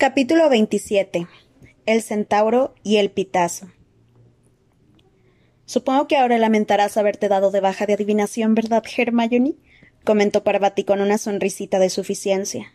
Capítulo 0.00 0.48
27. 0.48 1.26
El 1.84 2.00
centauro 2.00 2.74
y 2.82 2.96
el 2.96 3.10
pitazo. 3.10 3.70
Supongo 5.66 6.08
que 6.08 6.16
ahora 6.16 6.38
lamentarás 6.38 6.96
haberte 6.96 7.28
dado 7.28 7.50
de 7.50 7.60
baja 7.60 7.84
de 7.84 7.92
adivinación, 7.92 8.54
¿verdad, 8.54 8.82
Hermione? 8.96 9.56
comentó 10.02 10.42
Parvati 10.42 10.84
con 10.84 11.02
una 11.02 11.18
sonrisita 11.18 11.78
de 11.78 11.90
suficiencia. 11.90 12.72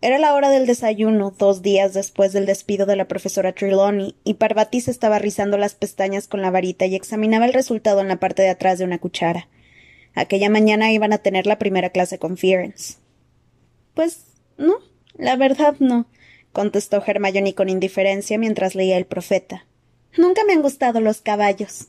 Era 0.00 0.18
la 0.18 0.32
hora 0.32 0.48
del 0.48 0.64
desayuno, 0.64 1.34
dos 1.36 1.60
días 1.60 1.92
después 1.92 2.32
del 2.32 2.46
despido 2.46 2.86
de 2.86 2.96
la 2.96 3.08
profesora 3.08 3.52
Trelawney, 3.52 4.16
y 4.24 4.32
Parvati 4.32 4.80
se 4.80 4.90
estaba 4.90 5.18
rizando 5.18 5.58
las 5.58 5.74
pestañas 5.74 6.28
con 6.28 6.40
la 6.40 6.50
varita 6.50 6.86
y 6.86 6.94
examinaba 6.94 7.44
el 7.44 7.52
resultado 7.52 8.00
en 8.00 8.08
la 8.08 8.16
parte 8.16 8.40
de 8.40 8.48
atrás 8.48 8.78
de 8.78 8.86
una 8.86 8.98
cuchara. 8.98 9.50
Aquella 10.14 10.48
mañana 10.48 10.92
iban 10.92 11.12
a 11.12 11.18
tener 11.18 11.46
la 11.46 11.58
primera 11.58 11.90
clase 11.90 12.18
con 12.18 12.38
Fearens. 12.38 13.00
Pues 13.92 14.24
no, 14.56 14.76
la 15.18 15.36
verdad 15.36 15.76
no, 15.78 16.06
contestó 16.52 17.02
Hermione 17.04 17.54
con 17.54 17.68
indiferencia 17.68 18.38
mientras 18.38 18.74
leía 18.74 18.96
el 18.96 19.06
profeta. 19.06 19.66
Nunca 20.16 20.44
me 20.44 20.52
han 20.52 20.62
gustado 20.62 21.00
los 21.00 21.20
caballos. 21.20 21.88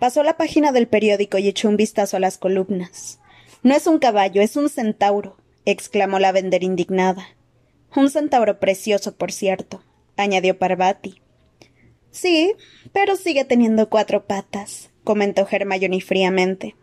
Pasó 0.00 0.22
la 0.22 0.36
página 0.36 0.72
del 0.72 0.88
periódico 0.88 1.38
y 1.38 1.48
echó 1.48 1.68
un 1.68 1.76
vistazo 1.76 2.16
a 2.16 2.20
las 2.20 2.38
columnas. 2.38 3.18
No 3.62 3.74
es 3.74 3.86
un 3.86 3.98
caballo, 3.98 4.42
es 4.42 4.56
un 4.56 4.68
centauro, 4.68 5.36
exclamó 5.64 6.18
la 6.18 6.32
vender 6.32 6.62
indignada. 6.62 7.26
Un 7.94 8.10
centauro 8.10 8.60
precioso, 8.60 9.16
por 9.16 9.32
cierto, 9.32 9.82
añadió 10.16 10.58
Parvati. 10.58 11.20
Sí, 12.10 12.54
pero 12.92 13.16
sigue 13.16 13.44
teniendo 13.44 13.88
cuatro 13.88 14.26
patas, 14.26 14.90
comentó 15.04 15.46
Hermione 15.50 16.00
fríamente. 16.00 16.76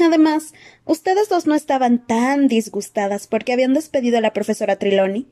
Además, 0.00 0.52
ustedes 0.84 1.28
dos 1.28 1.46
no 1.46 1.54
estaban 1.54 2.06
tan 2.06 2.48
disgustadas 2.48 3.26
porque 3.26 3.52
habían 3.52 3.74
despedido 3.74 4.18
a 4.18 4.20
la 4.20 4.32
profesora 4.32 4.76
Triloni. 4.76 5.26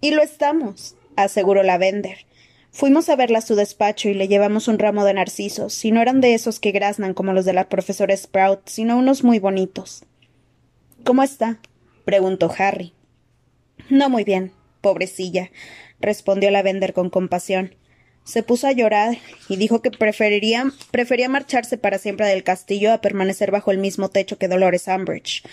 Y 0.00 0.10
lo 0.10 0.22
estamos, 0.22 0.94
aseguró 1.16 1.62
la 1.62 1.78
vender. 1.78 2.26
Fuimos 2.70 3.08
a 3.08 3.16
verla 3.16 3.38
a 3.38 3.42
su 3.42 3.54
despacho 3.54 4.10
y 4.10 4.14
le 4.14 4.28
llevamos 4.28 4.68
un 4.68 4.78
ramo 4.78 5.04
de 5.04 5.14
narcisos, 5.14 5.82
y 5.84 5.92
no 5.92 6.02
eran 6.02 6.20
de 6.20 6.34
esos 6.34 6.60
que 6.60 6.72
graznan 6.72 7.14
como 7.14 7.32
los 7.32 7.46
de 7.46 7.54
la 7.54 7.70
profesora 7.70 8.14
Sprout, 8.14 8.68
sino 8.68 8.98
unos 8.98 9.24
muy 9.24 9.38
bonitos. 9.38 10.04
¿Cómo 11.02 11.22
está? 11.22 11.58
preguntó 12.04 12.52
Harry. 12.58 12.92
No 13.88 14.10
muy 14.10 14.24
bien, 14.24 14.52
pobrecilla, 14.82 15.50
respondió 16.00 16.50
la 16.50 16.62
vender 16.62 16.92
con 16.92 17.08
compasión. 17.08 17.74
Se 18.24 18.42
puso 18.42 18.66
a 18.66 18.72
llorar 18.72 19.16
y 19.48 19.56
dijo 19.56 19.80
que 19.82 19.90
preferiría, 19.90 20.64
prefería 20.90 21.28
marcharse 21.28 21.78
para 21.78 21.98
siempre 21.98 22.26
del 22.26 22.42
castillo 22.42 22.92
a 22.92 23.00
permanecer 23.00 23.52
bajo 23.52 23.70
el 23.70 23.78
mismo 23.78 24.10
techo 24.10 24.36
que 24.36 24.48
Dolores 24.48 24.88
Umbridge. 24.88 25.44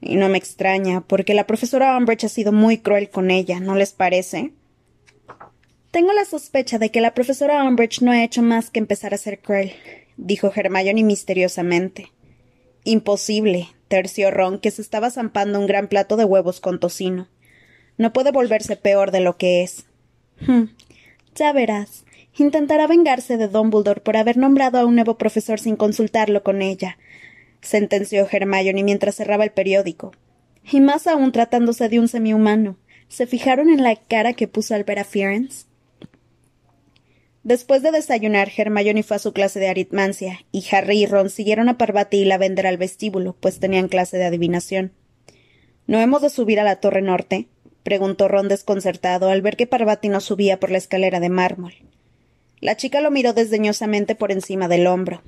Y 0.00 0.16
no 0.16 0.28
me 0.28 0.38
extraña, 0.38 1.00
porque 1.00 1.34
la 1.34 1.46
profesora 1.46 1.96
Umbridge 1.96 2.24
ha 2.24 2.28
sido 2.28 2.52
muy 2.52 2.78
cruel 2.78 3.10
con 3.10 3.30
ella, 3.30 3.60
¿no 3.60 3.74
les 3.74 3.92
parece? 3.92 4.52
Tengo 5.90 6.12
la 6.12 6.24
sospecha 6.24 6.78
de 6.78 6.90
que 6.90 7.00
la 7.00 7.14
profesora 7.14 7.64
Umbridge 7.64 8.02
no 8.02 8.10
ha 8.12 8.22
hecho 8.22 8.42
más 8.42 8.70
que 8.70 8.78
empezar 8.78 9.14
a 9.14 9.18
ser 9.18 9.40
cruel, 9.40 9.72
dijo 10.16 10.52
Hermione 10.54 11.02
misteriosamente. 11.02 12.12
Imposible, 12.84 13.68
terció 13.88 14.30
Ron, 14.30 14.58
que 14.58 14.70
se 14.70 14.82
estaba 14.82 15.10
zampando 15.10 15.58
un 15.58 15.66
gran 15.66 15.88
plato 15.88 16.16
de 16.16 16.24
huevos 16.24 16.60
con 16.60 16.78
tocino. 16.78 17.28
No 17.96 18.12
puede 18.12 18.30
volverse 18.30 18.76
peor 18.76 19.10
de 19.10 19.20
lo 19.20 19.38
que 19.38 19.62
es. 19.62 19.86
Hm, 20.46 20.64
ya 21.34 21.52
verás. 21.52 22.04
Intentará 22.36 22.86
vengarse 22.86 23.38
de 23.38 23.48
Dumbledore 23.48 24.02
por 24.02 24.16
haber 24.18 24.36
nombrado 24.36 24.78
a 24.78 24.84
un 24.84 24.94
nuevo 24.94 25.16
profesor 25.16 25.58
sin 25.58 25.76
consultarlo 25.76 26.42
con 26.42 26.60
ella, 26.60 26.98
sentenció 27.60 28.26
Hermione 28.30 28.82
mientras 28.82 29.16
cerraba 29.16 29.44
el 29.44 29.50
periódico. 29.50 30.12
Y 30.70 30.80
más 30.80 31.06
aún 31.06 31.32
tratándose 31.32 31.88
de 31.88 32.00
un 32.00 32.08
semihumano. 32.08 32.76
¿Se 33.08 33.26
fijaron 33.26 33.70
en 33.70 33.82
la 33.82 33.94
cara 33.96 34.32
que 34.32 34.48
puso 34.48 34.74
al 34.74 34.84
ver 34.84 34.98
a 34.98 35.06
Después 37.44 37.80
de 37.82 37.92
desayunar, 37.92 38.50
Hermione 38.56 39.04
fue 39.04 39.16
a 39.16 39.20
su 39.20 39.32
clase 39.32 39.60
de 39.60 39.68
aritmancia, 39.68 40.40
y 40.50 40.64
Harry 40.72 41.02
y 41.02 41.06
Ron 41.06 41.30
siguieron 41.30 41.68
a 41.68 41.78
Parvati 41.78 42.16
y 42.16 42.24
la 42.24 42.38
vender 42.38 42.66
al 42.66 42.76
vestíbulo, 42.76 43.36
pues 43.38 43.60
tenían 43.60 43.86
clase 43.86 44.18
de 44.18 44.24
adivinación. 44.24 44.92
¿No 45.86 46.00
hemos 46.00 46.22
de 46.22 46.30
subir 46.30 46.58
a 46.58 46.64
la 46.64 46.80
torre 46.80 47.02
norte? 47.02 47.46
preguntó 47.84 48.26
Ron 48.26 48.48
desconcertado 48.48 49.30
al 49.30 49.42
ver 49.42 49.56
que 49.56 49.68
Parvati 49.68 50.08
no 50.08 50.20
subía 50.20 50.58
por 50.58 50.72
la 50.72 50.78
escalera 50.78 51.20
de 51.20 51.28
mármol. 51.28 51.74
La 52.60 52.76
chica 52.76 53.00
lo 53.00 53.12
miró 53.12 53.32
desdeñosamente 53.32 54.16
por 54.16 54.32
encima 54.32 54.66
del 54.66 54.88
hombro. 54.88 55.22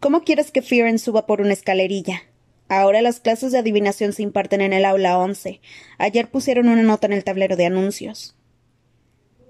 ¿Cómo 0.00 0.22
quieres 0.22 0.50
que 0.50 0.62
Fearon 0.62 0.98
suba 0.98 1.26
por 1.26 1.40
una 1.40 1.54
escalerilla? 1.54 2.22
Ahora 2.68 3.00
las 3.00 3.20
clases 3.20 3.52
de 3.52 3.58
adivinación 3.58 4.12
se 4.12 4.22
imparten 4.22 4.60
en 4.60 4.72
el 4.72 4.84
aula 4.84 5.18
once. 5.18 5.60
Ayer 5.98 6.28
pusieron 6.28 6.68
una 6.68 6.82
nota 6.82 7.06
en 7.06 7.14
el 7.14 7.24
tablero 7.24 7.56
de 7.56 7.66
anuncios. 7.66 8.34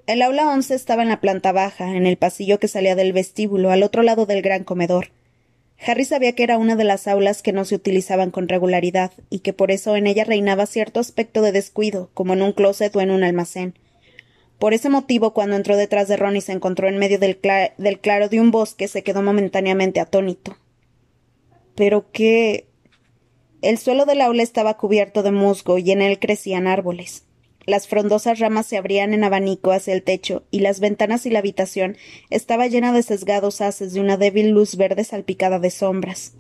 El 0.07 0.23
aula 0.23 0.49
once 0.49 0.75
estaba 0.75 1.03
en 1.03 1.09
la 1.09 1.21
planta 1.21 1.51
baja, 1.51 1.97
en 1.97 2.07
el 2.07 2.17
pasillo 2.17 2.61
que 2.61 2.69
salía 2.69 2.95
del 2.95 3.13
vestíbulo, 3.13 3.73
al 3.73 3.83
otro 3.83 4.03
lado 4.03 4.25
del 4.25 4.41
gran 4.41 4.63
comedor. 4.63 5.09
Harry 5.85 6.05
sabía 6.05 6.33
que 6.35 6.45
era 6.45 6.59
una 6.59 6.77
de 6.77 6.85
las 6.85 7.09
aulas 7.09 7.43
que 7.43 7.53
no 7.53 7.65
se 7.65 7.75
utilizaban 7.75 8.31
con 8.31 8.49
regularidad, 8.49 9.13
y 9.31 9.41
que 9.41 9.53
por 9.53 9.73
eso 9.73 9.97
en 9.97 10.07
ella 10.07 10.25
reinaba 10.25 10.67
cierto 10.67 11.01
aspecto 11.01 11.43
de 11.43 11.53
descuido, 11.53 12.11
como 12.15 12.35
en 12.35 12.43
un 12.43 12.53
closet 12.53 12.95
o 12.95 13.01
en 13.01 13.11
un 13.11 13.25
almacén. 13.25 13.75
Por 14.59 14.73
ese 14.73 14.89
motivo, 14.89 15.35
cuando 15.35 15.57
entró 15.57 15.77
detrás 15.77 16.09
de 16.09 16.17
Ron 16.17 16.37
y 16.37 16.41
se 16.41 16.53
encontró 16.53 16.89
en 16.89 16.99
medio 16.99 17.19
del, 17.19 17.39
claro 18.01 18.29
de 18.29 18.41
un 18.41 18.51
bosque, 18.51 18.89
se 18.89 19.03
quedó 19.03 19.23
momentáneamente 19.23 20.01
atónito. 20.01 20.57
Pero 21.75 22.11
qué. 22.11 22.67
El 23.61 23.79
suelo 23.79 24.07
del 24.07 24.21
aula 24.23 24.43
estaba 24.43 24.77
cubierto 24.77 25.23
de 25.23 25.31
musgo 25.31 25.79
y 25.79 25.91
en 25.91 26.01
él 26.01 26.19
crecían 26.19 26.67
árboles. 26.67 27.25
Las 27.67 27.89
frondosas 27.89 28.39
ramas 28.39 28.67
se 28.67 28.77
abrían 28.77 29.13
en 29.13 29.25
abanico 29.25 29.73
hacia 29.73 29.93
el 29.93 30.05
techo, 30.05 30.45
y 30.53 30.61
las 30.61 30.79
ventanas 30.79 31.27
y 31.27 31.31
la 31.31 31.41
habitación 31.41 31.97
estaba 32.31 32.69
llena 32.69 32.93
de 32.93 33.03
sesgados 33.03 33.61
haces 33.61 33.93
de 33.93 34.01
una 34.01 34.17
débil 34.17 34.51
luz 34.51 34.77
verde 34.77 35.03
salpicada 35.03 35.59
de 35.59 35.71
sombras. 35.71 36.35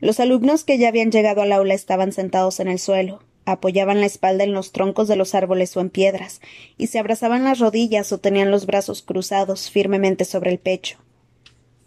Los 0.00 0.20
alumnos 0.20 0.64
que 0.64 0.78
ya 0.78 0.88
habían 0.88 1.10
llegado 1.10 1.40
al 1.40 1.52
aula 1.52 1.74
estaban 1.74 2.12
sentados 2.12 2.60
en 2.60 2.68
el 2.68 2.78
suelo, 2.78 3.20
apoyaban 3.52 4.00
la 4.00 4.06
espalda 4.06 4.44
en 4.44 4.52
los 4.52 4.72
troncos 4.72 5.08
de 5.08 5.16
los 5.16 5.34
árboles 5.34 5.76
o 5.76 5.80
en 5.80 5.90
piedras, 5.90 6.40
y 6.76 6.88
se 6.88 6.98
abrazaban 6.98 7.44
las 7.44 7.58
rodillas 7.58 8.12
o 8.12 8.18
tenían 8.18 8.50
los 8.50 8.66
brazos 8.66 9.02
cruzados 9.02 9.70
firmemente 9.70 10.24
sobre 10.24 10.50
el 10.50 10.58
pecho. 10.58 10.98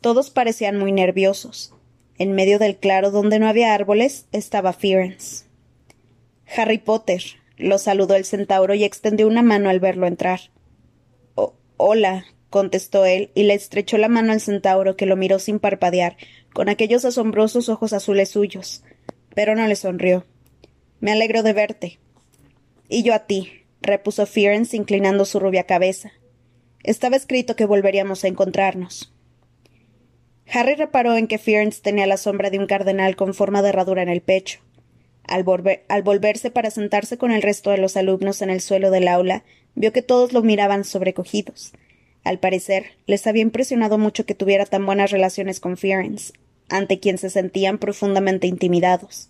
Todos 0.02 0.32
parecían 0.32 0.78
muy 0.78 0.92
nerviosos. 0.92 1.74
En 2.18 2.34
medio 2.34 2.60
del 2.60 2.78
claro 2.78 3.12
donde 3.12 3.40
no 3.40 3.48
había 3.48 3.74
árboles 3.74 4.26
estaba 4.32 4.74
Fearens. 4.74 5.46
Harry 6.56 6.80
Potter, 6.80 7.22
lo 7.58 7.78
saludó 7.78 8.16
el 8.16 8.26
centauro 8.26 8.74
y 8.74 8.84
extendió 8.84 9.28
una 9.28 9.44
mano 9.44 9.70
al 9.70 9.80
verlo 9.80 10.08
entrar. 10.08 10.40
hola, 11.78 12.26
contestó 12.50 13.06
él, 13.06 13.32
y 13.34 13.44
le 13.44 13.54
estrechó 13.54 13.98
la 13.98 14.08
mano 14.08 14.34
al 14.34 14.42
centauro, 14.42 14.96
que 14.96 15.06
lo 15.06 15.16
miró 15.16 15.40
sin 15.40 15.60
parpadear, 15.60 16.18
con 16.54 16.70
aquellos 16.70 17.06
asombrosos 17.06 17.70
ojos 17.70 17.94
azules 17.94 18.30
suyos. 18.30 18.84
Pero 19.34 19.56
no 19.56 19.68
le 19.68 19.76
sonrió. 19.76 20.26
Me 21.02 21.12
alegro 21.12 21.42
de 21.42 21.54
verte. 21.54 22.00
Y 22.88 23.02
yo 23.02 23.16
a 23.16 23.26
ti, 23.26 23.64
repuso 23.82 24.28
Fearens, 24.28 24.76
inclinando 24.76 25.26
su 25.26 25.40
rubia 25.40 25.64
cabeza. 25.64 26.12
Estaba 26.84 27.16
escrito 27.16 27.56
que 27.56 27.66
volveríamos 27.66 28.24
a 28.24 28.28
encontrarnos. 28.28 29.12
Harry 30.54 30.76
reparó 30.76 31.18
en 31.18 31.26
que 31.26 31.40
Fearens 31.40 31.82
tenía 31.82 32.06
la 32.06 32.18
sombra 32.18 32.52
de 32.52 32.60
un 32.60 32.68
cardenal 32.68 33.16
con 33.16 33.34
forma 33.34 33.64
de 33.64 33.70
herradura 33.70 34.04
en 34.04 34.10
el 34.10 34.22
pecho. 34.22 34.60
Al, 35.24 35.44
volverse 36.04 36.52
para 36.52 36.70
sentarse 36.70 37.18
con 37.18 37.32
el 37.32 37.42
resto 37.42 37.72
de 37.72 37.80
los 37.80 37.98
alumnos 37.98 38.44
en 38.44 38.52
el 38.52 38.62
suelo 38.62 38.92
del 38.92 39.08
aula, 39.08 39.44
vio 39.74 39.92
que 39.92 40.04
todos 40.04 40.34
lo 40.34 40.44
miraban 40.44 40.84
sobrecogidos. 40.84 41.74
Al 42.24 42.38
parecer, 42.38 42.98
les 43.08 43.26
había 43.26 43.42
impresionado 43.42 43.98
mucho 43.98 44.28
que 44.28 44.36
tuviera 44.36 44.68
tan 44.68 44.86
buenas 44.86 45.10
relaciones 45.10 45.60
con 45.60 45.78
Fearens, 45.78 46.34
ante 46.70 47.00
quien 47.00 47.18
se 47.18 47.32
sentían 47.32 47.80
profundamente 47.80 48.46
intimidados. 48.46 49.30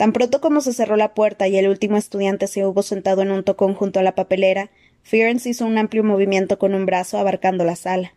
Tan 0.00 0.14
pronto 0.14 0.40
como 0.40 0.62
se 0.62 0.72
cerró 0.72 0.96
la 0.96 1.12
puerta 1.12 1.46
y 1.46 1.58
el 1.58 1.68
último 1.68 1.98
estudiante 1.98 2.46
se 2.46 2.64
hubo 2.64 2.82
sentado 2.82 3.20
en 3.20 3.30
un 3.30 3.44
tocón 3.44 3.74
junto 3.74 4.00
a 4.00 4.02
la 4.02 4.14
papelera, 4.14 4.70
Fearens 5.02 5.44
hizo 5.44 5.66
un 5.66 5.76
amplio 5.76 6.02
movimiento 6.02 6.58
con 6.58 6.72
un 6.72 6.86
brazo 6.86 7.18
abarcando 7.18 7.64
la 7.64 7.76
sala. 7.76 8.14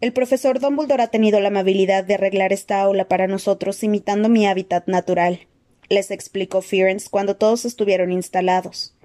El 0.00 0.12
profesor 0.12 0.58
Dumbledore 0.58 1.04
ha 1.04 1.06
tenido 1.06 1.38
la 1.38 1.50
amabilidad 1.50 2.02
de 2.02 2.14
arreglar 2.14 2.52
esta 2.52 2.82
aula 2.82 3.06
para 3.06 3.28
nosotros 3.28 3.84
imitando 3.84 4.28
mi 4.28 4.44
hábitat 4.44 4.88
natural, 4.88 5.46
les 5.88 6.10
explicó 6.10 6.62
Fearens 6.62 7.08
cuando 7.08 7.36
todos 7.36 7.64
estuvieron 7.64 8.10
instalados. 8.10 8.96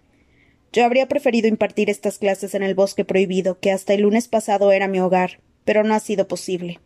Yo 0.73 0.83
habría 0.83 1.07
preferido 1.07 1.47
impartir 1.47 1.91
estas 1.91 2.17
clases 2.17 2.55
en 2.55 2.63
el 2.63 2.73
bosque 2.73 3.05
prohibido, 3.05 3.59
que 3.59 3.71
hasta 3.71 3.93
el 3.93 4.01
lunes 4.01 4.27
pasado 4.27 4.71
era 4.71 4.87
mi 4.87 4.99
hogar, 4.99 5.41
pero 5.63 5.83
no 5.83 5.93
ha 5.93 5.99
sido 5.99 6.27
posible. 6.27 6.79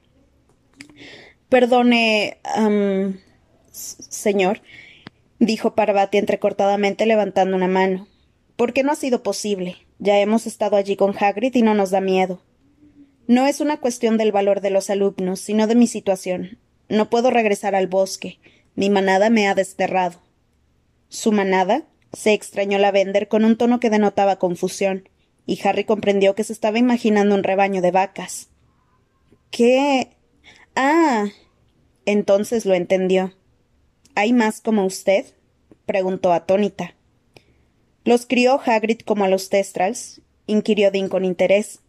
Perdone. 1.47 2.39
Señor, 3.73 4.61
dijo 5.39 5.75
Parvati 5.75 6.17
entrecortadamente 6.17 7.05
levantando 7.05 7.57
una 7.57 7.67
mano. 7.67 8.07
¿Por 8.55 8.73
qué 8.73 8.83
no 8.83 8.91
ha 8.91 8.95
sido 8.95 9.23
posible? 9.23 9.77
Ya 9.99 10.19
hemos 10.19 10.47
estado 10.47 10.77
allí 10.77 10.95
con 10.95 11.15
Hagrid 11.17 11.55
y 11.55 11.61
no 11.61 11.73
nos 11.73 11.89
da 11.89 12.01
miedo. 12.01 12.41
No 13.27 13.47
es 13.47 13.61
una 13.61 13.79
cuestión 13.79 14.17
del 14.17 14.31
valor 14.31 14.61
de 14.61 14.69
los 14.69 14.89
alumnos, 14.89 15.39
sino 15.39 15.65
de 15.67 15.75
mi 15.75 15.87
situación. 15.87 16.59
No 16.89 17.09
puedo 17.09 17.31
regresar 17.31 17.73
al 17.73 17.87
bosque. 17.87 18.39
Mi 18.75 18.89
manada 18.89 19.29
me 19.29 19.47
ha 19.47 19.55
desterrado. 19.55 20.19
¿Su 21.09 21.31
manada? 21.31 21.83
Se 22.11 22.33
extrañó 22.33 22.77
la 22.77 22.91
vender 22.91 23.27
con 23.27 23.45
un 23.45 23.57
tono 23.57 23.79
que 23.79 23.89
denotaba 23.89 24.37
confusión, 24.37 25.09
y 25.45 25.59
Harry 25.65 25.83
comprendió 25.83 26.35
que 26.35 26.43
se 26.43 26.53
estaba 26.53 26.77
imaginando 26.77 27.33
un 27.33 27.43
rebaño 27.43 27.81
de 27.81 27.91
vacas. 27.91 28.49
¿Qué? 29.51 30.09
Ah. 30.75 31.27
Entonces 32.05 32.65
lo 32.65 32.73
entendió. 32.73 33.33
¿Hay 34.15 34.33
más 34.33 34.61
como 34.61 34.85
usted? 34.85 35.25
preguntó 35.85 36.33
atónita. 36.33 36.93
¿Los 38.05 38.25
crió 38.25 38.61
Hagrid 38.63 38.99
como 38.99 39.23
a 39.25 39.27
los 39.27 39.49
Testrals? 39.49 40.21
inquirió 40.45 40.91
Dean 40.91 41.09
con 41.09 41.25
interés. 41.25 41.79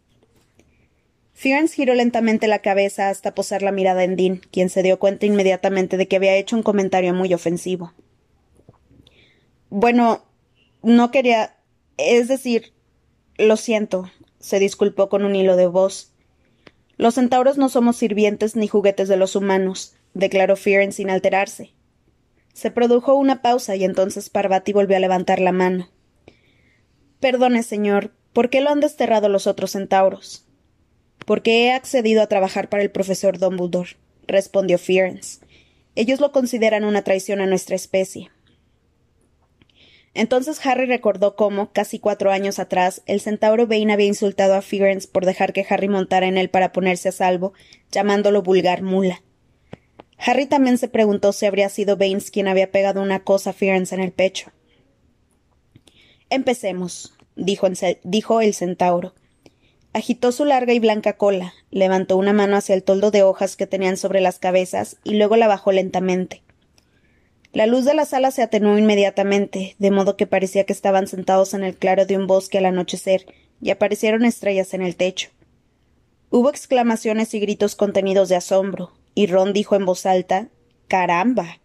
Fearns 1.33 1.73
giró 1.73 1.93
lentamente 1.93 2.47
la 2.47 2.59
cabeza 2.59 3.09
hasta 3.09 3.35
posar 3.35 3.61
la 3.61 3.71
mirada 3.71 4.03
en 4.05 4.15
Dean, 4.15 4.37
quien 4.51 4.69
se 4.69 4.81
dio 4.81 4.97
cuenta 4.97 5.25
inmediatamente 5.25 5.97
de 5.97 6.07
que 6.07 6.15
había 6.15 6.35
hecho 6.35 6.55
un 6.55 6.63
comentario 6.63 7.13
muy 7.13 7.33
ofensivo. 7.33 7.93
Bueno, 9.69 10.23
no 10.81 11.11
quería. 11.11 11.55
Es 11.97 12.27
decir, 12.27 12.73
lo 13.37 13.57
siento, 13.57 14.09
se 14.39 14.59
disculpó 14.59 15.09
con 15.09 15.25
un 15.25 15.35
hilo 15.35 15.57
de 15.57 15.67
voz. 15.67 16.13
Los 16.97 17.15
centauros 17.15 17.57
no 17.57 17.67
somos 17.67 17.97
sirvientes 17.97 18.55
ni 18.55 18.67
juguetes 18.67 19.09
de 19.09 19.17
los 19.17 19.35
humanos, 19.35 19.93
declaró 20.13 20.55
Fearns 20.55 20.95
sin 20.95 21.09
alterarse. 21.09 21.74
Se 22.55 22.71
produjo 22.71 23.15
una 23.15 23.41
pausa 23.41 23.75
y 23.75 23.83
entonces 23.83 24.29
Parvati 24.29 24.71
volvió 24.71 24.95
a 24.95 25.01
levantar 25.01 25.41
la 25.41 25.51
mano. 25.51 25.89
Perdone, 27.19 27.63
señor, 27.63 28.13
¿por 28.31 28.49
qué 28.49 28.61
lo 28.61 28.69
han 28.69 28.79
desterrado 28.79 29.27
los 29.27 29.45
otros 29.45 29.71
centauros? 29.71 30.45
Porque 31.25 31.65
he 31.65 31.73
accedido 31.73 32.21
a 32.21 32.27
trabajar 32.27 32.69
para 32.69 32.81
el 32.81 32.91
profesor 32.91 33.39
Dumbledore, 33.39 33.97
respondió 34.25 34.77
Fearns. 34.77 35.41
Ellos 35.95 36.21
lo 36.21 36.31
consideran 36.31 36.85
una 36.85 37.03
traición 37.03 37.41
a 37.41 37.45
nuestra 37.45 37.75
especie. 37.75 38.31
Entonces 40.13 40.65
Harry 40.65 40.85
recordó 40.85 41.35
cómo, 41.35 41.73
casi 41.73 41.99
cuatro 41.99 42.31
años 42.31 42.59
atrás, 42.59 43.01
el 43.05 43.19
centauro 43.19 43.67
Bane 43.67 43.91
había 43.91 44.07
insultado 44.07 44.53
a 44.53 44.61
Fearns 44.61 45.07
por 45.07 45.25
dejar 45.25 45.51
que 45.51 45.65
Harry 45.69 45.89
montara 45.89 46.27
en 46.27 46.37
él 46.37 46.49
para 46.49 46.71
ponerse 46.71 47.09
a 47.09 47.11
salvo, 47.11 47.51
llamándolo 47.91 48.43
vulgar 48.43 48.81
mula. 48.81 49.24
Harry 50.17 50.45
también 50.45 50.77
se 50.77 50.87
preguntó 50.87 51.33
si 51.33 51.45
habría 51.45 51.69
sido 51.69 51.97
Baines 51.97 52.31
quien 52.31 52.47
había 52.47 52.71
pegado 52.71 53.01
una 53.01 53.23
cosa 53.23 53.51
a 53.51 53.53
Fearns 53.53 53.91
en 53.91 53.99
el 53.99 54.11
pecho. 54.11 54.51
Empecemos, 56.29 57.13
dijo, 57.35 57.67
dijo 58.03 58.41
el 58.41 58.53
centauro. 58.53 59.13
Agitó 59.93 60.31
su 60.31 60.43
larga 60.43 60.73
y 60.73 60.79
blanca 60.79 61.13
cola, 61.13 61.53
levantó 61.71 62.17
una 62.17 62.33
mano 62.33 62.57
hacia 62.57 62.75
el 62.75 62.83
toldo 62.83 63.11
de 63.11 63.23
hojas 63.23 63.55
que 63.55 63.67
tenían 63.67 63.95
sobre 63.97 64.19
las 64.19 64.39
cabezas 64.39 64.97
y 65.03 65.13
luego 65.13 65.37
la 65.37 65.47
bajó 65.47 65.71
lentamente. 65.71 66.43
La 67.53 67.67
luz 67.67 67.85
de 67.85 67.93
la 67.93 68.03
sala 68.03 68.31
se 68.31 68.41
atenuó 68.41 68.77
inmediatamente, 68.77 69.77
de 69.79 69.91
modo 69.91 70.17
que 70.17 70.27
parecía 70.27 70.65
que 70.65 70.73
estaban 70.73 71.07
sentados 71.07 71.53
en 71.53 71.63
el 71.63 71.77
claro 71.77 72.05
de 72.05 72.17
un 72.17 72.27
bosque 72.27 72.57
al 72.57 72.65
anochecer, 72.65 73.25
y 73.61 73.69
aparecieron 73.69 74.25
estrellas 74.25 74.73
en 74.73 74.81
el 74.81 74.97
techo. 74.97 75.29
Hubo 76.29 76.49
exclamaciones 76.49 77.33
y 77.33 77.39
gritos 77.39 77.77
contenidos 77.77 78.27
de 78.27 78.35
asombro, 78.35 78.91
y 79.15 79.27
Ron 79.27 79.53
dijo 79.53 79.75
en 79.75 79.85
voz 79.85 80.05
alta 80.05 80.49
Caramba. 80.87 81.59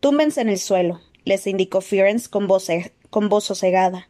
Túmbense 0.00 0.40
en 0.40 0.48
el 0.48 0.58
suelo, 0.58 1.00
les 1.24 1.46
indicó 1.46 1.82
Fearens 1.82 2.28
con 2.28 2.48
voz, 2.48 2.68
con 3.10 3.28
voz 3.28 3.44
sosegada, 3.44 4.08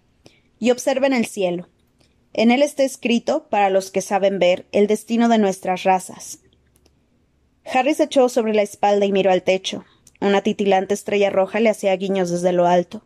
y 0.59 0.71
observen 0.71 1.13
el 1.13 1.27
cielo. 1.27 1.69
En 2.33 2.53
él 2.53 2.63
está 2.63 2.85
escrito, 2.85 3.49
para 3.51 3.71
los 3.71 3.91
que 3.91 4.01
saben 4.01 4.39
ver, 4.39 4.67
el 4.71 4.87
destino 4.87 5.29
de 5.29 5.39
nuestras 5.39 5.83
razas. 5.83 6.39
Harry 7.65 7.95
se 7.95 8.05
echó 8.05 8.29
sobre 8.29 8.55
la 8.55 8.63
espalda 8.63 9.05
y 9.05 9.13
miró 9.13 9.33
al 9.33 9.43
techo. 9.43 9.85
Una 10.21 10.43
titilante 10.43 10.95
estrella 10.95 11.31
roja 11.31 11.61
le 11.61 11.71
hacía 11.71 11.97
guiños 11.97 12.31
desde 12.31 12.53
lo 12.53 12.67
alto. 12.67 13.05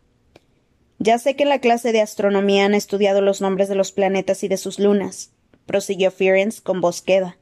Ya 0.99 1.17
sé 1.17 1.35
que 1.35 1.43
en 1.43 1.49
la 1.49 1.59
clase 1.59 1.91
de 1.91 2.01
astronomía 2.01 2.65
han 2.65 2.73
estudiado 2.73 3.21
los 3.21 3.41
nombres 3.41 3.67
de 3.67 3.75
los 3.75 3.91
planetas 3.91 4.43
y 4.43 4.47
de 4.47 4.57
sus 4.57 4.79
lunas, 4.79 5.31
prosiguió 5.65 6.11
Fearens 6.11 6.61
con 6.61 6.81
voz 6.81 7.01
queda, 7.01 7.37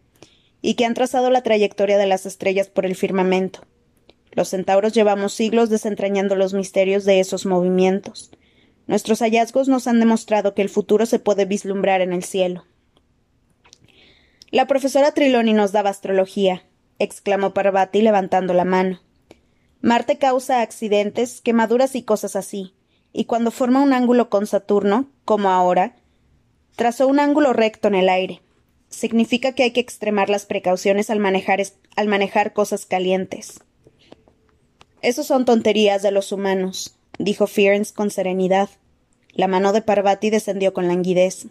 y 0.66 0.76
que 0.76 0.86
han 0.86 0.94
trazado 0.94 1.30
la 1.30 1.44
trayectoria 1.44 1.98
de 1.98 2.08
las 2.08 2.26
estrellas 2.26 2.70
por 2.70 2.86
el 2.86 2.96
firmamento. 2.96 3.60
Los 4.32 4.48
centauros 4.48 4.94
llevamos 4.94 5.34
siglos 5.34 5.70
desentrañando 5.70 6.36
los 6.36 6.54
misterios 6.54 7.04
de 7.04 7.20
esos 7.20 7.46
movimientos. 7.46 8.32
Nuestros 8.88 9.20
hallazgos 9.20 9.68
nos 9.68 9.88
han 9.88 10.00
demostrado 10.00 10.56
que 10.56 10.62
el 10.62 10.70
futuro 10.70 11.06
se 11.06 11.20
puede 11.20 11.44
vislumbrar 11.44 12.00
en 12.00 12.14
el 12.14 12.24
cielo. 12.24 12.64
La 14.52 14.66
profesora 14.66 15.12
Triloni 15.12 15.52
nos 15.52 15.74
daba 15.74 15.90
astrología, 15.90 16.64
exclamó 16.98 17.54
Parvati 17.54 18.02
levantando 18.02 18.54
la 18.54 18.64
mano. 18.64 19.02
Marte 19.82 20.18
causa 20.18 20.62
accidentes, 20.62 21.42
quemaduras 21.42 21.94
y 21.96 22.04
cosas 22.04 22.38
así, 22.38 22.74
y 23.12 23.26
cuando 23.26 23.52
forma 23.52 23.82
un 23.82 23.92
ángulo 23.92 24.30
con 24.30 24.48
Saturno, 24.48 25.10
como 25.26 25.50
ahora, 25.50 25.98
trazó 26.78 27.08
un 27.08 27.20
ángulo 27.20 27.52
recto 27.52 27.90
en 27.90 27.96
el 27.96 28.08
aire. 28.08 28.43
Significa 28.94 29.54
que 29.54 29.64
hay 29.64 29.72
que 29.72 29.82
extremar 29.82 30.30
las 30.30 30.46
precauciones 30.46 31.10
al 31.10 31.20
manejar, 31.20 31.60
al 31.96 32.08
manejar 32.08 32.54
cosas 32.54 32.86
calientes. 32.86 33.60
Esos 35.02 35.26
son 35.26 35.46
tonterías 35.46 36.04
de 36.04 36.12
los 36.12 36.32
humanos, 36.32 36.96
dijo 37.18 37.48
Fearns 37.48 37.92
con 37.92 38.12
serenidad. 38.12 38.70
La 39.32 39.48
mano 39.48 39.74
de 39.74 39.82
Parvati 39.82 40.30
descendió 40.30 40.74
con 40.74 40.88
languidez. 40.88 41.48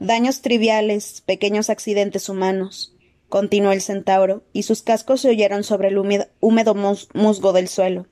Daños 0.00 0.42
triviales, 0.42 1.22
pequeños 1.24 1.70
accidentes 1.70 2.28
humanos, 2.28 2.96
continuó 3.28 3.70
el 3.70 3.80
centauro, 3.80 4.42
y 4.52 4.64
sus 4.64 4.82
cascos 4.82 5.20
se 5.20 5.28
oyeron 5.28 5.62
sobre 5.62 5.88
el 5.88 5.98
húmedo, 5.98 6.74
musgo 7.14 7.52
del 7.52 7.68
suelo. 7.68 8.08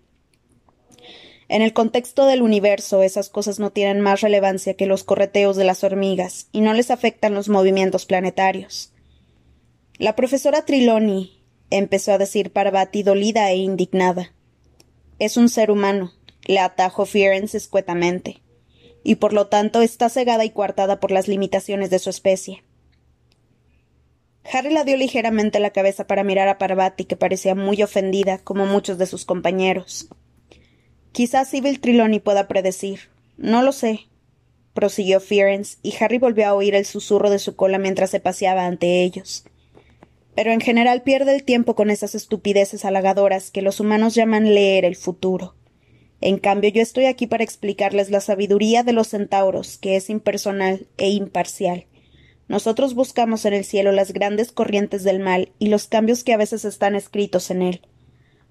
En 1.49 1.61
el 1.61 1.73
contexto 1.73 2.27
del 2.27 2.43
universo, 2.43 3.03
esas 3.03 3.29
cosas 3.29 3.59
no 3.59 3.71
tienen 3.71 4.01
más 4.01 4.23
relevancia 4.23 4.75
que 4.75 4.87
los 4.87 5.05
correteos 5.05 5.57
de 5.57 5.65
las 5.65 5.85
hormigas, 5.85 6.49
y 6.53 6.63
no 6.63 6.73
les 6.73 6.91
afectan 6.91 7.35
los 7.35 7.49
movimientos 7.49 8.07
planetarios. 8.07 8.93
La 9.99 10.17
profesora 10.17 10.65
Triloni 10.65 11.43
empezó 11.71 12.13
a 12.13 12.19
decir 12.19 12.51
Parvati 12.51 13.03
dolida 13.03 13.51
e 13.51 13.57
indignada. 13.57 14.33
Es 15.19 15.37
un 15.37 15.49
ser 15.49 15.71
humano, 15.71 16.13
le 16.47 16.61
atajó 16.61 17.05
Fearens 17.05 17.55
escuetamente, 17.55 18.43
y 19.03 19.17
por 19.17 19.33
lo 19.33 19.49
tanto 19.49 19.83
está 19.83 20.09
cegada 20.09 20.45
y 20.45 20.51
coartada 20.51 20.99
por 20.99 21.11
las 21.11 21.29
limitaciones 21.29 21.91
de 21.91 21.99
su 21.99 22.11
especie. 22.11 22.65
Harry 24.51 24.73
la 24.73 24.85
dio 24.85 24.97
ligeramente 24.97 25.61
la 25.61 25.71
cabeza 25.71 26.07
para 26.07 26.25
mirar 26.25 26.49
a 26.49 26.59
Parvati, 26.59 27.05
que 27.05 27.17
parecía 27.17 27.55
muy 27.55 27.83
ofendida, 27.83 28.39
como 28.39 28.67
muchos 28.67 28.99
de 28.99 29.07
sus 29.07 29.25
compañeros. 29.25 30.09
Quizás 31.15 31.49
Sibyl 31.49 31.79
Triloni 31.79 32.19
pueda 32.19 32.49
predecir. 32.49 32.99
No 33.37 33.63
lo 33.63 33.71
sé, 33.71 34.09
prosiguió 34.73 35.21
Fearens, 35.21 35.79
y 35.81 35.95
Harry 36.01 36.19
volvió 36.19 36.49
a 36.49 36.55
oír 36.55 36.75
el 36.75 36.87
susurro 36.87 37.31
de 37.31 37.39
su 37.39 37.55
cola 37.55 37.79
mientras 37.79 38.11
se 38.11 38.19
paseaba 38.19 38.67
ante 38.67 39.05
ellos. 39.05 39.45
Pero 40.35 40.51
en 40.51 40.61
general 40.61 41.05
pierde 41.05 41.33
el 41.33 41.45
tiempo 41.45 41.77
con 41.77 41.91
esas 41.91 42.17
estupideces 42.17 42.85
halagadoras 42.85 43.53
que 43.53 43.63
los 43.63 43.79
humanos 43.79 44.17
llaman 44.17 44.55
leer 44.55 44.85
el 44.85 44.97
futuro. 44.97 45.55
En 46.21 46.39
cambio, 46.39 46.71
yo 46.71 46.83
estoy 46.83 47.05
aquí 47.05 47.29
para 47.29 47.45
explicarles 47.45 48.11
la 48.11 48.21
sabiduría 48.21 48.83
de 48.83 48.93
los 48.93 49.07
centauros, 49.07 49.79
que 49.79 49.95
es 49.95 50.11
impersonal 50.11 50.89
e 50.97 51.11
imparcial. 51.11 51.87
Nosotros 52.49 52.95
buscamos 52.95 53.45
en 53.45 53.55
el 53.55 53.65
cielo 53.65 53.93
las 53.93 54.13
grandes 54.13 54.51
corrientes 54.51 55.05
del 55.05 55.21
mal 55.21 55.53
y 55.61 55.69
los 55.69 55.87
cambios 55.87 56.25
que 56.25 56.33
a 56.33 56.39
veces 56.39 56.65
están 56.65 56.97
escritos 56.97 57.53
en 57.53 57.63
él. 57.63 57.83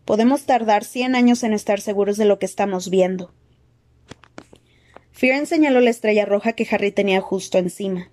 Podemos 0.06 0.44
tardar 0.46 0.84
cien 0.84 1.16
años 1.16 1.44
en 1.44 1.54
estar 1.54 1.80
seguros 1.80 2.18
de 2.18 2.26
lo 2.26 2.40
que 2.40 2.46
estamos 2.46 2.90
viendo. 2.90 3.34
Fear 5.12 5.46
señaló 5.46 5.80
la 5.80 5.90
estrella 5.90 6.26
roja 6.26 6.54
que 6.54 6.68
Harry 6.70 6.92
tenía 6.92 7.22
justo 7.22 7.58
encima. 7.58 8.12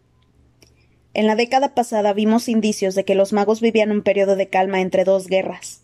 En 1.13 1.27
la 1.27 1.35
década 1.35 1.75
pasada 1.75 2.13
vimos 2.13 2.49
indicios 2.49 2.95
de 2.95 3.05
que 3.05 3.17
los 3.17 3.33
magos 3.33 3.61
vivían 3.61 3.91
un 3.91 4.03
periodo 4.03 4.37
de 4.37 4.49
calma 4.49 4.81
entre 4.81 5.03
dos 5.03 5.27
guerras. 5.27 5.81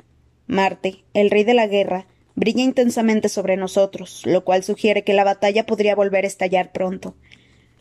Marte, 0.46 1.04
el 1.14 1.30
rey 1.30 1.42
de 1.42 1.54
la 1.54 1.66
guerra, 1.66 2.06
brilla 2.36 2.62
intensamente 2.62 3.28
sobre 3.28 3.56
nosotros, 3.56 4.22
lo 4.24 4.44
cual 4.44 4.62
sugiere 4.62 5.02
que 5.02 5.14
la 5.14 5.24
batalla 5.24 5.66
podría 5.66 5.96
volver 5.96 6.24
a 6.24 6.28
estallar 6.28 6.70
pronto. 6.70 7.16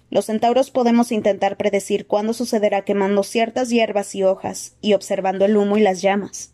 Los 0.10 0.26
centauros 0.26 0.72
podemos 0.72 1.12
intentar 1.12 1.58
predecir 1.58 2.08
cuándo 2.08 2.34
sucederá 2.34 2.84
quemando 2.84 3.22
ciertas 3.22 3.70
hierbas 3.70 4.16
y 4.16 4.24
hojas 4.24 4.78
y 4.82 4.94
observando 4.94 5.46
el 5.46 5.58
humo 5.58 5.78
y 5.78 5.82
las 5.82 6.02
llamas. 6.02 6.54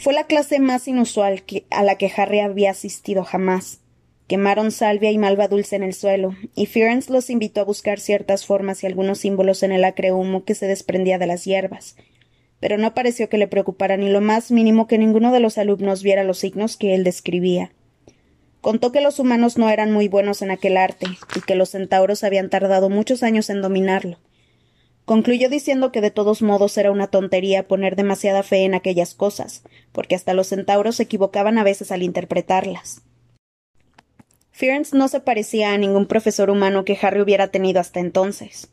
Fue 0.00 0.14
la 0.14 0.24
clase 0.24 0.60
más 0.60 0.88
inusual 0.88 1.42
a 1.68 1.82
la 1.82 1.96
que 1.96 2.10
Harry 2.16 2.40
había 2.40 2.70
asistido 2.70 3.22
jamás. 3.22 3.80
Quemaron 4.28 4.70
salvia 4.70 5.10
y 5.10 5.18
malva 5.18 5.46
dulce 5.46 5.76
en 5.76 5.82
el 5.82 5.92
suelo, 5.92 6.34
y 6.54 6.64
Fearns 6.64 7.10
los 7.10 7.28
invitó 7.28 7.60
a 7.60 7.64
buscar 7.64 8.00
ciertas 8.00 8.46
formas 8.46 8.82
y 8.82 8.86
algunos 8.86 9.18
símbolos 9.18 9.62
en 9.62 9.72
el 9.72 9.84
acre 9.84 10.10
humo 10.12 10.46
que 10.46 10.54
se 10.54 10.66
desprendía 10.66 11.18
de 11.18 11.26
las 11.26 11.44
hierbas. 11.44 11.96
Pero 12.60 12.78
no 12.78 12.94
pareció 12.94 13.28
que 13.28 13.36
le 13.36 13.46
preocupara 13.46 13.98
ni 13.98 14.08
lo 14.08 14.22
más 14.22 14.50
mínimo 14.50 14.86
que 14.86 14.96
ninguno 14.96 15.32
de 15.32 15.40
los 15.40 15.58
alumnos 15.58 16.02
viera 16.02 16.24
los 16.24 16.38
signos 16.38 16.78
que 16.78 16.94
él 16.94 17.04
describía. 17.04 17.70
Contó 18.62 18.92
que 18.92 19.02
los 19.02 19.18
humanos 19.18 19.58
no 19.58 19.68
eran 19.68 19.92
muy 19.92 20.08
buenos 20.08 20.40
en 20.40 20.50
aquel 20.50 20.78
arte, 20.78 21.08
y 21.36 21.40
que 21.42 21.56
los 21.56 21.72
centauros 21.72 22.24
habían 22.24 22.48
tardado 22.48 22.88
muchos 22.88 23.22
años 23.22 23.50
en 23.50 23.60
dominarlo. 23.60 24.16
Concluyó 25.10 25.48
diciendo 25.48 25.90
que 25.90 26.00
de 26.00 26.12
todos 26.12 26.40
modos 26.40 26.78
era 26.78 26.92
una 26.92 27.08
tontería 27.08 27.66
poner 27.66 27.96
demasiada 27.96 28.44
fe 28.44 28.58
en 28.58 28.74
aquellas 28.74 29.12
cosas, 29.12 29.64
porque 29.90 30.14
hasta 30.14 30.34
los 30.34 30.46
centauros 30.46 30.94
se 30.94 31.02
equivocaban 31.02 31.58
a 31.58 31.64
veces 31.64 31.90
al 31.90 32.04
interpretarlas. 32.04 33.02
Fearns 34.52 34.94
no 34.94 35.08
se 35.08 35.18
parecía 35.18 35.72
a 35.72 35.78
ningún 35.78 36.06
profesor 36.06 36.48
humano 36.48 36.84
que 36.84 36.96
Harry 37.02 37.20
hubiera 37.20 37.48
tenido 37.48 37.80
hasta 37.80 37.98
entonces. 37.98 38.68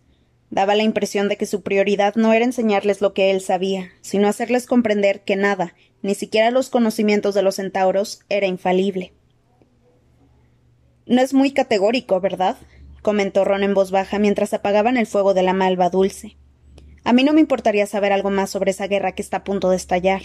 Daba 0.51 0.75
la 0.75 0.84
impresión 0.84 1.27
de 1.27 1.38
que 1.38 1.48
su 1.48 1.63
prioridad 1.63 2.13
no 2.13 2.32
era 2.34 2.46
enseñarles 2.46 3.01
lo 3.01 3.15
que 3.15 3.32
él 3.32 3.41
sabía, 3.41 3.89
sino 4.01 4.27
hacerles 4.27 4.67
comprender 4.67 5.22
que 5.22 5.38
nada, 5.38 5.74
ni 6.03 6.13
siquiera 6.13 6.51
los 6.51 6.70
conocimientos 6.70 7.34
de 7.34 7.41
los 7.41 7.56
centauros, 7.56 8.20
era 8.29 8.46
infalible. 8.46 9.12
No 11.08 11.20
es 11.20 11.34
muy 11.34 11.50
categórico, 11.50 12.22
¿verdad? 12.22 12.58
Comentó 13.07 13.45
Ron 13.45 13.63
en 13.63 13.73
voz 13.73 13.89
baja 13.89 14.19
mientras 14.19 14.53
apagaban 14.53 14.97
el 14.97 15.07
fuego 15.07 15.33
de 15.33 15.41
la 15.41 15.53
malva 15.53 15.89
dulce. 15.89 16.35
A 17.05 17.13
mí 17.13 17.23
no 17.23 17.31
me 17.31 17.39
importaría 17.39 17.85
saber 17.85 18.11
algo 18.11 18.31
más 18.31 18.49
sobre 18.49 18.71
esa 18.71 18.87
guerra 18.87 19.13
que 19.13 19.21
está 19.21 19.37
a 19.37 19.43
punto 19.45 19.69
de 19.69 19.77
estallar. 19.77 20.23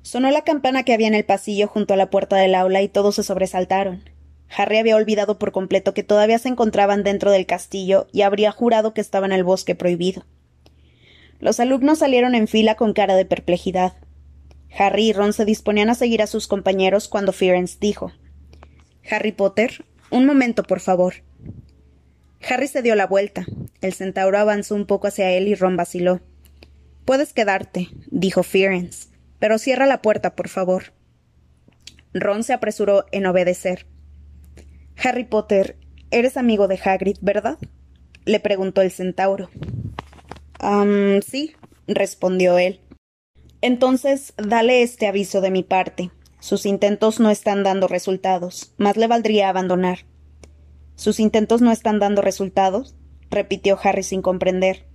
Sonó 0.00 0.30
la 0.30 0.44
campana 0.44 0.82
que 0.82 0.94
había 0.94 1.08
en 1.08 1.14
el 1.14 1.26
pasillo 1.26 1.68
junto 1.68 1.92
a 1.92 1.98
la 1.98 2.08
puerta 2.08 2.36
del 2.36 2.54
aula 2.54 2.80
y 2.80 2.88
todos 2.88 3.16
se 3.16 3.22
sobresaltaron. 3.22 4.02
Harry 4.48 4.78
había 4.78 4.96
olvidado 4.96 5.38
por 5.38 5.52
completo 5.52 5.92
que 5.92 6.02
todavía 6.02 6.38
se 6.38 6.48
encontraban 6.48 7.02
dentro 7.02 7.30
del 7.30 7.44
castillo 7.44 8.06
y 8.12 8.22
habría 8.22 8.50
jurado 8.50 8.94
que 8.94 9.02
estaba 9.02 9.26
en 9.26 9.32
el 9.32 9.44
bosque 9.44 9.74
prohibido. 9.74 10.24
Los 11.38 11.60
alumnos 11.60 11.98
salieron 11.98 12.34
en 12.34 12.48
fila 12.48 12.76
con 12.76 12.94
cara 12.94 13.14
de 13.14 13.26
perplejidad. 13.26 13.92
Harry 14.74 15.10
y 15.10 15.12
Ron 15.12 15.34
se 15.34 15.44
disponían 15.44 15.90
a 15.90 15.94
seguir 15.94 16.22
a 16.22 16.26
sus 16.26 16.48
compañeros 16.48 17.08
cuando 17.08 17.34
Firenze 17.34 17.76
dijo 17.78 18.10
Harry 19.10 19.32
Potter, 19.32 19.84
un 20.10 20.26
momento, 20.26 20.62
por 20.62 20.80
favor. 20.80 21.14
Harry 22.48 22.68
se 22.68 22.82
dio 22.82 22.94
la 22.94 23.06
vuelta. 23.06 23.46
El 23.80 23.92
centauro 23.92 24.38
avanzó 24.38 24.74
un 24.74 24.86
poco 24.86 25.08
hacia 25.08 25.30
él 25.30 25.48
y 25.48 25.54
Ron 25.54 25.76
vaciló. 25.76 26.20
Puedes 27.04 27.32
quedarte, 27.32 27.88
dijo 28.10 28.42
Firenze, 28.42 29.08
pero 29.38 29.58
cierra 29.58 29.86
la 29.86 30.02
puerta, 30.02 30.36
por 30.36 30.48
favor. 30.48 30.92
Ron 32.12 32.42
se 32.42 32.52
apresuró 32.52 33.06
en 33.12 33.26
obedecer. 33.26 33.86
Harry 35.02 35.24
Potter, 35.24 35.78
eres 36.10 36.36
amigo 36.36 36.68
de 36.68 36.78
Hagrid, 36.82 37.16
¿verdad? 37.20 37.58
le 38.24 38.40
preguntó 38.40 38.82
el 38.82 38.90
centauro. 38.90 39.50
sí, 41.26 41.54
respondió 41.86 42.58
él. 42.58 42.80
Entonces, 43.62 44.34
dale 44.36 44.82
este 44.82 45.06
aviso 45.06 45.40
de 45.40 45.50
mi 45.50 45.62
parte. 45.62 46.10
Sus 46.40 46.64
intentos 46.66 47.20
no 47.20 47.30
están 47.30 47.62
dando 47.62 47.86
resultados. 47.86 48.72
Más 48.78 48.96
le 48.96 49.06
valdría 49.06 49.48
abandonar. 49.48 50.00
¿Sus 50.96 51.20
intentos 51.20 51.60
no 51.60 51.70
están 51.70 51.98
dando 51.98 52.22
resultados? 52.22 52.96
repitió 53.30 53.78
Harry 53.82 54.02
sin 54.02 54.22
comprender. 54.22 54.86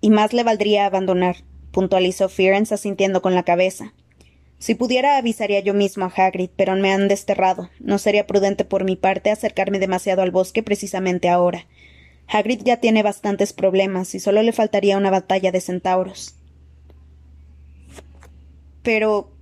Y 0.00 0.10
más 0.10 0.32
le 0.32 0.42
valdría 0.42 0.86
abandonar, 0.86 1.36
puntualizó 1.70 2.28
Fearens 2.28 2.72
asintiendo 2.72 3.22
con 3.22 3.34
la 3.34 3.42
cabeza. 3.42 3.94
Si 4.58 4.74
pudiera 4.74 5.18
avisaría 5.18 5.60
yo 5.60 5.74
mismo 5.74 6.06
a 6.06 6.12
Hagrid, 6.14 6.50
pero 6.56 6.74
me 6.76 6.92
han 6.92 7.08
desterrado. 7.08 7.70
No 7.80 7.98
sería 7.98 8.26
prudente 8.26 8.64
por 8.64 8.84
mi 8.84 8.96
parte 8.96 9.30
acercarme 9.30 9.78
demasiado 9.78 10.22
al 10.22 10.30
bosque 10.30 10.62
precisamente 10.62 11.28
ahora. 11.28 11.66
Hagrid 12.26 12.62
ya 12.64 12.78
tiene 12.78 13.02
bastantes 13.02 13.52
problemas 13.52 14.14
y 14.14 14.20
solo 14.20 14.42
le 14.42 14.52
faltaría 14.52 14.96
una 14.96 15.10
batalla 15.10 15.52
de 15.52 15.60
centauros. 15.60 16.36
Pero 18.82 19.33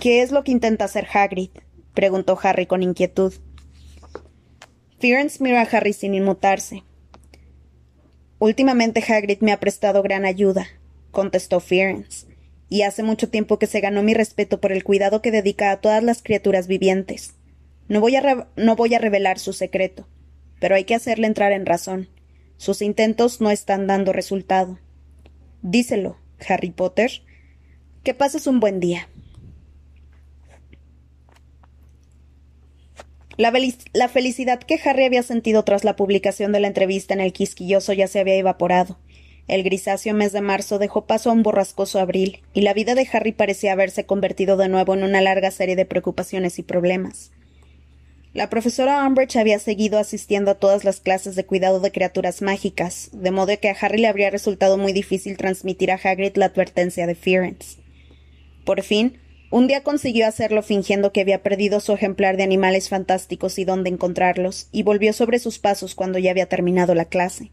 ¿qué 0.00 0.22
es 0.22 0.30
lo 0.30 0.44
que 0.44 0.52
intenta 0.52 0.84
hacer 0.84 1.06
Hagrid? 1.12 1.50
preguntó 1.94 2.38
Harry 2.42 2.66
con 2.66 2.82
inquietud. 2.82 3.32
Fearens 4.98 5.40
miró 5.40 5.58
a 5.58 5.62
Harry 5.62 5.92
sin 5.92 6.14
inmutarse. 6.14 6.82
Últimamente 8.38 9.02
Hagrid 9.06 9.40
me 9.40 9.52
ha 9.52 9.60
prestado 9.60 10.02
gran 10.02 10.24
ayuda, 10.24 10.66
contestó 11.10 11.60
Fearens 11.60 12.26
y 12.68 12.82
hace 12.82 13.02
mucho 13.02 13.28
tiempo 13.28 13.58
que 13.58 13.66
se 13.66 13.80
ganó 13.80 14.02
mi 14.02 14.14
respeto 14.14 14.60
por 14.60 14.72
el 14.72 14.84
cuidado 14.84 15.22
que 15.22 15.30
dedica 15.30 15.70
a 15.70 15.80
todas 15.80 16.02
las 16.02 16.22
criaturas 16.22 16.66
vivientes. 16.66 17.34
No 17.88 18.00
voy 18.00 18.16
a, 18.16 18.48
no 18.56 18.76
voy 18.76 18.94
a 18.94 18.98
revelar 18.98 19.38
su 19.38 19.52
secreto, 19.52 20.08
pero 20.60 20.74
hay 20.74 20.84
que 20.84 20.94
hacerle 20.94 21.26
entrar 21.26 21.52
en 21.52 21.66
razón. 21.66 22.08
Sus 22.56 22.82
intentos 22.82 23.40
no 23.40 23.50
están 23.50 23.86
dando 23.86 24.12
resultado. 24.12 24.78
Díselo, 25.62 26.18
Harry 26.48 26.70
Potter. 26.70 27.10
Que 28.02 28.14
pases 28.14 28.46
un 28.46 28.60
buen 28.60 28.80
día. 28.80 29.08
La, 33.36 33.52
felicidad 34.08 34.60
que 34.60 34.80
Harry 34.82 35.04
había 35.04 35.22
sentido 35.22 35.62
tras 35.62 35.84
la 35.84 35.94
publicación 35.94 36.52
de 36.52 36.60
la 36.60 36.68
entrevista 36.68 37.12
en 37.12 37.20
el 37.20 37.34
quisquilloso 37.34 37.92
ya 37.92 38.08
se 38.08 38.18
había 38.18 38.36
evaporado. 38.36 38.98
El 39.46 39.62
grisáceo 39.62 40.14
mes 40.14 40.32
de 40.32 40.40
marzo 40.40 40.78
dejó 40.78 41.06
paso 41.06 41.28
a 41.28 41.34
un 41.34 41.42
borrascoso 41.42 42.00
abril, 42.00 42.40
y 42.54 42.62
la 42.62 42.72
vida 42.72 42.94
de 42.94 43.06
Harry 43.12 43.32
parecía 43.32 43.72
haberse 43.72 44.06
convertido 44.06 44.56
de 44.56 44.68
nuevo 44.68 44.94
en 44.94 45.04
una 45.04 45.20
larga 45.20 45.50
serie 45.50 45.76
de 45.76 45.84
preocupaciones 45.84 46.58
y 46.58 46.62
problemas. 46.62 47.30
La 48.32 48.50
profesora 48.50 49.06
Umbridge 49.06 49.36
había 49.36 49.58
seguido 49.58 49.98
asistiendo 49.98 50.50
a 50.50 50.56
todas 50.56 50.84
las 50.84 51.00
clases 51.00 51.36
de 51.36 51.46
cuidado 51.46 51.80
de 51.80 51.92
criaturas 51.92 52.42
mágicas, 52.42 53.10
de 53.12 53.30
modo 53.30 53.58
que 53.60 53.68
a 53.68 53.76
Harry 53.80 53.98
le 53.98 54.08
habría 54.08 54.30
resultado 54.30 54.78
muy 54.78 54.92
difícil 54.92 55.36
transmitir 55.36 55.90
a 55.90 56.00
Hagrid 56.02 56.36
la 56.36 56.46
advertencia 56.46 57.06
de 57.06 57.14
Fearens. 57.14 57.78
Por 58.64 58.82
fin, 58.82 59.18
un 59.56 59.68
día 59.68 59.82
consiguió 59.82 60.26
hacerlo 60.26 60.62
fingiendo 60.62 61.12
que 61.12 61.22
había 61.22 61.42
perdido 61.42 61.80
su 61.80 61.94
ejemplar 61.94 62.36
de 62.36 62.42
animales 62.42 62.90
fantásticos 62.90 63.58
y 63.58 63.64
dónde 63.64 63.88
encontrarlos, 63.88 64.68
y 64.70 64.82
volvió 64.82 65.14
sobre 65.14 65.38
sus 65.38 65.58
pasos 65.58 65.94
cuando 65.94 66.18
ya 66.18 66.30
había 66.30 66.46
terminado 66.46 66.94
la 66.94 67.06
clase. 67.06 67.52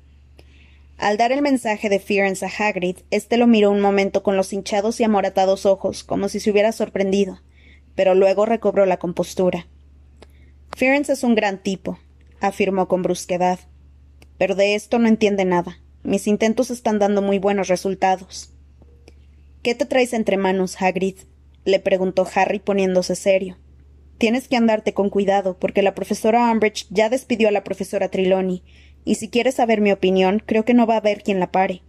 Al 0.97 1.15
dar 1.15 1.31
el 1.31 1.41
mensaje 1.41 1.87
de 1.87 1.99
Fearens 1.99 2.43
a 2.43 2.47
Hagrid, 2.47 2.97
éste 3.09 3.37
lo 3.37 3.47
miró 3.47 3.71
un 3.71 3.79
momento 3.79 4.21
con 4.21 4.35
los 4.35 4.51
hinchados 4.51 4.99
y 4.99 5.05
amoratados 5.05 5.65
ojos, 5.65 6.03
como 6.03 6.27
si 6.27 6.41
se 6.41 6.51
hubiera 6.51 6.73
sorprendido, 6.73 7.39
pero 7.95 8.15
luego 8.15 8.45
recobró 8.45 8.85
la 8.85 8.97
compostura. 8.97 9.67
Fearens 10.75 11.07
es 11.09 11.23
un 11.23 11.35
gran 11.35 11.63
tipo, 11.63 11.99
afirmó 12.41 12.89
con 12.89 13.01
brusquedad. 13.01 13.59
Pero 14.37 14.55
de 14.55 14.75
esto 14.75 14.99
no 14.99 15.07
entiende 15.07 15.45
nada. 15.45 15.79
Mis 16.03 16.27
intentos 16.27 16.69
están 16.69 16.99
dando 16.99 17.21
muy 17.21 17.39
buenos 17.39 17.69
resultados. 17.69 18.49
¿Qué 19.61 19.73
te 19.73 19.85
traes 19.85 20.11
entre 20.11 20.35
manos, 20.35 20.81
Hagrid? 20.81 21.15
Le 21.65 21.79
preguntó 21.79 22.27
Harry 22.35 22.59
poniéndose 22.59 23.15
serio. 23.15 23.57
Tienes 24.17 24.47
que 24.47 24.55
andarte 24.55 24.93
con 24.93 25.09
cuidado, 25.09 25.57
porque 25.59 25.81
la 25.81 25.95
profesora 25.95 26.51
Umbridge 26.51 26.87
ya 26.89 27.09
despidió 27.09 27.49
a 27.49 27.51
la 27.51 27.63
profesora 27.63 28.09
Trelawney, 28.09 28.63
y 29.05 29.15
si 29.15 29.29
quieres 29.29 29.55
saber 29.55 29.81
mi 29.81 29.91
opinión, 29.91 30.41
creo 30.45 30.65
que 30.65 30.73
no 30.73 30.87
va 30.87 30.95
a 30.95 30.97
haber 30.97 31.23
quien 31.23 31.39
la 31.39 31.51
pare. 31.51 31.81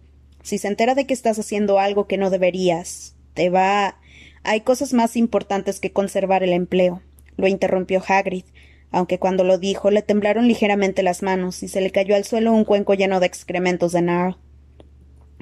Si 0.43 0.57
se 0.57 0.67
entera 0.67 0.95
de 0.95 1.05
que 1.05 1.13
estás 1.13 1.39
haciendo 1.39 1.79
algo 1.79 2.07
que 2.07 2.17
no 2.17 2.29
deberías, 2.29 3.15
te 3.33 3.49
va. 3.49 3.99
Hay 4.43 4.61
cosas 4.61 4.93
más 4.93 5.15
importantes 5.15 5.79
que 5.79 5.91
conservar 5.91 6.43
el 6.43 6.53
empleo, 6.53 7.01
lo 7.37 7.47
interrumpió 7.47 8.03
Hagrid, 8.07 8.45
aunque 8.91 9.19
cuando 9.19 9.43
lo 9.43 9.57
dijo 9.57 9.91
le 9.91 10.01
temblaron 10.01 10.47
ligeramente 10.47 11.03
las 11.03 11.21
manos 11.21 11.63
y 11.63 11.67
se 11.67 11.81
le 11.81 11.91
cayó 11.91 12.15
al 12.15 12.23
suelo 12.23 12.53
un 12.53 12.63
cuenco 12.63 12.93
lleno 12.93 13.19
de 13.19 13.25
excrementos 13.25 13.91
de 13.91 14.01
Narl. 14.01 14.37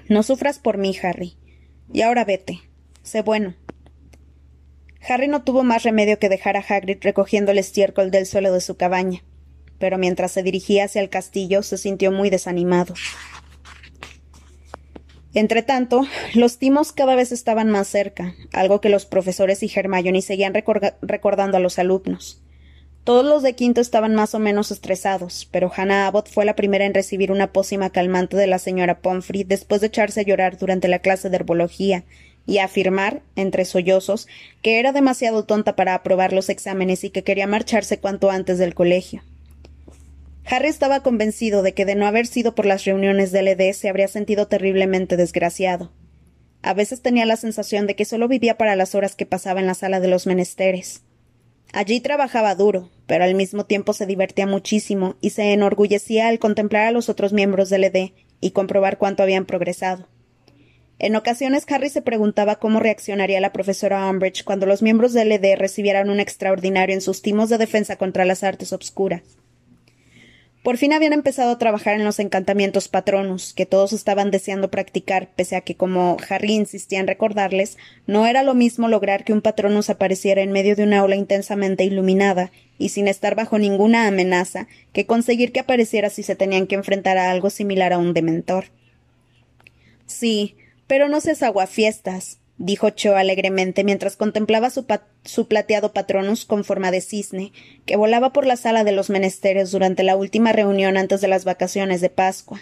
No 0.09 0.23
sufras 0.23 0.59
por 0.59 0.77
mí, 0.77 0.95
Harry. 1.01 1.37
Y 1.91 2.01
ahora 2.01 2.25
vete. 2.25 2.59
Sé 3.03 3.21
bueno. 3.21 3.53
Harry 5.07 5.27
no 5.27 5.43
tuvo 5.43 5.63
más 5.63 5.83
remedio 5.83 6.19
que 6.19 6.29
dejar 6.29 6.57
a 6.57 6.65
Hagrid 6.67 6.97
recogiendo 7.01 7.51
el 7.51 7.57
estiércol 7.57 8.11
del 8.11 8.25
suelo 8.25 8.53
de 8.53 8.61
su 8.61 8.77
cabaña 8.77 9.23
pero 9.83 9.97
mientras 9.97 10.31
se 10.31 10.43
dirigía 10.43 10.85
hacia 10.85 11.01
el 11.01 11.09
castillo 11.09 11.61
se 11.61 11.77
sintió 11.77 12.09
muy 12.09 12.29
desanimado. 12.29 12.93
Entretanto, 15.33 16.05
los 16.35 16.57
timos 16.57 16.93
cada 16.93 17.15
vez 17.15 17.33
estaban 17.33 17.69
más 17.69 17.89
cerca, 17.89 18.33
algo 18.53 18.79
que 18.79 18.87
los 18.87 19.05
profesores 19.05 19.61
y 19.61 19.69
Hermione 19.75 20.21
seguían 20.21 20.53
recordando 21.01 21.57
a 21.57 21.59
los 21.59 21.79
alumnos. 21.79 22.41
Todos 23.03 23.25
los 23.25 23.43
de 23.43 23.55
quinto 23.55 23.81
estaban 23.81 24.15
más 24.15 24.33
o 24.35 24.39
menos 24.39 24.71
estresados, 24.71 25.49
pero 25.51 25.69
Hannah 25.75 26.07
Abbott 26.07 26.29
fue 26.29 26.45
la 26.45 26.55
primera 26.55 26.85
en 26.85 26.93
recibir 26.93 27.29
una 27.29 27.51
pócima 27.51 27.89
calmante 27.89 28.37
de 28.37 28.47
la 28.47 28.59
señora 28.59 28.99
Pomfrey 28.99 29.43
después 29.43 29.81
de 29.81 29.87
echarse 29.87 30.21
a 30.21 30.23
llorar 30.23 30.57
durante 30.57 30.87
la 30.87 30.99
clase 30.99 31.29
de 31.29 31.35
herbología 31.35 32.05
y 32.45 32.57
afirmar, 32.57 33.21
entre 33.35 33.65
sollozos, 33.65 34.27
que 34.61 34.79
era 34.79 34.91
demasiado 34.91 35.45
tonta 35.45 35.75
para 35.75 35.95
aprobar 35.95 36.33
los 36.33 36.49
exámenes 36.49 37.03
y 37.03 37.09
que 37.09 37.23
quería 37.23 37.47
marcharse 37.47 37.99
cuanto 37.99 38.29
antes 38.29 38.57
del 38.57 38.73
colegio. 38.73 39.23
Harry 40.45 40.67
estaba 40.67 41.01
convencido 41.01 41.63
de 41.63 41.73
que 41.73 41.85
de 41.85 41.95
no 41.95 42.05
haber 42.05 42.27
sido 42.27 42.53
por 42.53 42.65
las 42.65 42.83
reuniones 42.83 43.31
del 43.31 43.47
ED 43.47 43.73
se 43.73 43.87
habría 43.87 44.07
sentido 44.07 44.47
terriblemente 44.47 45.15
desgraciado. 45.15 45.91
A 46.61 46.73
veces 46.73 47.01
tenía 47.01 47.25
la 47.25 47.37
sensación 47.37 47.87
de 47.87 47.95
que 47.95 48.05
solo 48.05 48.27
vivía 48.27 48.57
para 48.57 48.75
las 48.75 48.95
horas 48.95 49.15
que 49.15 49.25
pasaba 49.25 49.59
en 49.59 49.67
la 49.67 49.73
sala 49.73 49.99
de 49.99 50.07
los 50.07 50.27
menesteres. 50.27 51.01
Allí 51.73 52.01
trabajaba 52.01 52.55
duro, 52.55 52.89
pero 53.07 53.23
al 53.23 53.35
mismo 53.35 53.65
tiempo 53.65 53.93
se 53.93 54.05
divertía 54.05 54.45
muchísimo 54.45 55.15
y 55.21 55.31
se 55.31 55.53
enorgullecía 55.53 56.27
al 56.27 56.39
contemplar 56.39 56.87
a 56.87 56.91
los 56.91 57.09
otros 57.09 57.33
miembros 57.33 57.69
del 57.69 57.85
ED 57.85 58.11
y 58.41 58.51
comprobar 58.51 58.97
cuánto 58.97 59.23
habían 59.23 59.45
progresado. 59.45 60.07
En 60.99 61.15
ocasiones 61.15 61.65
Harry 61.69 61.89
se 61.89 62.01
preguntaba 62.01 62.57
cómo 62.57 62.79
reaccionaría 62.79 63.41
la 63.41 63.51
profesora 63.51 64.09
Umbridge 64.09 64.43
cuando 64.43 64.65
los 64.65 64.81
miembros 64.81 65.13
del 65.13 65.31
ED 65.31 65.57
recibieran 65.57 66.09
un 66.09 66.19
extraordinario 66.19 66.95
en 66.95 67.01
sus 67.01 67.21
timos 67.21 67.49
de 67.49 67.57
defensa 67.57 67.97
contra 67.97 68.25
las 68.25 68.43
artes 68.43 68.73
obscuras. 68.73 69.21
Por 70.63 70.77
fin 70.77 70.93
habían 70.93 71.11
empezado 71.11 71.51
a 71.51 71.57
trabajar 71.57 71.95
en 71.95 72.05
los 72.05 72.19
encantamientos 72.19 72.87
patronus, 72.87 73.53
que 73.53 73.65
todos 73.65 73.91
estaban 73.91 74.31
deseando 74.31 74.71
practicar, 74.71 75.29
pese 75.35 75.57
a 75.57 75.61
que, 75.61 75.75
como 75.75 76.15
Harry 76.29 76.53
insistía 76.53 77.01
en 77.01 77.07
recordarles, 77.07 77.77
no 78.07 78.25
era 78.25 78.43
lo 78.43 78.53
mismo 78.53 78.87
lograr 78.87 79.25
que 79.25 79.33
un 79.33 79.41
patronus 79.41 79.89
apareciera 79.89 80.41
en 80.41 80.53
medio 80.53 80.77
de 80.77 80.83
una 80.83 80.99
aula 80.99 81.17
intensamente 81.17 81.83
iluminada 81.83 82.53
y 82.77 82.89
sin 82.89 83.09
estar 83.09 83.35
bajo 83.35 83.59
ninguna 83.59 84.07
amenaza, 84.07 84.69
que 84.93 85.05
conseguir 85.05 85.51
que 85.51 85.59
apareciera 85.59 86.09
si 86.09 86.23
se 86.23 86.37
tenían 86.37 86.65
que 86.65 86.75
enfrentar 86.75 87.17
a 87.17 87.29
algo 87.29 87.49
similar 87.49 87.91
a 87.91 87.97
un 87.97 88.13
dementor. 88.13 88.67
Sí, 90.05 90.55
pero 90.93 91.09
no 91.09 91.21
seas 91.21 91.41
aguafiestas, 91.41 92.37
dijo 92.59 92.91
Cho 92.91 93.15
alegremente 93.15 93.83
mientras 93.83 94.15
contemplaba 94.15 94.69
su, 94.69 94.85
su, 95.23 95.47
plateado 95.47 95.91
patronus 95.91 96.45
con 96.45 96.63
forma 96.63 96.91
de 96.91 97.01
cisne, 97.01 97.51
que 97.87 97.95
volaba 97.95 98.31
por 98.31 98.45
la 98.45 98.57
sala 98.57 98.83
de 98.83 98.91
los 98.91 99.09
menesteres 99.09 99.71
durante 99.71 100.03
la 100.03 100.15
última 100.15 100.51
reunión 100.51 100.95
antes 100.95 101.19
de 101.19 101.27
las 101.27 101.45
vacaciones 101.45 101.99
de 101.99 102.11
Pascua. 102.11 102.61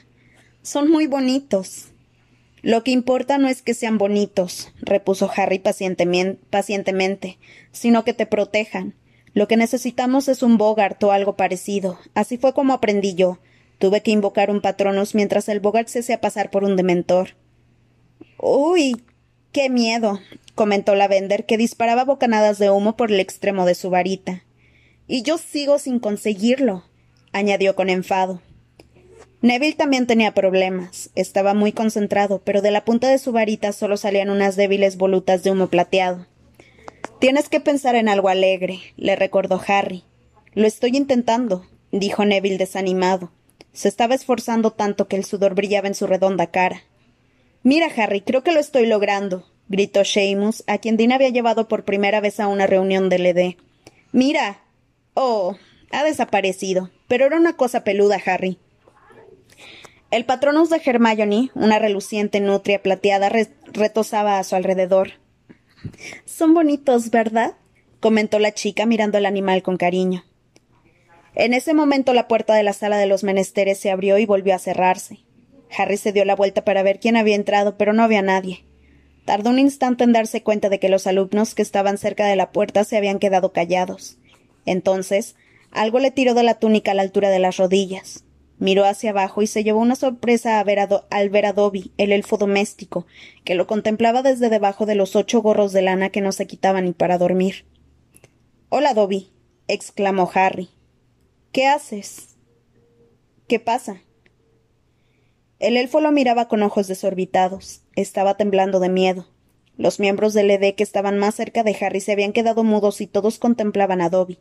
Son 0.61 0.89
muy 0.89 1.07
bonitos. 1.07 1.87
Lo 2.61 2.85
que 2.85 2.91
importa 2.91 3.37
no 3.37 3.49
es 3.49 3.61
que 3.61 3.73
sean 3.73 3.97
bonitos, 3.97 4.71
repuso 4.79 5.29
Harry 5.35 5.59
pacientemente, 5.59 7.37
sino 7.73 8.05
que 8.05 8.13
te 8.13 8.25
protejan. 8.25 8.95
Lo 9.33 9.49
que 9.49 9.57
necesitamos 9.57 10.29
es 10.29 10.41
un 10.41 10.57
Bogart 10.57 11.03
o 11.03 11.11
algo 11.11 11.35
parecido. 11.35 11.99
Así 12.13 12.37
fue 12.37 12.53
como 12.53 12.71
aprendí 12.71 13.13
yo. 13.13 13.39
Tuve 13.77 13.99
que 13.99 14.11
invocar 14.11 14.49
un 14.49 14.61
patronus 14.61 15.15
mientras 15.15 15.49
el 15.49 15.59
Bogart 15.59 15.89
se 15.89 15.99
hacía 15.99 16.21
pasar 16.21 16.49
por 16.49 16.63
un 16.63 16.77
dementor. 16.77 17.40
Uy, 18.37 18.95
Qué 19.51 19.69
miedo, 19.69 20.21
comentó 20.55 20.95
la 20.95 21.09
vender, 21.09 21.45
que 21.45 21.57
disparaba 21.57 22.05
bocanadas 22.05 22.57
de 22.57 22.69
humo 22.69 22.95
por 22.95 23.11
el 23.11 23.19
extremo 23.19 23.65
de 23.65 23.75
su 23.75 23.89
varita. 23.89 24.45
Y 25.07 25.23
yo 25.23 25.37
sigo 25.37 25.77
sin 25.77 25.99
conseguirlo, 25.99 26.85
añadió 27.33 27.75
con 27.75 27.89
enfado. 27.89 28.41
Neville 29.41 29.75
también 29.75 30.07
tenía 30.07 30.33
problemas. 30.33 31.09
Estaba 31.15 31.53
muy 31.53 31.73
concentrado, 31.73 32.41
pero 32.45 32.61
de 32.61 32.71
la 32.71 32.85
punta 32.85 33.09
de 33.09 33.17
su 33.17 33.33
varita 33.33 33.73
solo 33.73 33.97
salían 33.97 34.29
unas 34.29 34.55
débiles 34.55 34.95
volutas 34.95 35.43
de 35.43 35.51
humo 35.51 35.67
plateado. 35.67 36.27
Tienes 37.19 37.49
que 37.49 37.59
pensar 37.59 37.95
en 37.95 38.07
algo 38.07 38.29
alegre, 38.29 38.79
le 38.95 39.17
recordó 39.17 39.61
Harry. 39.67 40.05
Lo 40.53 40.65
estoy 40.65 40.95
intentando, 40.95 41.65
dijo 41.91 42.23
Neville 42.23 42.57
desanimado. 42.57 43.33
Se 43.73 43.89
estaba 43.89 44.15
esforzando 44.15 44.71
tanto 44.71 45.09
que 45.09 45.17
el 45.17 45.25
sudor 45.25 45.55
brillaba 45.55 45.89
en 45.89 45.95
su 45.95 46.07
redonda 46.07 46.47
cara. 46.47 46.83
Mira, 47.63 47.89
Harry, 47.95 48.21
creo 48.21 48.43
que 48.43 48.51
lo 48.51 48.59
estoy 48.59 48.87
logrando, 48.87 49.47
gritó 49.67 50.03
Seamus, 50.03 50.63
a 50.67 50.79
quien 50.79 50.97
Dean 50.97 51.11
había 51.11 51.29
llevado 51.29 51.67
por 51.67 51.85
primera 51.85 52.19
vez 52.19 52.39
a 52.39 52.47
una 52.47 52.67
reunión 52.67 53.09
del 53.09 53.25
ED. 53.25 53.55
Mira. 54.11 54.61
Oh. 55.13 55.57
ha 55.91 56.03
desaparecido. 56.03 56.89
Pero 57.07 57.25
era 57.25 57.37
una 57.37 57.57
cosa 57.57 57.83
peluda, 57.83 58.17
Harry. 58.25 58.57
El 60.09 60.25
patronus 60.25 60.69
de 60.69 60.81
Hermione, 60.83 61.51
una 61.53 61.79
reluciente 61.79 62.39
nutria 62.39 62.81
plateada, 62.81 63.29
retosaba 63.73 64.39
a 64.39 64.43
su 64.43 64.55
alrededor. 64.55 65.13
Son 66.25 66.53
bonitos, 66.53 67.09
¿verdad? 67.11 67.55
comentó 67.99 68.39
la 68.39 68.53
chica 68.53 68.85
mirando 68.85 69.17
al 69.17 69.25
animal 69.25 69.61
con 69.61 69.77
cariño. 69.77 70.25
En 71.35 71.53
ese 71.53 71.73
momento 71.73 72.13
la 72.13 72.27
puerta 72.27 72.55
de 72.55 72.63
la 72.63 72.73
sala 72.73 72.97
de 72.97 73.05
los 73.05 73.23
menesteres 73.23 73.79
se 73.79 73.91
abrió 73.91 74.17
y 74.17 74.25
volvió 74.25 74.53
a 74.55 74.59
cerrarse. 74.59 75.19
Harry 75.77 75.97
se 75.97 76.11
dio 76.11 76.25
la 76.25 76.35
vuelta 76.35 76.63
para 76.63 76.83
ver 76.83 76.99
quién 76.99 77.15
había 77.15 77.35
entrado, 77.35 77.77
pero 77.77 77.93
no 77.93 78.03
había 78.03 78.21
nadie. 78.21 78.65
Tardó 79.25 79.51
un 79.51 79.59
instante 79.59 80.03
en 80.03 80.13
darse 80.13 80.43
cuenta 80.43 80.69
de 80.69 80.79
que 80.79 80.89
los 80.89 81.07
alumnos 81.07 81.55
que 81.55 81.61
estaban 81.61 81.97
cerca 81.97 82.25
de 82.25 82.35
la 82.35 82.51
puerta 82.51 82.83
se 82.83 82.97
habían 82.97 83.19
quedado 83.19 83.53
callados. 83.53 84.17
Entonces, 84.65 85.35
algo 85.71 85.99
le 85.99 86.11
tiró 86.11 86.33
de 86.33 86.43
la 86.43 86.55
túnica 86.55 86.91
a 86.91 86.93
la 86.93 87.03
altura 87.03 87.29
de 87.29 87.39
las 87.39 87.57
rodillas. 87.57 88.25
Miró 88.57 88.85
hacia 88.85 89.09
abajo 89.09 89.41
y 89.41 89.47
se 89.47 89.63
llevó 89.63 89.79
una 89.79 89.95
sorpresa 89.95 90.59
al 90.59 91.29
ver 91.29 91.45
a 91.45 91.53
Dobby, 91.53 91.93
el 91.97 92.11
elfo 92.11 92.37
doméstico, 92.37 93.07
que 93.43 93.55
lo 93.55 93.65
contemplaba 93.65 94.21
desde 94.21 94.49
debajo 94.49 94.85
de 94.85 94.95
los 94.95 95.15
ocho 95.15 95.41
gorros 95.41 95.71
de 95.73 95.81
lana 95.81 96.09
que 96.09 96.21
no 96.21 96.31
se 96.31 96.45
quitaban 96.45 96.85
ni 96.85 96.93
para 96.93 97.17
dormir. 97.17 97.65
Hola, 98.69 98.93
Dobby, 98.93 99.31
exclamó 99.67 100.29
Harry. 100.33 100.69
¿Qué 101.51 101.65
haces? 101.65 102.37
¿Qué 103.47 103.59
pasa? 103.59 104.01
El 105.61 105.77
elfo 105.77 106.01
lo 106.01 106.11
miraba 106.11 106.47
con 106.47 106.63
ojos 106.63 106.87
desorbitados. 106.87 107.81
Estaba 107.95 108.35
temblando 108.35 108.79
de 108.79 108.89
miedo. 108.89 109.27
Los 109.77 109.99
miembros 109.99 110.33
del 110.33 110.49
ED 110.49 110.73
que 110.73 110.81
estaban 110.81 111.19
más 111.19 111.35
cerca 111.35 111.61
de 111.61 111.77
Harry 111.79 112.01
se 112.01 112.13
habían 112.13 112.33
quedado 112.33 112.63
mudos 112.63 112.99
y 112.99 113.05
todos 113.05 113.37
contemplaban 113.37 114.01
a 114.01 114.09
Dobby. 114.09 114.39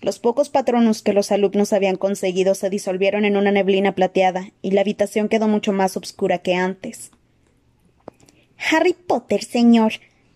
Los 0.00 0.18
pocos 0.18 0.48
patronos 0.48 1.00
que 1.02 1.12
los 1.12 1.30
alumnos 1.30 1.72
habían 1.72 1.94
conseguido 1.94 2.56
se 2.56 2.70
disolvieron 2.70 3.24
en 3.24 3.36
una 3.36 3.52
neblina 3.52 3.94
plateada, 3.94 4.50
y 4.62 4.72
la 4.72 4.80
habitación 4.80 5.28
quedó 5.28 5.46
mucho 5.46 5.72
más 5.72 5.96
oscura 5.96 6.38
que 6.38 6.56
antes. 6.56 7.12
Harry 8.68 8.94
Potter, 8.94 9.44
señor, 9.44 9.92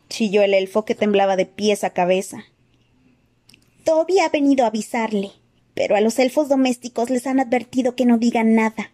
chilló 0.08 0.42
el 0.42 0.54
elfo 0.54 0.84
que 0.84 0.94
temblaba 0.94 1.34
de 1.34 1.46
pies 1.46 1.82
a 1.82 1.90
cabeza. 1.90 2.44
Dobby 3.84 4.20
ha 4.20 4.28
venido 4.28 4.62
a 4.62 4.68
avisarle, 4.68 5.32
pero 5.74 5.96
a 5.96 6.00
los 6.00 6.16
elfos 6.20 6.48
domésticos 6.48 7.10
les 7.10 7.26
han 7.26 7.40
advertido 7.40 7.96
que 7.96 8.06
no 8.06 8.18
digan 8.18 8.54
nada. 8.54 8.92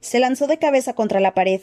Se 0.00 0.20
lanzó 0.20 0.46
de 0.46 0.58
cabeza 0.58 0.94
contra 0.94 1.20
la 1.20 1.34
pared. 1.34 1.60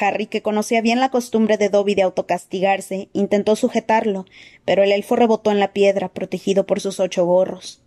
Harry, 0.00 0.26
que 0.26 0.42
conocía 0.42 0.80
bien 0.80 1.00
la 1.00 1.10
costumbre 1.10 1.58
de 1.58 1.68
Dobby 1.68 1.94
de 1.94 2.02
autocastigarse, 2.02 3.08
intentó 3.12 3.56
sujetarlo, 3.56 4.24
pero 4.64 4.82
el 4.82 4.92
elfo 4.92 5.16
rebotó 5.16 5.50
en 5.50 5.60
la 5.60 5.72
piedra, 5.72 6.08
protegido 6.08 6.66
por 6.66 6.80
sus 6.80 7.00
ocho 7.00 7.26
gorros. 7.26 7.82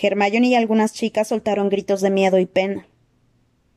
Hermione 0.00 0.48
y 0.48 0.54
algunas 0.54 0.92
chicas 0.92 1.28
soltaron 1.28 1.68
gritos 1.68 2.00
de 2.00 2.10
miedo 2.10 2.38
y 2.38 2.46
pena. 2.46 2.86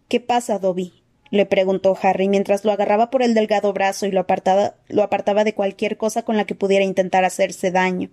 ¿Qué 0.07 0.19
pasa, 0.19 0.59
Dobby? 0.59 1.05
le 1.31 1.45
preguntó 1.45 1.97
Harry 2.01 2.29
mientras 2.29 2.63
lo 2.63 2.71
agarraba 2.71 3.09
por 3.09 3.23
el 3.23 3.33
delgado 3.33 3.73
brazo 3.73 4.05
y 4.05 4.11
lo 4.11 4.21
apartaba, 4.21 4.75
lo 4.87 5.03
apartaba 5.03 5.43
de 5.43 5.53
cualquier 5.53 5.97
cosa 5.97 6.23
con 6.23 6.37
la 6.37 6.45
que 6.45 6.55
pudiera 6.55 6.85
intentar 6.85 7.25
hacerse 7.25 7.71
daño. 7.71 8.09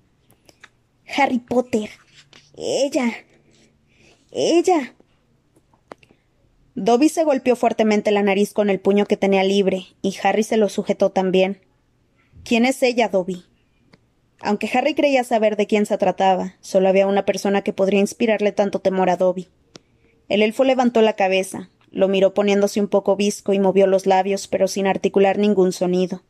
Harry 1.16 1.38
Potter. 1.38 1.90
Ella. 2.56 3.12
Ella. 4.30 4.94
Dobby 6.74 7.10
se 7.10 7.24
golpeó 7.24 7.54
fuertemente 7.54 8.10
la 8.10 8.22
nariz 8.22 8.54
con 8.54 8.70
el 8.70 8.80
puño 8.80 9.04
que 9.04 9.18
tenía 9.18 9.44
libre, 9.44 9.86
y 10.00 10.16
Harry 10.22 10.42
se 10.42 10.56
lo 10.56 10.68
sujetó 10.68 11.10
también. 11.10 11.60
¿Quién 12.44 12.64
es 12.64 12.82
ella, 12.82 13.08
Dobby? 13.08 13.44
Aunque 14.40 14.70
Harry 14.72 14.94
creía 14.94 15.22
saber 15.22 15.56
de 15.56 15.66
quién 15.66 15.86
se 15.86 15.98
trataba, 15.98 16.56
solo 16.60 16.88
había 16.88 17.06
una 17.06 17.24
persona 17.24 17.62
que 17.62 17.72
podría 17.72 18.00
inspirarle 18.00 18.52
tanto 18.52 18.80
temor 18.80 19.10
a 19.10 19.16
Dobby. 19.16 19.48
El 20.28 20.42
elfo 20.42 20.64
levantó 20.64 21.02
la 21.02 21.12
cabeza, 21.12 21.68
lo 21.90 22.08
miró 22.08 22.32
poniéndose 22.32 22.80
un 22.80 22.88
poco 22.88 23.16
visco 23.16 23.52
y 23.52 23.58
movió 23.58 23.86
los 23.86 24.06
labios, 24.06 24.48
pero 24.48 24.66
sin 24.66 24.86
articular 24.86 25.38
ningún 25.38 25.72
sonido. 25.72 26.22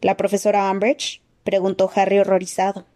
¿La 0.00 0.16
profesora 0.16 0.70
Umbridge? 0.70 1.20
preguntó 1.44 1.90
Harry 1.94 2.18
horrorizado. 2.18 2.86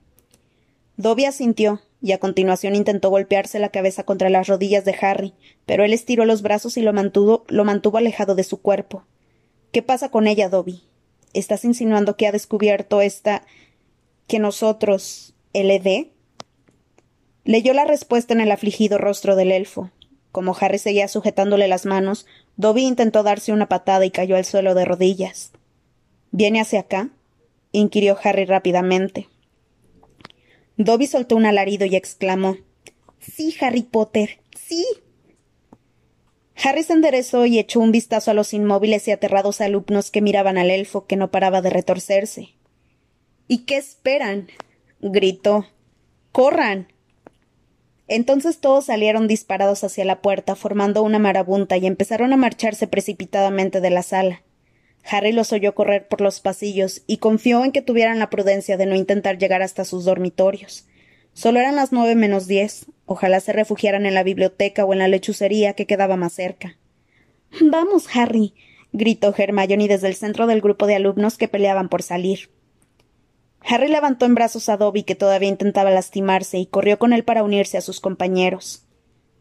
Dobby 0.97 1.27
asintió, 1.27 1.83
y 2.07 2.13
a 2.13 2.19
continuación 2.19 2.77
intentó 2.77 3.11
golpearse 3.11 3.59
la 3.59 3.71
cabeza 3.71 4.05
contra 4.05 4.31
las 4.31 4.47
rodillas 4.47 4.85
de 4.85 4.95
Harry, 5.01 5.35
pero 5.67 5.83
él 5.83 5.93
estiró 5.93 6.25
los 6.25 6.41
brazos 6.41 6.77
y 6.77 6.83
lo 6.83 6.93
mantuvo, 6.93 7.45
lo 7.49 7.65
mantuvo 7.65 7.99
alejado 7.99 8.37
de 8.37 8.45
su 8.45 8.63
cuerpo. 8.63 9.05
¿Qué 9.73 9.83
pasa 9.83 10.09
con 10.09 10.29
ella, 10.29 10.49
Dobby? 10.49 10.85
¿Estás 11.33 11.65
insinuando 11.65 12.17
que 12.17 12.29
ha 12.29 12.33
descubierto 12.33 13.01
esta. 13.01 13.43
que 14.29 14.39
nosotros. 14.39 15.35
LD? 15.53 16.13
Leyó 17.43 17.75
la 17.75 17.85
respuesta 17.85 18.35
en 18.35 18.41
el 18.41 18.53
afligido 18.53 18.99
rostro 18.99 19.35
del 19.35 19.51
elfo. 19.51 19.91
Como 20.31 20.57
Harry 20.61 20.79
seguía 20.79 21.09
sujetándole 21.09 21.67
las 21.67 21.87
manos, 21.87 22.25
Dobby 22.57 22.85
intentó 22.85 23.25
darse 23.25 23.53
una 23.53 23.69
patada 23.69 24.05
y 24.05 24.13
cayó 24.13 24.37
al 24.37 24.45
suelo 24.45 24.77
de 24.77 24.85
rodillas. 24.85 25.51
¿Viene 26.31 26.61
hacia 26.61 26.81
acá? 26.81 27.11
inquirió 27.73 28.17
Harry 28.23 28.45
rápidamente. 28.45 29.29
Dobby 30.77 31.07
soltó 31.07 31.37
un 31.37 31.47
alarido 31.47 31.87
y 31.87 31.97
exclamó 31.97 32.59
Sí, 33.21 33.55
Harry 33.61 33.83
Potter. 33.83 34.41
Sí. 34.57 34.85
Harry 36.63 36.83
se 36.83 36.93
enderezó 36.93 37.45
y 37.47 37.59
echó 37.59 37.81
un 37.81 37.93
vistazo 37.93 38.31
a 38.31 38.35
los 38.35 38.55
inmóviles 38.55 39.07
y 39.09 39.11
aterrados 39.11 39.61
alumnos 39.61 40.11
que 40.11 40.23
miraban 40.23 40.59
al 40.59 40.71
elfo 40.71 41.07
que 41.07 41.17
no 41.17 41.31
paraba 41.31 41.61
de 41.61 41.71
retorcerse. 41.71 42.55
¿Y 43.49 43.65
qué 43.65 43.77
esperan? 43.77 44.49
gritó. 45.01 45.67
¡Corran! 46.33 46.89
Entonces 48.09 48.59
todos 48.61 48.87
salieron 48.87 49.27
disparados 49.27 49.83
hacia 49.83 50.05
la 50.05 50.23
puerta, 50.23 50.55
formando 50.55 51.03
una 51.03 51.19
marabunta, 51.19 51.77
y 51.77 51.87
empezaron 51.87 52.33
a 52.33 52.37
marcharse 52.37 52.87
precipitadamente 52.87 53.81
de 53.81 53.91
la 53.91 54.03
sala. 54.03 54.43
Harry 55.09 55.33
los 55.33 55.53
oyó 55.53 55.75
correr 55.75 56.09
por 56.09 56.21
los 56.21 56.41
pasillos 56.41 57.03
y 57.07 57.19
confió 57.19 57.65
en 57.65 57.73
que 57.73 57.83
tuvieran 57.83 58.19
la 58.19 58.31
prudencia 58.31 58.77
de 58.77 58.87
no 58.87 58.97
intentar 58.97 59.39
llegar 59.39 59.63
hasta 59.63 59.85
sus 59.85 60.05
dormitorios. 60.05 60.87
Solo 61.33 61.61
eran 61.61 61.77
las 61.77 61.93
nueve 61.93 62.15
menos 62.15 62.47
diez. 62.47 62.87
Ojalá 63.05 63.41
se 63.41 63.53
refugiaran 63.53 64.07
en 64.07 64.15
la 64.15 64.23
biblioteca 64.23 64.85
o 64.85 64.93
en 64.93 64.99
la 64.99 65.09
lechucería 65.09 65.75
que 65.75 65.87
quedaba 65.87 66.17
más 66.17 66.33
cerca. 66.33 66.79
Vamos, 67.61 68.09
Harry, 68.15 68.55
gritó 68.93 69.35
Hermione 69.37 69.89
desde 69.89 70.09
el 70.09 70.15
centro 70.15 70.47
del 70.47 70.61
grupo 70.61 70.87
de 70.87 70.97
alumnos 70.97 71.37
que 71.37 71.49
peleaban 71.49 71.89
por 71.89 72.03
salir. 72.03 72.51
Harry 73.61 73.89
levantó 73.89 74.27
en 74.27 74.35
brazos 74.35 74.69
a 74.69 74.77
Dobby, 74.77 75.03
que 75.03 75.15
todavía 75.15 75.49
intentaba 75.49 75.91
lastimarse, 75.91 76.59
y 76.59 76.67
corrió 76.67 76.99
con 76.99 77.13
él 77.13 77.25
para 77.25 77.43
unirse 77.43 77.77
a 77.77 77.81
sus 77.81 78.01
compañeros. 78.01 78.87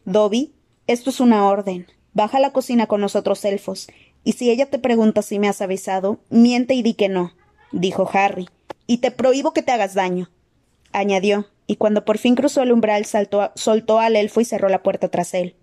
Dobby, 0.04 0.54
esto 0.86 1.10
es 1.10 1.20
una 1.20 1.48
orden. 1.48 1.86
Baja 2.12 2.38
a 2.38 2.40
la 2.40 2.52
cocina 2.52 2.86
con 2.86 3.00
nosotros 3.00 3.44
elfos, 3.44 3.88
y 4.26 4.32
si 4.32 4.50
ella 4.50 4.66
te 4.66 4.80
pregunta 4.80 5.22
si 5.22 5.38
me 5.38 5.48
has 5.48 5.62
avisado, 5.62 6.18
miente 6.30 6.74
y 6.74 6.82
di 6.82 6.94
que 6.94 7.08
no, 7.08 7.32
dijo 7.70 8.10
Harry, 8.12 8.48
y 8.88 8.98
te 8.98 9.12
prohíbo 9.12 9.52
que 9.52 9.62
te 9.62 9.70
hagas 9.70 9.94
daño, 9.94 10.32
añadió, 10.90 11.46
y 11.68 11.76
cuando 11.76 12.04
por 12.04 12.18
fin 12.18 12.34
cruzó 12.34 12.64
el 12.64 12.72
umbral 12.72 13.04
soltó 13.04 14.00
al 14.00 14.16
elfo 14.16 14.40
y 14.40 14.44
cerró 14.44 14.68
la 14.68 14.82
puerta 14.82 15.08
tras 15.10 15.32
él. 15.32 15.54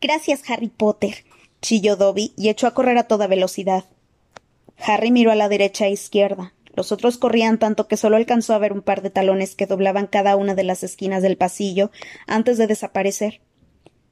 Gracias, 0.00 0.50
Harry 0.50 0.66
Potter, 0.66 1.14
chilló 1.62 1.94
Dobby 1.94 2.32
y 2.36 2.48
echó 2.48 2.66
a 2.66 2.74
correr 2.74 2.98
a 2.98 3.06
toda 3.06 3.28
velocidad. 3.28 3.84
Harry 4.76 5.12
miró 5.12 5.30
a 5.30 5.36
la 5.36 5.48
derecha 5.48 5.86
e 5.86 5.92
izquierda. 5.92 6.54
Los 6.74 6.90
otros 6.90 7.18
corrían 7.18 7.60
tanto 7.60 7.86
que 7.86 7.96
solo 7.96 8.16
alcanzó 8.16 8.54
a 8.54 8.58
ver 8.58 8.72
un 8.72 8.82
par 8.82 9.00
de 9.00 9.10
talones 9.10 9.54
que 9.54 9.66
doblaban 9.66 10.08
cada 10.08 10.34
una 10.34 10.56
de 10.56 10.64
las 10.64 10.82
esquinas 10.82 11.22
del 11.22 11.36
pasillo 11.36 11.92
antes 12.26 12.58
de 12.58 12.66
desaparecer. 12.66 13.42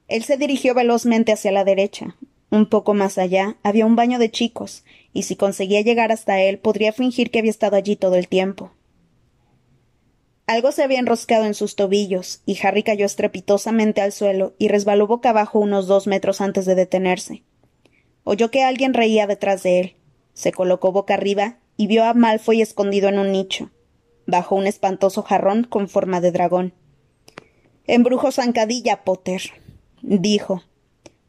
Él 0.06 0.22
se 0.22 0.36
dirigió 0.36 0.74
velozmente 0.74 1.32
hacia 1.32 1.50
la 1.50 1.64
derecha. 1.64 2.14
Un 2.50 2.66
poco 2.66 2.94
más 2.94 3.18
allá 3.18 3.56
había 3.62 3.86
un 3.86 3.96
baño 3.96 4.18
de 4.18 4.30
chicos, 4.30 4.84
y 5.12 5.24
si 5.24 5.36
conseguía 5.36 5.80
llegar 5.80 6.12
hasta 6.12 6.40
él 6.40 6.58
podría 6.58 6.92
fingir 6.92 7.30
que 7.30 7.40
había 7.40 7.50
estado 7.50 7.76
allí 7.76 7.96
todo 7.96 8.14
el 8.14 8.28
tiempo. 8.28 8.72
Algo 10.46 10.70
se 10.70 10.84
había 10.84 11.00
enroscado 11.00 11.44
en 11.44 11.54
sus 11.54 11.74
tobillos, 11.74 12.42
y 12.46 12.56
Harry 12.62 12.84
cayó 12.84 13.04
estrepitosamente 13.04 14.00
al 14.00 14.12
suelo 14.12 14.54
y 14.58 14.68
resbaló 14.68 15.08
boca 15.08 15.30
abajo 15.30 15.58
unos 15.58 15.88
dos 15.88 16.06
metros 16.06 16.40
antes 16.40 16.66
de 16.66 16.76
detenerse. 16.76 17.42
Oyó 18.22 18.50
que 18.52 18.62
alguien 18.62 18.94
reía 18.94 19.26
detrás 19.26 19.64
de 19.64 19.80
él. 19.80 19.96
Se 20.34 20.52
colocó 20.52 20.92
boca 20.92 21.14
arriba 21.14 21.58
y 21.76 21.88
vio 21.88 22.04
a 22.04 22.14
Malfoy 22.14 22.62
escondido 22.62 23.08
en 23.08 23.18
un 23.18 23.32
nicho, 23.32 23.70
bajo 24.26 24.54
un 24.54 24.68
espantoso 24.68 25.22
jarrón 25.22 25.64
con 25.64 25.88
forma 25.88 26.20
de 26.20 26.30
dragón. 26.30 26.74
Embrujo 27.88 28.30
zancadilla, 28.30 29.02
Potter, 29.02 29.42
dijo. 30.02 30.62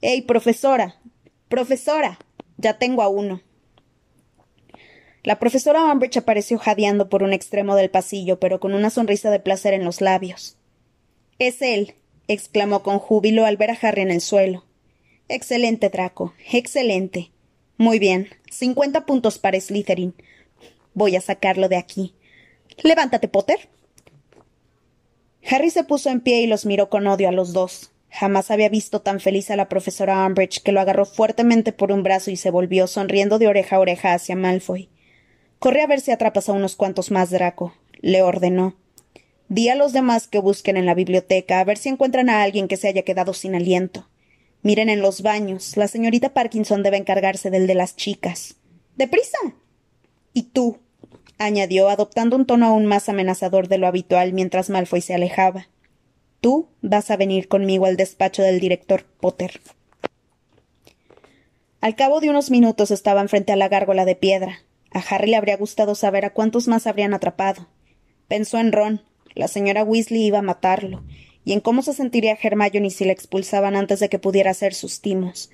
¡Ey, 0.01 0.21
profesora! 0.21 0.99
¡Profesora! 1.49 2.19
Ya 2.57 2.77
tengo 2.77 3.01
a 3.01 3.07
uno. 3.07 3.41
La 5.23 5.39
profesora 5.39 5.83
Umbridge 5.91 6.17
apareció 6.17 6.57
jadeando 6.59 7.09
por 7.09 7.23
un 7.23 7.33
extremo 7.33 7.75
del 7.75 7.89
pasillo, 7.89 8.39
pero 8.39 8.59
con 8.59 8.73
una 8.73 8.89
sonrisa 8.89 9.31
de 9.31 9.39
placer 9.39 9.73
en 9.73 9.83
los 9.83 9.99
labios. 9.99 10.55
Es 11.39 11.61
él, 11.61 11.95
exclamó 12.27 12.83
con 12.83 12.99
júbilo 12.99 13.45
al 13.45 13.57
ver 13.57 13.71
a 13.71 13.77
Harry 13.81 14.03
en 14.03 14.11
el 14.11 14.21
suelo. 14.21 14.65
Excelente, 15.29 15.89
Draco, 15.89 16.33
excelente. 16.51 17.31
Muy 17.77 17.99
bien, 17.99 18.29
cincuenta 18.49 19.05
puntos 19.05 19.37
para 19.39 19.59
Slytherin. 19.59 20.15
Voy 20.93 21.15
a 21.15 21.21
sacarlo 21.21 21.69
de 21.69 21.77
aquí. 21.77 22.15
Levántate, 22.83 23.27
Potter. 23.27 23.67
Harry 25.49 25.71
se 25.71 25.83
puso 25.83 26.09
en 26.09 26.21
pie 26.21 26.41
y 26.41 26.47
los 26.47 26.65
miró 26.65 26.89
con 26.89 27.07
odio 27.07 27.29
a 27.29 27.31
los 27.31 27.51
dos. 27.51 27.91
Jamás 28.09 28.51
había 28.51 28.69
visto 28.69 29.01
tan 29.01 29.19
feliz 29.19 29.51
a 29.51 29.55
la 29.55 29.69
profesora 29.69 30.25
Umbridge, 30.25 30.61
que 30.63 30.71
lo 30.71 30.79
agarró 30.79 31.05
fuertemente 31.05 31.71
por 31.71 31.91
un 31.91 32.03
brazo 32.03 32.31
y 32.31 32.37
se 32.37 32.51
volvió 32.51 32.87
sonriendo 32.87 33.39
de 33.39 33.47
oreja 33.47 33.75
a 33.75 33.79
oreja 33.79 34.13
hacia 34.13 34.35
Malfoy. 34.35 34.89
Corre 35.59 35.81
a 35.81 35.87
ver 35.87 36.01
si 36.01 36.11
atrapas 36.11 36.49
a 36.49 36.53
unos 36.53 36.75
cuantos 36.75 37.11
más, 37.11 37.29
Draco, 37.29 37.73
le 37.99 38.21
ordenó. 38.21 38.75
Di 39.49 39.69
a 39.69 39.75
los 39.75 39.93
demás 39.93 40.27
que 40.27 40.39
busquen 40.39 40.77
en 40.77 40.85
la 40.85 40.93
biblioteca 40.93 41.59
a 41.59 41.63
ver 41.63 41.77
si 41.77 41.89
encuentran 41.89 42.29
a 42.29 42.43
alguien 42.43 42.67
que 42.67 42.77
se 42.77 42.87
haya 42.87 43.03
quedado 43.03 43.33
sin 43.33 43.55
aliento. 43.55 44.07
Miren 44.61 44.89
en 44.89 45.01
los 45.01 45.21
baños. 45.21 45.77
La 45.77 45.87
señorita 45.87 46.33
Parkinson 46.33 46.83
debe 46.83 46.97
encargarse 46.97 47.49
del 47.49 47.67
de 47.67 47.75
las 47.75 47.95
chicas. 47.95 48.55
¡Deprisa! 48.97 49.37
Y 50.33 50.43
tú, 50.43 50.79
añadió, 51.37 51.89
adoptando 51.89 52.35
un 52.35 52.45
tono 52.45 52.67
aún 52.67 52.85
más 52.85 53.09
amenazador 53.09 53.67
de 53.67 53.77
lo 53.77 53.87
habitual 53.87 54.33
mientras 54.33 54.69
Malfoy 54.69 55.01
se 55.01 55.13
alejaba. 55.13 55.67
Tú 56.41 56.69
vas 56.81 57.09
a 57.09 57.17
venir 57.17 57.47
conmigo 57.47 57.85
al 57.85 57.97
despacho 57.97 58.43
del 58.43 58.59
director 58.59 59.05
Potter. 59.19 59.59
Al 61.81 61.95
cabo 61.95 62.19
de 62.19 62.29
unos 62.29 62.51
minutos 62.51 62.91
estaban 62.91 63.29
frente 63.29 63.51
a 63.51 63.55
la 63.55 63.69
gárgola 63.69 64.05
de 64.05 64.15
piedra. 64.15 64.59
A 64.91 64.99
Harry 64.99 65.31
le 65.31 65.37
habría 65.37 65.57
gustado 65.57 65.95
saber 65.95 66.25
a 66.25 66.33
cuántos 66.33 66.67
más 66.67 66.87
habrían 66.87 67.13
atrapado. 67.13 67.67
Pensó 68.27 68.57
en 68.59 68.71
Ron. 68.71 69.01
La 69.35 69.47
señora 69.47 69.83
Weasley 69.83 70.25
iba 70.25 70.39
a 70.39 70.43
matarlo, 70.43 71.03
y 71.45 71.53
en 71.53 71.59
cómo 71.59 71.83
se 71.83 71.93
sentiría 71.93 72.37
Hermione 72.41 72.89
si 72.89 73.05
le 73.05 73.11
expulsaban 73.11 73.75
antes 73.75 73.99
de 73.99 74.09
que 74.09 74.17
pudiera 74.17 74.51
hacer 74.51 74.73
sus 74.73 74.99
timos. 74.99 75.51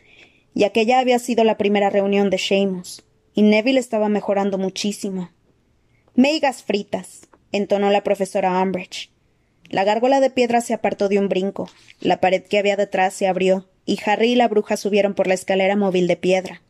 Y 0.56 0.63
aquella 0.63 1.00
había 1.00 1.19
sido 1.19 1.43
la 1.43 1.58
primera 1.58 1.89
reunión 1.89 2.30
de 2.30 2.38
Seamus, 2.38 3.04
y 3.34 3.41
Neville 3.41 3.80
estaba 3.80 4.08
mejorando 4.08 4.58
muchísimo. 4.58 5.32
Meigas 6.15 6.63
fritas, 6.63 7.28
entonó 7.52 7.89
la 7.89 8.04
profesora 8.04 8.62
Umbridge. 8.62 9.12
La 9.73 9.83
gárgola 9.83 10.19
de 10.19 10.29
piedra 10.29 10.62
se 10.62 10.75
apartó 10.75 11.09
de 11.09 11.17
un 11.17 11.29
brinco, 11.29 11.67
la 11.99 12.21
pared 12.21 12.43
que 12.43 12.59
había 12.59 12.77
detrás 12.77 13.12
se 13.15 13.25
abrió, 13.25 13.67
y 13.88 13.97
Harry 14.05 14.33
y 14.33 14.36
la 14.36 14.47
bruja 14.47 14.77
subieron 14.77 15.15
por 15.15 15.25
la 15.25 15.33
escalera 15.33 15.75
móvil 15.75 16.05
de 16.05 16.15
piedra. 16.15 16.62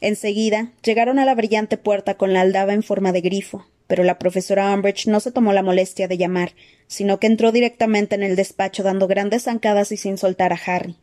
Enseguida 0.00 0.72
llegaron 0.82 1.18
a 1.18 1.26
la 1.26 1.34
brillante 1.34 1.76
puerta 1.76 2.14
con 2.14 2.32
la 2.32 2.40
aldaba 2.40 2.72
en 2.72 2.82
forma 2.82 3.12
de 3.12 3.20
grifo, 3.20 3.66
pero 3.86 4.02
la 4.02 4.18
profesora 4.18 4.72
Umbridge 4.72 5.08
no 5.08 5.20
se 5.20 5.30
tomó 5.30 5.52
la 5.52 5.62
molestia 5.62 6.08
de 6.08 6.16
llamar, 6.16 6.52
sino 6.86 7.20
que 7.20 7.26
entró 7.26 7.52
directamente 7.52 8.14
en 8.14 8.22
el 8.22 8.34
despacho 8.34 8.82
dando 8.82 9.06
grandes 9.06 9.42
zancadas 9.42 9.92
y 9.92 9.98
sin 9.98 10.16
soltar 10.16 10.54
a 10.54 10.60
Harry. 10.64 10.96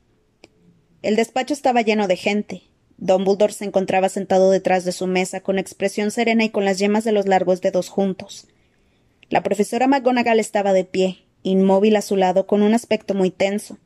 El 1.04 1.16
despacho 1.16 1.54
estaba 1.54 1.84
lleno 1.84 2.08
de 2.08 2.16
gente. 2.16 2.64
Dumbledore 2.98 3.54
se 3.54 3.66
encontraba 3.66 4.10
sentado 4.10 4.50
detrás 4.50 4.84
de 4.84 4.94
su 4.94 5.06
mesa, 5.06 5.42
con 5.42 5.60
expresión 5.60 6.10
serena 6.10 6.44
y 6.44 6.50
con 6.50 6.66
las 6.66 6.80
yemas 6.80 7.04
de 7.04 7.12
los 7.12 7.28
largos 7.28 7.62
dedos 7.62 7.88
juntos. 7.88 8.48
La 9.32 9.44
profesora 9.44 9.88
McGonagall 9.88 10.42
estaba 10.42 10.74
de 10.74 10.84
pie, 10.84 11.24
inmóvil 11.42 11.96
a 11.96 12.02
su 12.02 12.18
lado, 12.18 12.48
con 12.48 12.62
un 12.62 12.74
aspecto 12.74 13.14
muy 13.14 13.32
tenso. 13.32 13.78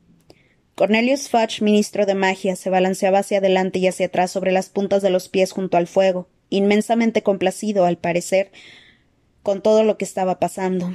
Cornelius 0.74 1.28
Fudge, 1.28 1.62
ministro 1.62 2.04
de 2.04 2.16
magia, 2.16 2.56
se 2.56 2.68
balanceaba 2.68 3.20
hacia 3.20 3.38
adelante 3.38 3.78
y 3.78 3.86
hacia 3.86 4.06
atrás 4.06 4.32
sobre 4.32 4.50
las 4.50 4.70
puntas 4.70 5.02
de 5.02 5.10
los 5.10 5.28
pies 5.28 5.52
junto 5.52 5.76
al 5.76 5.86
fuego, 5.86 6.26
inmensamente 6.50 7.22
complacido, 7.22 7.84
al 7.84 7.96
parecer, 7.96 8.50
con 9.44 9.62
todo 9.62 9.84
lo 9.84 9.96
que 9.98 10.04
estaba 10.04 10.40
pasando. 10.40 10.92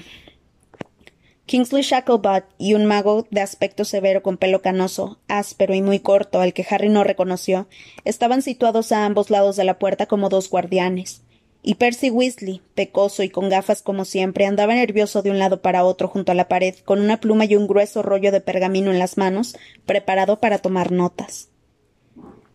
Kingsley 1.45 1.83
Shacklebot 1.83 2.43
y 2.57 2.73
un 2.73 2.85
mago 2.85 3.25
de 3.31 3.39
aspecto 3.39 3.85
severo 3.85 4.21
con 4.21 4.35
pelo 4.35 4.61
canoso, 4.61 5.21
áspero 5.29 5.75
y 5.75 5.81
muy 5.81 5.99
corto, 6.01 6.41
al 6.41 6.51
que 6.51 6.67
Harry 6.69 6.89
no 6.89 7.05
reconoció, 7.05 7.69
estaban 8.03 8.41
situados 8.41 8.91
a 8.91 9.05
ambos 9.05 9.29
lados 9.29 9.55
de 9.55 9.63
la 9.63 9.79
puerta 9.79 10.07
como 10.07 10.27
dos 10.27 10.49
guardianes 10.49 11.23
y 11.63 11.75
Percy 11.75 12.09
Weasley, 12.09 12.61
pecoso 12.73 13.23
y 13.23 13.29
con 13.29 13.49
gafas 13.49 13.81
como 13.81 14.05
siempre, 14.05 14.45
andaba 14.45 14.73
nervioso 14.73 15.21
de 15.21 15.29
un 15.29 15.39
lado 15.39 15.61
para 15.61 15.83
otro 15.83 16.07
junto 16.07 16.31
a 16.31 16.35
la 16.35 16.47
pared, 16.47 16.75
con 16.85 16.99
una 16.99 17.19
pluma 17.19 17.45
y 17.45 17.55
un 17.55 17.67
grueso 17.67 18.01
rollo 18.01 18.31
de 18.31 18.41
pergamino 18.41 18.91
en 18.91 18.99
las 18.99 19.17
manos, 19.17 19.55
preparado 19.85 20.39
para 20.39 20.57
tomar 20.57 20.91
notas. 20.91 21.49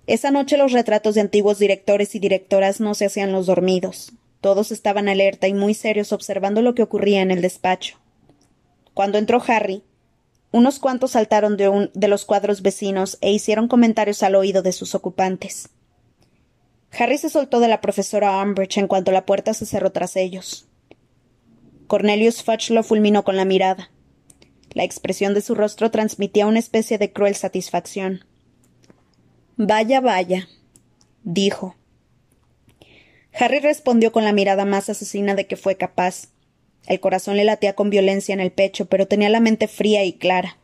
Esa 0.07 0.31
noche 0.31 0.57
los 0.57 0.73
retratos 0.73 1.15
de 1.15 1.21
antiguos 1.21 1.59
directores 1.59 2.15
y 2.15 2.19
directoras 2.19 2.81
no 2.81 2.95
se 2.95 3.07
hacían 3.07 3.33
los 3.33 3.47
dormidos. 3.47 4.13
Todos 4.41 4.71
estaban 4.71 5.09
alerta 5.09 5.49
y 5.49 5.55
muy 5.55 5.75
serios 5.75 6.13
observando 6.13 6.63
lo 6.63 6.75
que 6.75 6.83
ocurría 6.83 7.23
en 7.23 7.31
el 7.31 7.43
despacho. 7.43 7.99
Cuando 8.95 9.19
entró 9.19 9.43
Harry, 9.47 9.83
unos 10.53 10.79
cuantos 10.79 11.13
saltaron 11.13 11.57
de, 11.57 11.69
un, 11.69 11.91
de 11.95 12.09
los 12.09 12.25
cuadros 12.25 12.63
vecinos 12.63 13.19
e 13.21 13.33
hicieron 13.33 13.69
comentarios 13.69 14.23
al 14.23 14.37
oído 14.37 14.63
de 14.63 14.73
sus 14.73 14.95
ocupantes. 14.95 15.69
Harry 16.93 17.19
se 17.19 17.29
soltó 17.29 17.61
de 17.61 17.69
la 17.69 17.81
profesora 17.81 18.43
Umbridge 18.43 18.79
en 18.79 18.87
cuanto 18.87 19.13
la 19.13 19.27
puerta 19.27 19.55
se 19.55 19.67
cerró 19.67 19.93
tras 19.93 20.17
ellos. 20.17 20.67
Cornelius 21.87 22.43
Fudge 22.43 22.71
lo 22.71 22.83
fulminó 22.83 23.25
con 23.25 23.37
la 23.37 23.45
mirada. 23.45 23.91
La 24.71 24.85
expresión 24.85 25.35
de 25.35 25.41
su 25.41 25.55
rostro 25.55 25.91
transmitía 25.91 26.47
una 26.47 26.59
especie 26.59 26.99
de 26.99 27.13
cruel 27.13 27.35
satisfacción. 27.35 28.25
Vaya, 29.57 30.01
vaya, 30.01 30.49
dijo. 31.23 31.77
Harry 33.33 33.61
respondió 33.61 34.13
con 34.13 34.25
la 34.25 34.33
mirada 34.33 34.65
más 34.65 34.89
asesina 34.89 35.35
de 35.35 35.47
que 35.47 35.57
fue 35.57 35.77
capaz. 35.77 36.29
El 36.87 37.01
corazón 37.01 37.37
le 37.37 37.45
latía 37.45 37.75
con 37.75 37.91
violencia 37.91 38.33
en 38.33 38.41
el 38.41 38.53
pecho, 38.53 38.87
pero 38.87 39.07
tenía 39.07 39.29
la 39.29 39.41
mente 39.41 39.69
fría 39.69 40.05
y 40.05 40.15
clara. 40.15 40.59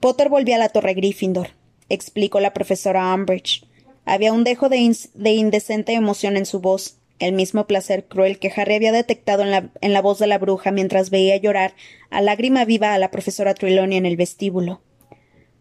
Potter 0.00 0.28
volvió 0.28 0.54
a 0.54 0.58
la 0.58 0.70
torre 0.70 0.94
Gryffindor, 0.94 1.50
explicó 1.88 2.40
la 2.40 2.54
profesora 2.54 3.14
Umbridge. 3.14 3.66
Había 4.04 4.32
un 4.32 4.44
dejo 4.44 4.68
de, 4.68 4.78
indecente 4.78 5.92
emoción 5.92 6.36
en 6.36 6.46
su 6.46 6.60
voz, 6.60 6.96
el 7.18 7.32
mismo 7.32 7.66
placer 7.66 8.06
cruel 8.06 8.38
que 8.38 8.52
Harry 8.56 8.74
había 8.74 8.92
detectado 8.92 9.42
en 9.42 9.50
la, 9.50 9.70
en 9.80 9.92
la, 9.92 10.00
voz 10.00 10.18
de 10.18 10.26
la 10.26 10.38
bruja 10.38 10.70
mientras 10.70 11.10
veía 11.10 11.36
llorar 11.36 11.74
a 12.08 12.22
lágrima 12.22 12.64
viva 12.64 12.94
a 12.94 12.98
la 12.98 13.10
profesora 13.10 13.54
Trelawney 13.54 13.98
en 13.98 14.06
el 14.06 14.16
vestíbulo. 14.16 14.80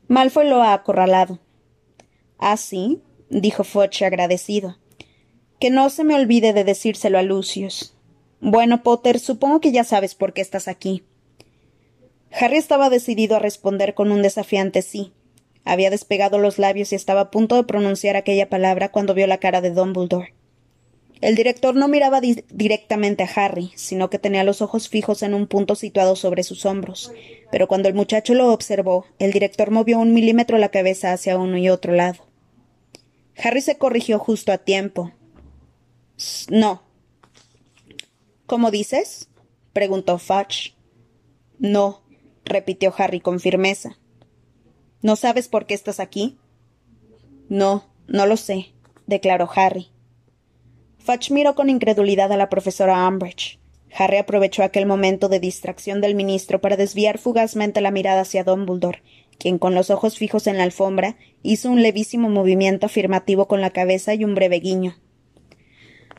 Malfoy 0.07 0.47
lo 0.47 0.63
ha 0.63 0.73
acorralado. 0.73 1.39
¿Ah, 2.37 2.57
sí? 2.57 3.01
dijo 3.29 3.63
Fudge 3.63 4.03
agradecido. 4.03 4.77
Que 5.59 5.69
no 5.69 5.89
se 5.89 6.03
me 6.03 6.15
olvide 6.15 6.53
de 6.53 6.63
decírselo 6.63 7.17
a 7.19 7.23
Lucius. 7.23 7.93
Bueno, 8.39 8.81
Potter, 8.81 9.19
supongo 9.19 9.59
que 9.59 9.73
ya 9.73 9.83
sabes 9.83 10.15
por 10.15 10.33
qué 10.33 10.41
estás 10.41 10.67
aquí. 10.67 11.03
Harry 12.31 12.57
estaba 12.57 12.89
decidido 12.89 13.35
a 13.35 13.39
responder 13.39 13.93
con 13.93 14.11
un 14.11 14.21
desafiante 14.21 14.81
sí, 14.81 15.13
había 15.65 15.89
despegado 15.89 16.39
los 16.39 16.57
labios 16.57 16.91
y 16.91 16.95
estaba 16.95 17.21
a 17.21 17.31
punto 17.31 17.55
de 17.55 17.63
pronunciar 17.63 18.15
aquella 18.15 18.49
palabra 18.49 18.89
cuando 18.89 19.13
vio 19.13 19.27
la 19.27 19.37
cara 19.37 19.61
de 19.61 19.71
Dumbledore. 19.71 20.33
El 21.21 21.35
director 21.35 21.75
no 21.75 21.89
miraba 21.89 22.21
directamente 22.21 23.23
a 23.23 23.29
Harry, 23.35 23.71
sino 23.75 24.09
que 24.09 24.19
tenía 24.19 24.45
los 24.45 24.61
ojos 24.61 24.87
fijos 24.87 25.21
en 25.21 25.33
un 25.33 25.47
punto 25.47 25.75
situado 25.75 26.15
sobre 26.15 26.43
sus 26.43 26.65
hombros. 26.65 27.11
Pero 27.51 27.67
cuando 27.67 27.89
el 27.89 27.93
muchacho 27.93 28.33
lo 28.35 28.53
observó, 28.53 29.05
el 29.19 29.33
director 29.33 29.69
movió 29.69 29.99
un 29.99 30.13
milímetro 30.13 30.57
la 30.57 30.69
cabeza 30.69 31.11
hacia 31.11 31.37
uno 31.37 31.57
y 31.57 31.69
otro 31.69 31.93
lado. 31.93 32.25
Harry 33.35 33.61
se 33.61 33.77
corrigió 33.77 34.17
justo 34.17 34.53
a 34.53 34.59
tiempo. 34.59 35.11
No. 36.49 36.83
¿Cómo 38.45 38.71
dices? 38.71 39.29
preguntó 39.73 40.19
Fudge. 40.19 40.73
No, 41.57 42.01
repitió 42.45 42.93
Harry 42.97 43.19
con 43.19 43.41
firmeza. 43.41 43.97
¿No 45.01 45.15
sabes 45.15 45.47
por 45.47 45.65
qué 45.65 45.73
estás 45.73 45.99
aquí? 45.99 46.37
No, 47.47 47.85
no 48.07 48.25
lo 48.25 48.35
sé, 48.35 48.73
declaró 49.07 49.49
Harry. 49.55 49.87
Fudge 50.97 51.31
miró 51.31 51.55
con 51.55 51.69
incredulidad 51.69 52.31
a 52.33 52.37
la 52.37 52.49
profesora 52.49 53.07
Umbridge. 53.07 53.59
Harry 53.95 54.17
aprovechó 54.17 54.61
aquel 54.61 54.85
momento 54.85 55.29
de 55.29 55.39
distracción 55.39 56.01
del 56.01 56.15
ministro 56.15 56.59
para 56.59 56.75
desviar 56.75 57.17
fugazmente 57.17 57.81
la 57.81 57.91
mirada 57.91 58.21
hacia 58.21 58.43
Dumbledore, 58.43 59.01
quien 59.37 59.57
con 59.57 59.73
los 59.73 59.89
ojos 59.89 60.17
fijos 60.17 60.47
en 60.47 60.57
la 60.57 60.63
alfombra 60.63 61.15
hizo 61.43 61.71
un 61.71 61.81
levísimo 61.81 62.29
movimiento 62.29 62.85
afirmativo 62.85 63.47
con 63.47 63.61
la 63.61 63.69
cabeza 63.69 64.13
y 64.13 64.25
un 64.25 64.35
breve 64.35 64.59
guiño. 64.59 64.97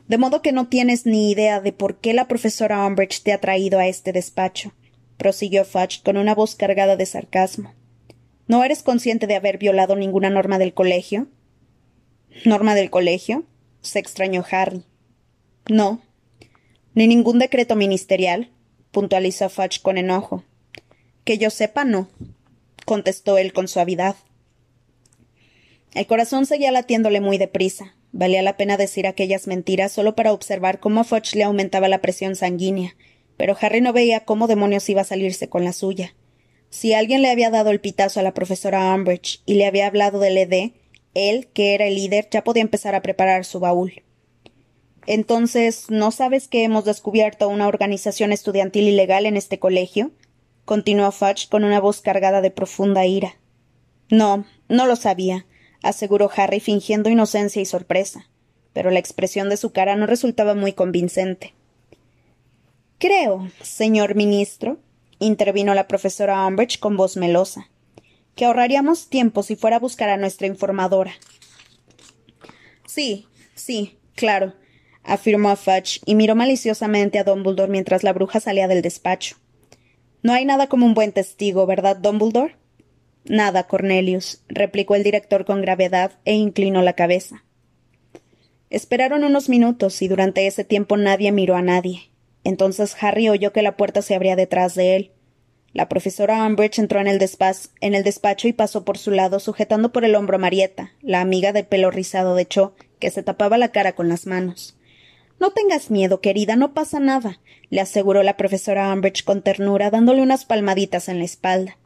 De 0.07 0.17
modo 0.17 0.41
que 0.41 0.51
no 0.51 0.67
tienes 0.67 1.05
ni 1.05 1.31
idea 1.31 1.61
de 1.61 1.71
por 1.71 1.99
qué 1.99 2.13
la 2.13 2.27
profesora 2.27 2.85
Umbridge 2.85 3.21
te 3.21 3.31
ha 3.31 3.39
traído 3.39 3.79
a 3.79 3.87
este 3.87 4.11
despacho, 4.11 4.73
prosiguió 5.17 5.63
Fudge 5.65 6.01
con 6.03 6.17
una 6.17 6.33
voz 6.33 6.55
cargada 6.55 6.97
de 6.97 7.05
sarcasmo. 7.05 7.73
¿No 8.51 8.65
eres 8.65 8.83
consciente 8.83 9.27
de 9.27 9.37
haber 9.37 9.57
violado 9.57 9.95
ninguna 9.95 10.29
norma 10.29 10.57
del 10.57 10.73
colegio? 10.73 11.29
¿Norma 12.43 12.75
del 12.75 12.89
colegio? 12.89 13.45
se 13.79 13.99
extrañó 13.99 14.43
Harry. 14.51 14.83
No. 15.69 16.01
Ni 16.93 17.07
ningún 17.07 17.39
decreto 17.39 17.77
ministerial, 17.77 18.49
puntualizó 18.91 19.47
Fudge 19.47 19.81
con 19.81 19.97
enojo. 19.97 20.43
Que 21.23 21.37
yo 21.37 21.49
sepa, 21.49 21.85
no, 21.85 22.09
contestó 22.83 23.37
él 23.37 23.53
con 23.53 23.69
suavidad. 23.69 24.17
El 25.93 26.05
corazón 26.05 26.45
seguía 26.45 26.73
latiéndole 26.73 27.21
muy 27.21 27.37
deprisa. 27.37 27.95
Valía 28.11 28.41
la 28.41 28.57
pena 28.57 28.75
decir 28.75 29.07
aquellas 29.07 29.47
mentiras 29.47 29.93
solo 29.93 30.13
para 30.13 30.33
observar 30.33 30.81
cómo 30.81 31.05
Fudge 31.05 31.37
le 31.37 31.43
aumentaba 31.43 31.87
la 31.87 32.01
presión 32.01 32.35
sanguínea, 32.35 32.97
pero 33.37 33.55
Harry 33.61 33.79
no 33.79 33.93
veía 33.93 34.25
cómo 34.25 34.47
demonios 34.47 34.89
iba 34.89 34.99
a 34.99 35.05
salirse 35.05 35.47
con 35.47 35.63
la 35.63 35.71
suya. 35.71 36.15
Si 36.71 36.93
alguien 36.93 37.21
le 37.21 37.29
había 37.29 37.49
dado 37.49 37.69
el 37.69 37.81
pitazo 37.81 38.21
a 38.21 38.23
la 38.23 38.33
profesora 38.33 38.95
Umbridge 38.95 39.41
y 39.45 39.55
le 39.55 39.67
había 39.67 39.87
hablado 39.87 40.19
del 40.19 40.37
ED, 40.37 40.71
él, 41.13 41.49
que 41.53 41.75
era 41.75 41.85
el 41.85 41.95
líder, 41.95 42.29
ya 42.31 42.45
podía 42.45 42.63
empezar 42.63 42.95
a 42.95 43.01
preparar 43.01 43.43
su 43.43 43.59
baúl. 43.59 44.03
Entonces, 45.05 45.89
¿no 45.89 46.11
sabes 46.11 46.47
que 46.47 46.63
hemos 46.63 46.85
descubierto 46.85 47.49
una 47.49 47.67
organización 47.67 48.31
estudiantil 48.31 48.87
ilegal 48.87 49.25
en 49.25 49.35
este 49.35 49.59
colegio? 49.59 50.11
continuó 50.63 51.11
Fudge 51.11 51.49
con 51.49 51.65
una 51.65 51.81
voz 51.81 51.99
cargada 51.99 52.39
de 52.39 52.51
profunda 52.51 53.05
ira. 53.05 53.35
No, 54.09 54.45
no 54.69 54.85
lo 54.87 54.95
sabía, 54.95 55.45
aseguró 55.83 56.31
Harry 56.33 56.61
fingiendo 56.61 57.09
inocencia 57.09 57.61
y 57.61 57.65
sorpresa, 57.65 58.29
pero 58.71 58.91
la 58.91 58.99
expresión 58.99 59.49
de 59.49 59.57
su 59.57 59.73
cara 59.73 59.97
no 59.97 60.05
resultaba 60.05 60.55
muy 60.55 60.71
convincente. 60.71 61.53
Creo, 62.97 63.49
señor 63.61 64.15
ministro, 64.15 64.77
intervino 65.21 65.73
la 65.73 65.87
profesora 65.87 66.45
Umbridge 66.45 66.79
con 66.79 66.97
voz 66.97 67.15
melosa, 67.15 67.69
que 68.35 68.45
ahorraríamos 68.45 69.07
tiempo 69.07 69.43
si 69.43 69.55
fuera 69.55 69.77
a 69.77 69.79
buscar 69.79 70.09
a 70.09 70.17
nuestra 70.17 70.47
informadora. 70.47 71.13
Sí, 72.87 73.27
sí, 73.55 73.99
claro, 74.15 74.53
afirmó 75.03 75.55
Fudge 75.55 76.01
y 76.05 76.15
miró 76.15 76.35
maliciosamente 76.35 77.19
a 77.19 77.23
Dumbledore 77.23 77.71
mientras 77.71 78.03
la 78.03 78.13
bruja 78.13 78.39
salía 78.39 78.67
del 78.67 78.81
despacho. 78.81 79.37
No 80.23 80.33
hay 80.33 80.43
nada 80.45 80.67
como 80.67 80.85
un 80.85 80.93
buen 80.93 81.11
testigo, 81.11 81.65
¿verdad, 81.65 81.97
Dumbledore? 81.97 82.57
Nada, 83.23 83.67
Cornelius, 83.67 84.43
replicó 84.47 84.95
el 84.95 85.03
director 85.03 85.45
con 85.45 85.61
gravedad 85.61 86.19
e 86.25 86.33
inclinó 86.33 86.81
la 86.81 86.93
cabeza. 86.93 87.43
Esperaron 88.71 89.23
unos 89.23 89.49
minutos 89.49 90.01
y 90.01 90.07
durante 90.07 90.47
ese 90.47 90.63
tiempo 90.63 90.97
nadie 90.97 91.31
miró 91.31 91.55
a 91.55 91.61
nadie. 91.61 92.10
Entonces 92.43 92.95
Harry 93.01 93.29
oyó 93.29 93.53
que 93.53 93.61
la 93.61 93.77
puerta 93.77 94.01
se 94.01 94.15
abría 94.15 94.35
detrás 94.35 94.75
de 94.75 94.95
él. 94.95 95.11
La 95.73 95.87
profesora 95.87 96.45
Umbridge 96.45 96.79
entró 96.79 96.99
en 96.99 97.07
el, 97.07 97.19
en 97.81 97.95
el 97.95 98.03
despacho 98.03 98.47
y 98.47 98.53
pasó 98.53 98.83
por 98.83 98.97
su 98.97 99.11
lado 99.11 99.39
sujetando 99.39 99.91
por 99.91 100.03
el 100.03 100.15
hombro 100.15 100.35
a 100.35 100.39
Marieta, 100.39 100.91
la 101.01 101.21
amiga 101.21 101.53
de 101.53 101.63
pelo 101.63 101.91
rizado 101.91 102.35
de 102.35 102.45
Cho, 102.45 102.75
que 102.99 103.09
se 103.09 103.23
tapaba 103.23 103.57
la 103.57 103.69
cara 103.69 103.93
con 103.93 104.09
las 104.09 104.27
manos. 104.27 104.77
No 105.39 105.51
tengas 105.51 105.89
miedo, 105.89 106.19
querida, 106.19 106.55
no 106.55 106.73
pasa 106.73 106.99
nada, 106.99 107.39
le 107.69 107.79
aseguró 107.79 108.21
la 108.21 108.35
profesora 108.35 108.93
Umbridge 108.93 109.23
con 109.23 109.41
ternura, 109.41 109.89
dándole 109.89 110.21
unas 110.21 110.45
palmaditas 110.45 111.07
en 111.07 111.19
la 111.19 111.25
espalda. 111.25 111.77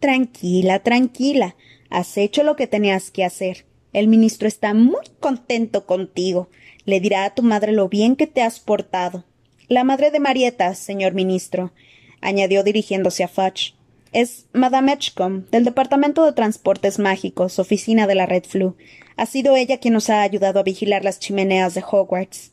Tranquila, 0.00 0.82
tranquila. 0.82 1.56
Has 1.90 2.16
hecho 2.16 2.42
lo 2.42 2.56
que 2.56 2.66
tenías 2.66 3.10
que 3.10 3.24
hacer. 3.24 3.66
El 3.92 4.08
ministro 4.08 4.48
está 4.48 4.74
muy 4.74 5.06
contento 5.20 5.86
contigo. 5.86 6.48
Le 6.84 7.00
dirá 7.00 7.24
a 7.24 7.34
tu 7.34 7.42
madre 7.42 7.72
lo 7.72 7.88
bien 7.88 8.16
que 8.16 8.26
te 8.26 8.42
has 8.42 8.60
portado. 8.60 9.24
La 9.68 9.82
madre 9.82 10.12
de 10.12 10.20
Marieta, 10.20 10.74
señor 10.74 11.14
ministro 11.14 11.72
añadió 12.20 12.62
dirigiéndose 12.62 13.24
a 13.24 13.28
Fudge. 13.28 13.74
Es 14.12 14.46
Madame 14.52 14.92
Edgecombe, 14.92 15.46
del 15.50 15.64
Departamento 15.64 16.24
de 16.24 16.32
Transportes 16.32 16.98
Mágicos, 16.98 17.58
oficina 17.58 18.06
de 18.06 18.14
la 18.14 18.26
Red 18.26 18.44
Flu. 18.44 18.76
Ha 19.16 19.26
sido 19.26 19.56
ella 19.56 19.78
quien 19.78 19.94
nos 19.94 20.08
ha 20.10 20.22
ayudado 20.22 20.60
a 20.60 20.62
vigilar 20.62 21.04
las 21.04 21.18
chimeneas 21.18 21.74
de 21.74 21.82
Hogwarts. 21.88 22.52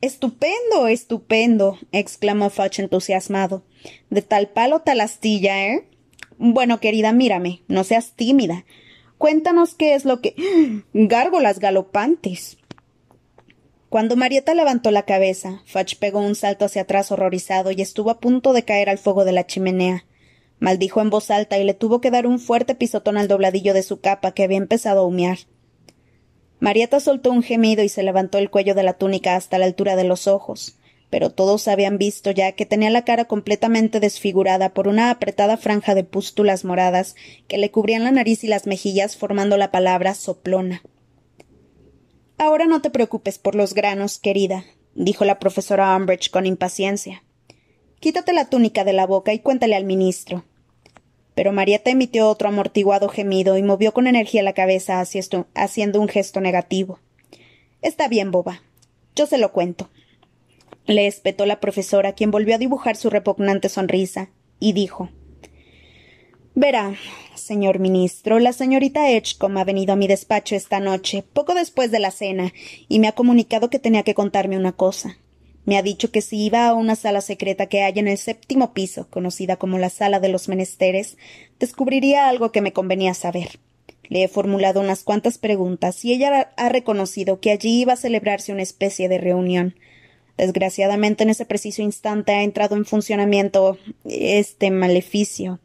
Estupendo, 0.00 0.88
estupendo, 0.88 1.78
exclamó 1.92 2.50
Fudge 2.50 2.80
entusiasmado. 2.80 3.62
De 4.10 4.22
tal 4.22 4.48
palo 4.48 4.80
tal 4.80 5.00
astilla, 5.00 5.66
¿eh? 5.66 5.86
Bueno, 6.38 6.80
querida, 6.80 7.12
mírame, 7.12 7.62
no 7.68 7.84
seas 7.84 8.12
tímida. 8.12 8.64
Cuéntanos 9.18 9.74
qué 9.74 9.94
es 9.94 10.04
lo 10.04 10.20
que. 10.20 10.34
Gárgolas 10.92 11.58
galopantes. 11.58 12.58
Cuando 13.88 14.16
Marieta 14.16 14.54
levantó 14.54 14.90
la 14.90 15.04
cabeza, 15.04 15.62
Fudge 15.64 15.96
pegó 15.98 16.18
un 16.18 16.34
salto 16.34 16.64
hacia 16.64 16.82
atrás 16.82 17.12
horrorizado 17.12 17.70
y 17.70 17.80
estuvo 17.80 18.10
a 18.10 18.18
punto 18.18 18.52
de 18.52 18.64
caer 18.64 18.88
al 18.88 18.98
fuego 18.98 19.24
de 19.24 19.32
la 19.32 19.46
chimenea. 19.46 20.04
Maldijo 20.58 21.00
en 21.00 21.10
voz 21.10 21.30
alta 21.30 21.58
y 21.58 21.64
le 21.64 21.74
tuvo 21.74 22.00
que 22.00 22.10
dar 22.10 22.26
un 22.26 22.40
fuerte 22.40 22.74
pisotón 22.74 23.16
al 23.16 23.28
dobladillo 23.28 23.74
de 23.74 23.84
su 23.84 24.00
capa 24.00 24.32
que 24.32 24.42
había 24.42 24.58
empezado 24.58 25.00
a 25.00 25.06
humear. 25.06 25.38
Marieta 26.58 26.98
soltó 26.98 27.30
un 27.30 27.44
gemido 27.44 27.84
y 27.84 27.88
se 27.88 28.02
levantó 28.02 28.38
el 28.38 28.50
cuello 28.50 28.74
de 28.74 28.82
la 28.82 28.94
túnica 28.94 29.36
hasta 29.36 29.58
la 29.58 29.66
altura 29.66 29.94
de 29.94 30.04
los 30.04 30.26
ojos, 30.26 30.78
pero 31.08 31.30
todos 31.30 31.68
habían 31.68 31.96
visto 31.96 32.32
ya 32.32 32.52
que 32.52 32.66
tenía 32.66 32.90
la 32.90 33.04
cara 33.04 33.26
completamente 33.26 34.00
desfigurada 34.00 34.70
por 34.70 34.88
una 34.88 35.10
apretada 35.10 35.58
franja 35.58 35.94
de 35.94 36.02
pústulas 36.02 36.64
moradas 36.64 37.14
que 37.46 37.58
le 37.58 37.70
cubrían 37.70 38.02
la 38.02 38.10
nariz 38.10 38.42
y 38.42 38.48
las 38.48 38.66
mejillas 38.66 39.16
formando 39.16 39.56
la 39.56 39.70
palabra 39.70 40.14
soplona. 40.14 40.82
Ahora 42.38 42.66
no 42.66 42.82
te 42.82 42.90
preocupes 42.90 43.38
por 43.38 43.54
los 43.54 43.72
granos, 43.72 44.18
querida, 44.18 44.64
dijo 44.94 45.24
la 45.24 45.38
profesora 45.38 45.96
Umbridge 45.96 46.30
con 46.30 46.44
impaciencia. 46.44 47.22
Quítate 47.98 48.34
la 48.34 48.50
túnica 48.50 48.84
de 48.84 48.92
la 48.92 49.06
boca 49.06 49.32
y 49.32 49.38
cuéntale 49.38 49.74
al 49.74 49.84
ministro. 49.84 50.44
Pero 51.34 51.52
Marieta 51.52 51.90
emitió 51.90 52.28
otro 52.28 52.48
amortiguado 52.48 53.08
gemido 53.08 53.56
y 53.56 53.62
movió 53.62 53.92
con 53.92 54.06
energía 54.06 54.42
la 54.42 54.52
cabeza 54.52 55.00
haciendo 55.00 56.00
un 56.00 56.08
gesto 56.08 56.40
negativo. 56.42 56.98
Está 57.80 58.06
bien, 58.08 58.30
boba. 58.30 58.60
Yo 59.14 59.26
se 59.26 59.38
lo 59.38 59.52
cuento. 59.52 59.88
Le 60.84 61.06
espetó 61.06 61.46
la 61.46 61.58
profesora, 61.58 62.12
quien 62.12 62.30
volvió 62.30 62.54
a 62.54 62.58
dibujar 62.58 62.96
su 62.96 63.08
repugnante 63.08 63.70
sonrisa, 63.70 64.28
y 64.60 64.72
dijo 64.72 65.10
Verá, 66.58 66.94
señor 67.34 67.80
ministro, 67.80 68.38
la 68.38 68.54
señorita 68.54 69.10
Edgecombe 69.10 69.60
ha 69.60 69.64
venido 69.64 69.92
a 69.92 69.96
mi 69.96 70.06
despacho 70.06 70.56
esta 70.56 70.80
noche, 70.80 71.22
poco 71.22 71.54
después 71.54 71.90
de 71.90 71.98
la 71.98 72.10
cena, 72.10 72.54
y 72.88 72.98
me 72.98 73.08
ha 73.08 73.12
comunicado 73.12 73.68
que 73.68 73.78
tenía 73.78 74.04
que 74.04 74.14
contarme 74.14 74.56
una 74.56 74.72
cosa. 74.72 75.18
Me 75.66 75.76
ha 75.76 75.82
dicho 75.82 76.10
que 76.10 76.22
si 76.22 76.46
iba 76.46 76.66
a 76.66 76.72
una 76.72 76.96
sala 76.96 77.20
secreta 77.20 77.66
que 77.66 77.82
hay 77.82 77.98
en 77.98 78.08
el 78.08 78.16
séptimo 78.16 78.72
piso, 78.72 79.06
conocida 79.10 79.56
como 79.56 79.76
la 79.76 79.90
sala 79.90 80.18
de 80.18 80.30
los 80.30 80.48
menesteres, 80.48 81.18
descubriría 81.60 82.26
algo 82.26 82.52
que 82.52 82.62
me 82.62 82.72
convenía 82.72 83.12
saber. 83.12 83.60
Le 84.08 84.22
he 84.22 84.28
formulado 84.28 84.80
unas 84.80 85.04
cuantas 85.04 85.36
preguntas 85.36 86.06
y 86.06 86.14
ella 86.14 86.54
ha 86.56 86.68
reconocido 86.70 87.38
que 87.38 87.50
allí 87.50 87.82
iba 87.82 87.92
a 87.92 87.96
celebrarse 87.96 88.54
una 88.54 88.62
especie 88.62 89.10
de 89.10 89.18
reunión. 89.18 89.74
Desgraciadamente 90.38 91.22
en 91.22 91.28
ese 91.28 91.44
preciso 91.44 91.82
instante 91.82 92.32
ha 92.32 92.42
entrado 92.42 92.76
en 92.76 92.86
funcionamiento 92.86 93.76
este 94.06 94.70
maleficio 94.70 95.60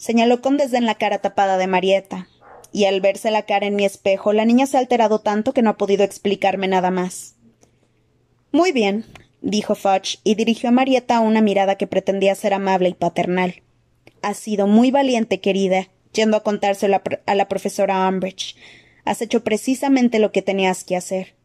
señaló 0.00 0.40
con 0.40 0.56
desdén 0.56 0.84
la 0.84 0.96
cara 0.96 1.18
tapada 1.18 1.58
de 1.58 1.68
Marieta, 1.68 2.26
y 2.72 2.86
al 2.86 3.00
verse 3.00 3.30
la 3.30 3.42
cara 3.42 3.66
en 3.66 3.76
mi 3.76 3.84
espejo, 3.84 4.32
la 4.32 4.44
niña 4.44 4.66
se 4.66 4.76
ha 4.76 4.80
alterado 4.80 5.20
tanto 5.20 5.52
que 5.52 5.62
no 5.62 5.70
ha 5.70 5.76
podido 5.76 6.02
explicarme 6.02 6.66
nada 6.66 6.90
más. 6.90 7.36
Muy 8.50 8.72
bien, 8.72 9.04
dijo 9.42 9.76
Fudge, 9.76 10.18
y 10.24 10.34
dirigió 10.34 10.70
a 10.70 10.72
Marieta 10.72 11.20
una 11.20 11.40
mirada 11.40 11.76
que 11.76 11.86
pretendía 11.86 12.34
ser 12.34 12.54
amable 12.54 12.88
y 12.88 12.94
paternal. 12.94 13.62
Has 14.22 14.38
sido 14.38 14.66
muy 14.66 14.90
valiente, 14.90 15.40
querida, 15.40 15.88
yendo 16.12 16.36
a 16.36 16.42
contárselo 16.42 17.00
a 17.26 17.34
la 17.36 17.48
profesora 17.48 18.08
Umbridge. 18.08 18.56
Has 19.04 19.22
hecho 19.22 19.44
precisamente 19.44 20.18
lo 20.18 20.32
que 20.32 20.42
tenías 20.42 20.82
que 20.82 20.96
hacer. 20.96 21.36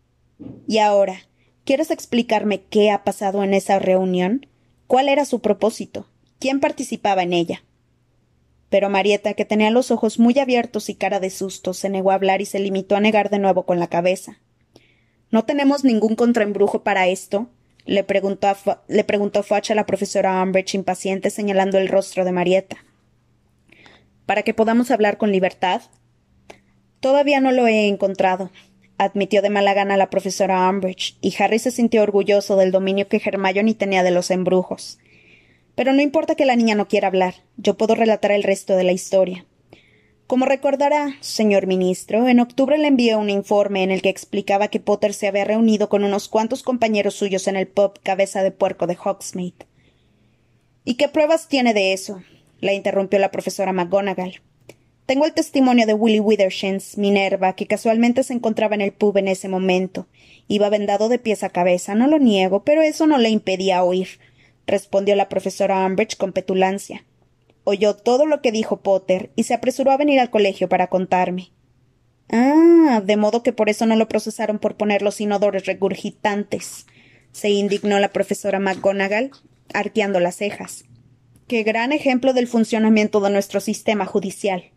Y 0.67 0.79
ahora, 0.79 1.19
¿Quieres 1.65 1.89
explicarme 1.89 2.61
qué 2.61 2.91
ha 2.91 3.03
pasado 3.03 3.43
en 3.43 3.55
esa 3.55 3.79
reunión? 3.79 4.45
¿Cuál 4.85 5.09
era 5.09 5.25
su 5.25 5.41
propósito? 5.41 6.07
¿Quién 6.37 6.59
participaba 6.59 7.23
en 7.23 7.33
ella? 7.33 7.63
Pero 8.69 8.89
Marieta, 8.89 9.33
que 9.33 9.45
tenía 9.45 9.69
los 9.71 9.91
ojos 9.91 10.19
muy 10.19 10.37
abiertos 10.39 10.89
y 10.89 10.95
cara 10.95 11.19
de 11.19 11.29
susto, 11.29 11.73
se 11.73 11.89
negó 11.89 12.11
a 12.11 12.15
hablar 12.15 12.41
y 12.41 12.45
se 12.45 12.59
limitó 12.59 12.95
a 12.95 12.99
negar 12.99 13.29
de 13.29 13.39
nuevo 13.39 13.65
con 13.65 13.79
la 13.79 13.87
cabeza. 13.87 14.39
¿No 15.31 15.45
tenemos 15.45 15.83
ningún 15.83 16.15
contraembrujo 16.15 16.83
para 16.83 17.07
esto? 17.07 17.49
le 17.85 18.03
preguntó, 18.03 18.47
le 18.87 19.03
preguntó 19.03 19.45
a 19.49 19.75
la 19.75 19.85
profesora 19.85 20.41
Umbridge 20.41 20.73
impaciente, 20.73 21.29
señalando 21.29 21.77
el 21.77 21.87
rostro 21.87 22.25
de 22.25 22.31
Marieta. 22.31 22.77
¿Para 24.25 24.41
que 24.41 24.55
podamos 24.55 24.89
hablar 24.89 25.17
con 25.17 25.31
libertad? 25.31 25.83
Todavía 26.99 27.39
no 27.41 27.51
lo 27.51 27.67
he 27.67 27.87
encontrado, 27.87 28.49
admitió 28.97 29.43
de 29.43 29.51
mala 29.51 29.75
gana 29.75 29.97
la 29.97 30.09
profesora 30.09 30.67
Umbridge, 30.67 31.17
y 31.21 31.35
Harry 31.37 31.59
se 31.59 31.69
sintió 31.69 32.01
orgulloso 32.01 32.55
del 32.55 32.71
dominio 32.71 33.07
que 33.07 33.21
Hermione 33.23 33.75
tenía 33.75 34.01
de 34.01 34.11
los 34.11 34.31
embrujos. 34.31 34.97
Pero 35.75 35.93
no 35.93 36.01
importa 36.01 36.35
que 36.35 36.45
la 36.45 36.55
niña 36.55 36.75
no 36.75 36.87
quiera 36.87 37.09
hablar, 37.09 37.35
yo 37.57 37.75
puedo 37.75 37.95
relatar 37.95 38.31
el 38.31 38.43
resto 38.43 38.75
de 38.75 38.83
la 38.83 38.93
historia. 38.93 39.45
Como 40.27 40.45
recordará, 40.45 41.17
señor 41.19 41.67
ministro, 41.67 42.27
en 42.27 42.39
octubre 42.39 42.79
le 42.79 42.87
envié 42.87 43.15
un 43.15 43.29
informe 43.29 43.83
en 43.83 43.91
el 43.91 44.01
que 44.01 44.09
explicaba 44.09 44.69
que 44.69 44.79
Potter 44.79 45.13
se 45.13 45.27
había 45.27 45.45
reunido 45.45 45.87
con 45.87 46.03
unos 46.03 46.29
cuantos 46.29 46.63
compañeros 46.63 47.13
suyos 47.13 47.47
en 47.47 47.57
el 47.57 47.67
pub 47.67 47.99
Cabeza 48.01 48.41
de 48.41 48.49
Puerco 48.49 48.87
de 48.87 48.95
Hogsmeade. 48.95 49.67
¿Y 50.83 50.95
qué 50.95 51.09
pruebas 51.09 51.47
tiene 51.47 51.73
de 51.73 51.93
eso? 51.93 52.23
la 52.61 52.73
interrumpió 52.73 53.19
la 53.19 53.31
profesora 53.31 53.73
McGonagall. 53.73 54.41
Tengo 55.05 55.25
el 55.25 55.33
testimonio 55.33 55.85
de 55.85 55.93
Willie 55.93 56.21
Withershins, 56.21 56.97
Minerva, 56.97 57.53
que 57.53 57.67
casualmente 57.67 58.23
se 58.23 58.33
encontraba 58.33 58.73
en 58.73 58.81
el 58.81 58.93
pub 58.93 59.17
en 59.17 59.27
ese 59.27 59.47
momento. 59.49 60.07
Iba 60.47 60.69
vendado 60.69 61.09
de 61.09 61.19
pies 61.19 61.43
a 61.43 61.49
cabeza, 61.49 61.93
no 61.93 62.07
lo 62.07 62.17
niego, 62.17 62.63
pero 62.63 62.81
eso 62.81 63.05
no 63.05 63.19
le 63.19 63.29
impedía 63.29 63.83
oír 63.83 64.07
respondió 64.67 65.15
la 65.15 65.29
profesora 65.29 65.85
Umbridge 65.85 66.17
con 66.17 66.33
petulancia. 66.33 67.05
Oyó 67.63 67.95
todo 67.95 68.25
lo 68.25 68.41
que 68.41 68.51
dijo 68.51 68.81
Potter 68.81 69.31
y 69.35 69.43
se 69.43 69.53
apresuró 69.53 69.91
a 69.91 69.97
venir 69.97 70.19
al 70.19 70.29
colegio 70.29 70.69
para 70.69 70.87
contarme. 70.87 71.51
Ah, 72.29 73.01
de 73.03 73.17
modo 73.17 73.43
que 73.43 73.53
por 73.53 73.69
eso 73.69 73.85
no 73.85 73.95
lo 73.95 74.07
procesaron 74.07 74.59
por 74.59 74.75
poner 74.75 75.01
los 75.01 75.21
inodores 75.21 75.65
regurgitantes. 75.65 76.85
se 77.31 77.49
indignó 77.49 77.99
la 77.99 78.13
profesora 78.13 78.59
McGonagall, 78.59 79.31
arqueando 79.73 80.21
las 80.21 80.37
cejas. 80.37 80.85
Qué 81.47 81.63
gran 81.63 81.91
ejemplo 81.91 82.33
del 82.33 82.47
funcionamiento 82.47 83.19
de 83.19 83.29
nuestro 83.29 83.59
sistema 83.59 84.05
judicial. 84.05 84.71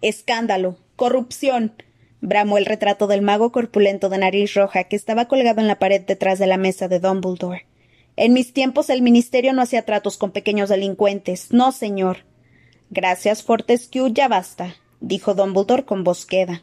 Escándalo. 0.00 0.78
corrupción. 0.96 1.74
bramó 2.22 2.58
el 2.58 2.66
retrato 2.66 3.06
del 3.06 3.22
mago 3.22 3.52
corpulento 3.52 4.08
de 4.08 4.18
nariz 4.18 4.54
roja 4.54 4.84
que 4.84 4.96
estaba 4.96 5.28
colgado 5.28 5.60
en 5.60 5.66
la 5.66 5.78
pared 5.78 6.00
detrás 6.00 6.38
de 6.38 6.46
la 6.46 6.56
mesa 6.56 6.88
de 6.88 7.00
Dumbledore. 7.00 7.66
En 8.22 8.34
mis 8.34 8.52
tiempos 8.52 8.90
el 8.90 9.00
ministerio 9.00 9.54
no 9.54 9.62
hacía 9.62 9.86
tratos 9.86 10.18
con 10.18 10.30
pequeños 10.30 10.68
delincuentes. 10.68 11.54
No, 11.54 11.72
señor. 11.72 12.26
Gracias, 12.90 13.42
Fortescue, 13.42 14.12
ya 14.12 14.28
basta, 14.28 14.76
dijo 15.00 15.32
Dumbledore 15.32 15.86
con 15.86 16.04
voz 16.04 16.26
queda. 16.26 16.62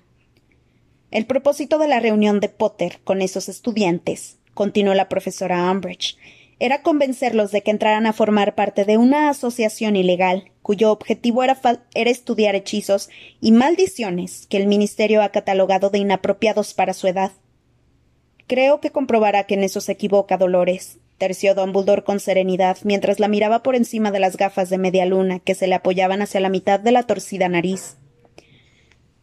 El 1.10 1.26
propósito 1.26 1.80
de 1.80 1.88
la 1.88 2.00
reunión 2.00 2.40
de 2.42 2.50
Potter 2.50 3.00
con 3.04 3.24
esos 3.24 3.50
estudiantes, 3.50 4.38
continuó 4.54 4.94
la 4.94 5.10
profesora 5.10 5.72
Umbridge, 5.72 6.20
era 6.60 6.84
convencerlos 6.84 7.50
de 7.50 7.64
que 7.64 7.72
entraran 7.72 8.06
a 8.06 8.14
formar 8.14 8.54
parte 8.54 8.86
de 8.86 8.98
una 8.98 9.28
asociación 9.28 9.96
ilegal 9.96 10.52
cuyo 10.62 10.92
objetivo 10.92 11.44
era, 11.44 11.60
era, 11.96 12.12
estudiar 12.12 12.54
hechizos 12.54 13.10
y 13.42 13.52
maldiciones 13.52 14.46
que 14.46 14.58
el 14.58 14.68
Ministerio 14.68 15.24
ha 15.24 15.30
catalogado 15.30 15.90
de 15.90 15.98
inapropiados 15.98 16.76
para 16.76 16.94
su 16.94 17.08
edad. 17.08 17.32
Creo 18.46 18.80
que 18.80 18.92
comprobará 18.92 19.46
que 19.46 19.56
en 19.56 19.64
eso 19.64 19.82
se 19.82 19.94
equivoca 19.94 20.38
Dolores 20.38 21.00
terció 21.18 21.56
Dumbledore 21.56 22.04
con 22.04 22.20
serenidad 22.20 22.78
mientras 22.84 23.20
la 23.20 23.28
miraba 23.28 23.64
por 23.64 23.76
encima 23.76 24.12
de 24.12 24.20
las 24.20 24.38
gafas 24.38 24.70
de 24.70 24.78
media 24.78 25.06
luna 25.06 25.40
que 25.40 25.56
se 25.56 25.68
le 25.68 25.76
apoyaban 25.76 26.22
hacia 26.22 26.40
la 26.40 26.50
mitad 26.50 26.80
de 26.80 26.92
la 26.92 27.04
torcida 27.04 27.50
nariz. 27.50 27.98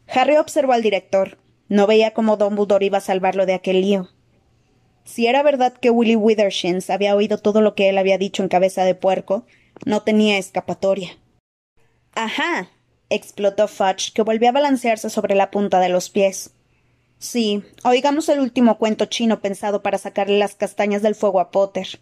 Harry 0.06 0.36
observó 0.36 0.72
al 0.72 0.82
director. 0.82 1.38
No 1.68 1.86
veía 1.86 2.12
cómo 2.12 2.36
Dumbledore 2.36 2.86
iba 2.86 2.98
a 2.98 3.00
salvarlo 3.00 3.46
de 3.46 3.54
aquel 3.54 3.80
lío. 3.80 4.10
Si 5.04 5.26
era 5.26 5.42
verdad 5.42 5.74
que 5.74 5.90
Willie 5.90 6.16
Withershins 6.16 6.90
había 6.90 7.14
oído 7.14 7.38
todo 7.38 7.60
lo 7.60 7.74
que 7.74 7.88
él 7.88 7.98
había 7.98 8.18
dicho 8.18 8.42
en 8.42 8.48
cabeza 8.48 8.84
de 8.84 8.94
puerco, 8.94 9.46
no 9.84 10.02
tenía 10.02 10.38
escapatoria. 10.38 11.18
Ajá. 12.14 12.70
explotó 13.10 13.68
Fudge, 13.68 14.12
que 14.14 14.22
volvió 14.22 14.48
a 14.48 14.52
balancearse 14.52 15.10
sobre 15.10 15.34
la 15.34 15.50
punta 15.50 15.78
de 15.80 15.88
los 15.88 16.10
pies. 16.10 16.54
Sí, 17.24 17.62
oigamos 17.84 18.28
el 18.28 18.38
último 18.38 18.76
cuento 18.76 19.06
chino 19.06 19.40
pensado 19.40 19.80
para 19.80 19.96
sacarle 19.96 20.38
las 20.38 20.56
castañas 20.56 21.00
del 21.00 21.14
fuego 21.14 21.40
a 21.40 21.50
Potter. 21.50 21.98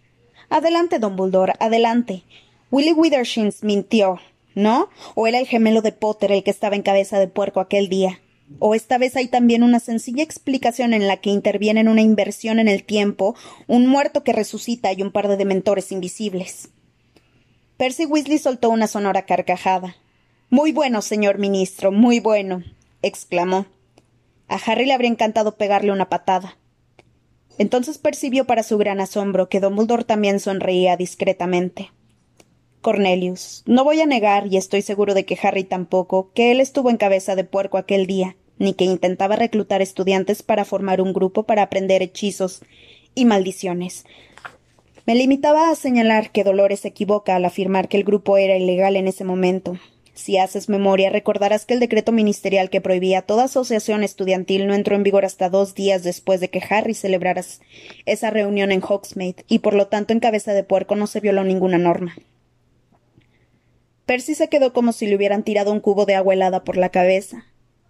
Adelante, 0.51 0.99
don 0.99 1.15
Buldor, 1.15 1.53
adelante. 1.61 2.25
Willie 2.73 2.93
Withershins 2.93 3.63
mintió, 3.63 4.19
¿no? 4.57 4.89
¿O 5.15 5.29
era 5.29 5.39
el 5.39 5.47
gemelo 5.47 5.81
de 5.81 5.93
Potter 5.93 6.33
el 6.33 6.43
que 6.43 6.51
estaba 6.51 6.75
en 6.75 6.83
cabeza 6.83 7.21
de 7.21 7.29
puerco 7.29 7.61
aquel 7.61 7.89
día? 7.89 8.21
¿O 8.59 8.75
esta 8.75 8.99
vez 8.99 9.15
hay 9.15 9.29
también 9.29 9.63
una 9.63 9.79
sencilla 9.79 10.25
explicación 10.25 10.93
en 10.93 11.07
la 11.07 11.19
que 11.19 11.31
intervienen 11.31 11.87
una 11.87 12.03
inversión 12.03 12.59
en 12.59 12.67
el 12.67 12.83
tiempo, 12.83 13.37
un 13.69 13.87
muerto 13.87 14.25
que 14.25 14.33
resucita 14.33 14.93
y 14.93 15.03
un 15.03 15.13
par 15.13 15.29
de 15.29 15.37
dementores 15.37 15.93
invisibles? 15.93 16.71
Percy 17.77 18.07
Weasley 18.07 18.39
soltó 18.39 18.71
una 18.71 18.89
sonora 18.89 19.25
carcajada. 19.25 19.95
Muy 20.51 20.73
bueno, 20.73 21.01
señor 21.01 21.39
ministro, 21.39 21.93
muy 21.93 22.19
bueno, 22.19 22.65
exclamó. 23.03 23.67
A 24.53 24.61
Harry 24.67 24.85
le 24.85 24.93
habría 24.93 25.09
encantado 25.09 25.57
pegarle 25.57 25.93
una 25.93 26.11
patada. 26.11 26.59
Entonces 27.57 27.97
percibió 27.97 28.45
para 28.47 28.63
su 28.63 28.77
gran 28.77 29.01
asombro 29.01 29.49
que 29.49 29.61
Dumbledore 29.61 30.05
también 30.05 30.41
sonreía 30.41 30.99
discretamente. 30.99 31.91
Cornelius, 32.83 33.63
no 33.65 33.83
voy 33.83 34.03
a 34.03 34.07
negar, 34.07 34.49
y 34.49 34.59
estoy 34.59 34.83
seguro 34.83 35.15
de 35.15 35.25
que 35.25 35.39
Harry 35.43 35.65
tampoco, 35.65 36.33
que 36.35 36.51
él 36.51 36.61
estuvo 36.61 36.91
en 36.91 36.99
cabeza 36.99 37.35
de 37.35 37.45
puerco 37.45 37.79
aquel 37.79 38.07
día, 38.07 38.37
ni 38.59 38.75
que 38.75 38.85
intentaba 38.85 39.37
reclutar 39.37 39.81
estudiantes 39.81 40.43
para 40.43 40.67
formar 40.67 41.01
un 41.01 41.15
grupo 41.15 41.45
para 41.45 41.63
aprender 41.63 42.03
hechizos 42.03 42.61
y 43.15 43.25
maldiciones. 43.25 44.05
Me 45.07 45.15
limitaba 45.15 45.71
a 45.71 45.77
señalar 45.77 46.31
que 46.31 46.45
Dolores 46.45 46.81
se 46.81 46.89
equivoca 46.89 47.37
al 47.37 47.47
afirmar 47.47 47.89
que 47.89 47.97
el 47.97 48.05
grupo 48.05 48.37
era 48.37 48.55
ilegal 48.59 48.97
en 48.97 49.09
ese 49.09 49.25
momento, 49.25 49.79
si 50.15 50.37
haces 50.37 50.69
memoria, 50.69 51.09
recordarás 51.09 51.65
que 51.65 51.73
el 51.73 51.81
decreto 51.81 52.13
ministerial 52.13 52.69
que 52.69 52.83
prohibía 52.83 53.23
toda 53.23 53.45
asociación 53.45 54.05
estudiantil 54.05 54.67
no 54.67 54.75
entró 54.75 54.95
en 54.95 55.03
vigor 55.03 55.25
hasta 55.25 55.49
dos 55.49 55.75
días 55.75 56.03
después 56.03 56.41
de 56.41 56.51
que 56.51 56.63
Harry 56.69 56.93
celebrara 56.93 57.43
esa 58.05 58.31
reunión 58.31 58.73
en 58.73 58.83
Hogsmeade, 58.83 59.45
y 59.49 59.61
por 59.61 59.73
lo 59.73 59.89
tanto 59.89 60.13
en 60.13 60.21
cabeza 60.21 60.53
de 60.53 60.65
puerco 60.65 60.97
no 60.97 61.07
se 61.07 61.21
violó 61.21 61.45
ninguna 61.45 61.79
norma. 61.79 62.15
Percy 64.05 64.35
se 64.35 64.49
quedó 64.49 64.75
como 64.75 64.93
si 64.93 65.07
le 65.07 65.17
hubieran 65.17 65.45
tirado 65.45 65.73
un 65.73 65.81
cubo 65.81 66.05
de 66.05 66.15
agua 66.15 66.35
helada 66.35 66.63
por 66.63 66.77
la 66.77 66.91
cabeza. 66.91 67.47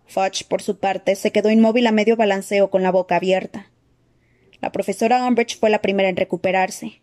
Fudge, 0.06 0.44
por 0.48 0.62
su 0.62 0.78
parte, 0.78 1.16
se 1.16 1.32
quedó 1.32 1.50
inmóvil 1.50 1.87
a 1.88 1.92
medio 1.92 2.16
balanceo 2.16 2.70
con 2.70 2.85
la 2.85 2.92
boca 2.92 3.16
abierta. 3.16 3.70
La 4.61 4.70
profesora 4.70 5.26
Umbridge 5.26 5.58
fue 5.58 5.70
la 5.70 5.82
primera 5.82 6.08
en 6.08 6.16
recuperarse. 6.16 7.00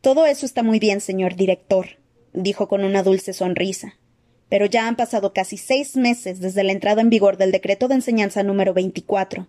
Todo 0.00 0.26
eso 0.26 0.46
está 0.46 0.62
muy 0.62 0.78
bien, 0.78 1.00
señor 1.00 1.34
director, 1.34 1.98
dijo 2.32 2.68
con 2.68 2.84
una 2.84 3.02
dulce 3.02 3.32
sonrisa 3.32 3.96
pero 4.48 4.66
ya 4.66 4.88
han 4.88 4.96
pasado 4.96 5.32
casi 5.32 5.56
seis 5.56 5.96
meses 5.96 6.40
desde 6.40 6.64
la 6.64 6.72
entrada 6.72 7.00
en 7.00 7.10
vigor 7.10 7.36
del 7.36 7.52
decreto 7.52 7.88
de 7.88 7.96
enseñanza 7.96 8.42
número 8.42 8.74
24. 8.74 9.46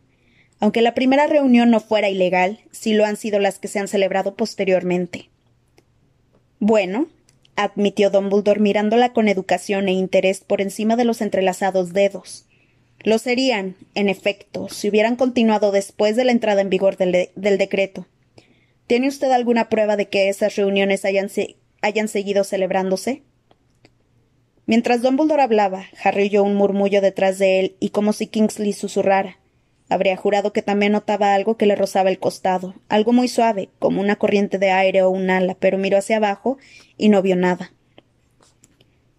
Aunque 0.59 0.81
la 0.81 0.93
primera 0.93 1.27
reunión 1.27 1.71
no 1.71 1.79
fuera 1.79 2.09
ilegal, 2.09 2.59
sí 2.71 2.93
lo 2.93 3.05
han 3.05 3.15
sido 3.15 3.39
las 3.39 3.59
que 3.59 3.69
se 3.69 3.79
han 3.79 3.87
celebrado 3.87 4.35
posteriormente. 4.35 5.29
Bueno, 6.59 7.07
admitió 7.55 8.09
Dumbledore 8.09 8.59
mirándola 8.59 9.13
con 9.13 9.29
educación 9.29 9.87
e 9.87 9.93
interés 9.93 10.41
por 10.41 10.61
encima 10.61 10.97
de 10.97 11.05
los 11.05 11.21
entrelazados 11.21 11.93
dedos. 11.93 12.45
Lo 13.01 13.17
serían, 13.17 13.77
en 13.95 14.09
efecto, 14.09 14.67
si 14.67 14.89
hubieran 14.89 15.15
continuado 15.15 15.71
después 15.71 16.17
de 16.17 16.25
la 16.25 16.33
entrada 16.33 16.59
en 16.59 16.69
vigor 16.69 16.97
del, 16.97 17.29
decreto. 17.35 18.07
¿Tiene 18.87 19.07
usted 19.07 19.31
alguna 19.31 19.69
prueba 19.69 19.95
de 19.95 20.09
que 20.09 20.27
esas 20.27 20.57
reuniones 20.57 21.05
hayan 21.05 22.07
seguido 22.09 22.43
celebrándose? 22.43 23.23
Mientras 24.69 25.01
Dumbledore 25.01 25.41
hablaba, 25.41 25.85
Harry 26.03 26.25
oyó 26.25 26.43
un 26.43 26.53
murmullo 26.53 27.01
detrás 27.01 27.39
de 27.39 27.59
él 27.59 27.75
y 27.79 27.89
como 27.89 28.13
si 28.13 28.27
Kingsley 28.27 28.71
susurrara. 28.71 29.39
Habría 29.89 30.15
jurado 30.15 30.53
que 30.53 30.61
también 30.61 30.91
notaba 30.91 31.33
algo 31.33 31.57
que 31.57 31.65
le 31.65 31.75
rozaba 31.75 32.11
el 32.11 32.19
costado, 32.19 32.75
algo 32.87 33.11
muy 33.11 33.27
suave, 33.29 33.69
como 33.79 33.99
una 33.99 34.17
corriente 34.17 34.59
de 34.59 34.69
aire 34.69 35.01
o 35.01 35.09
un 35.09 35.31
ala, 35.31 35.57
pero 35.59 35.79
miró 35.79 35.97
hacia 35.97 36.17
abajo 36.17 36.59
y 36.97 37.09
no 37.09 37.23
vio 37.23 37.35
nada. 37.35 37.73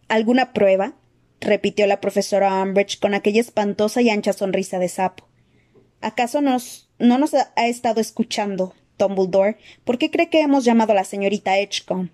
¿Alguna 0.06 0.52
prueba? 0.52 0.94
repitió 1.40 1.88
la 1.88 2.00
profesora 2.00 2.62
Umbridge 2.62 3.00
con 3.00 3.14
aquella 3.14 3.40
espantosa 3.40 4.02
y 4.02 4.10
ancha 4.10 4.32
sonrisa 4.32 4.78
de 4.78 4.88
sapo. 4.88 5.26
¿Acaso 6.00 6.42
nos, 6.42 6.92
no 7.00 7.18
nos 7.18 7.34
ha 7.34 7.66
estado 7.66 8.00
escuchando, 8.00 8.72
Dumbledore? 8.98 9.56
¿Por 9.82 9.98
qué 9.98 10.12
cree 10.12 10.30
que 10.30 10.42
hemos 10.42 10.64
llamado 10.64 10.92
a 10.92 10.94
la 10.94 11.02
señorita 11.02 11.58
Edgecombe? 11.58 12.12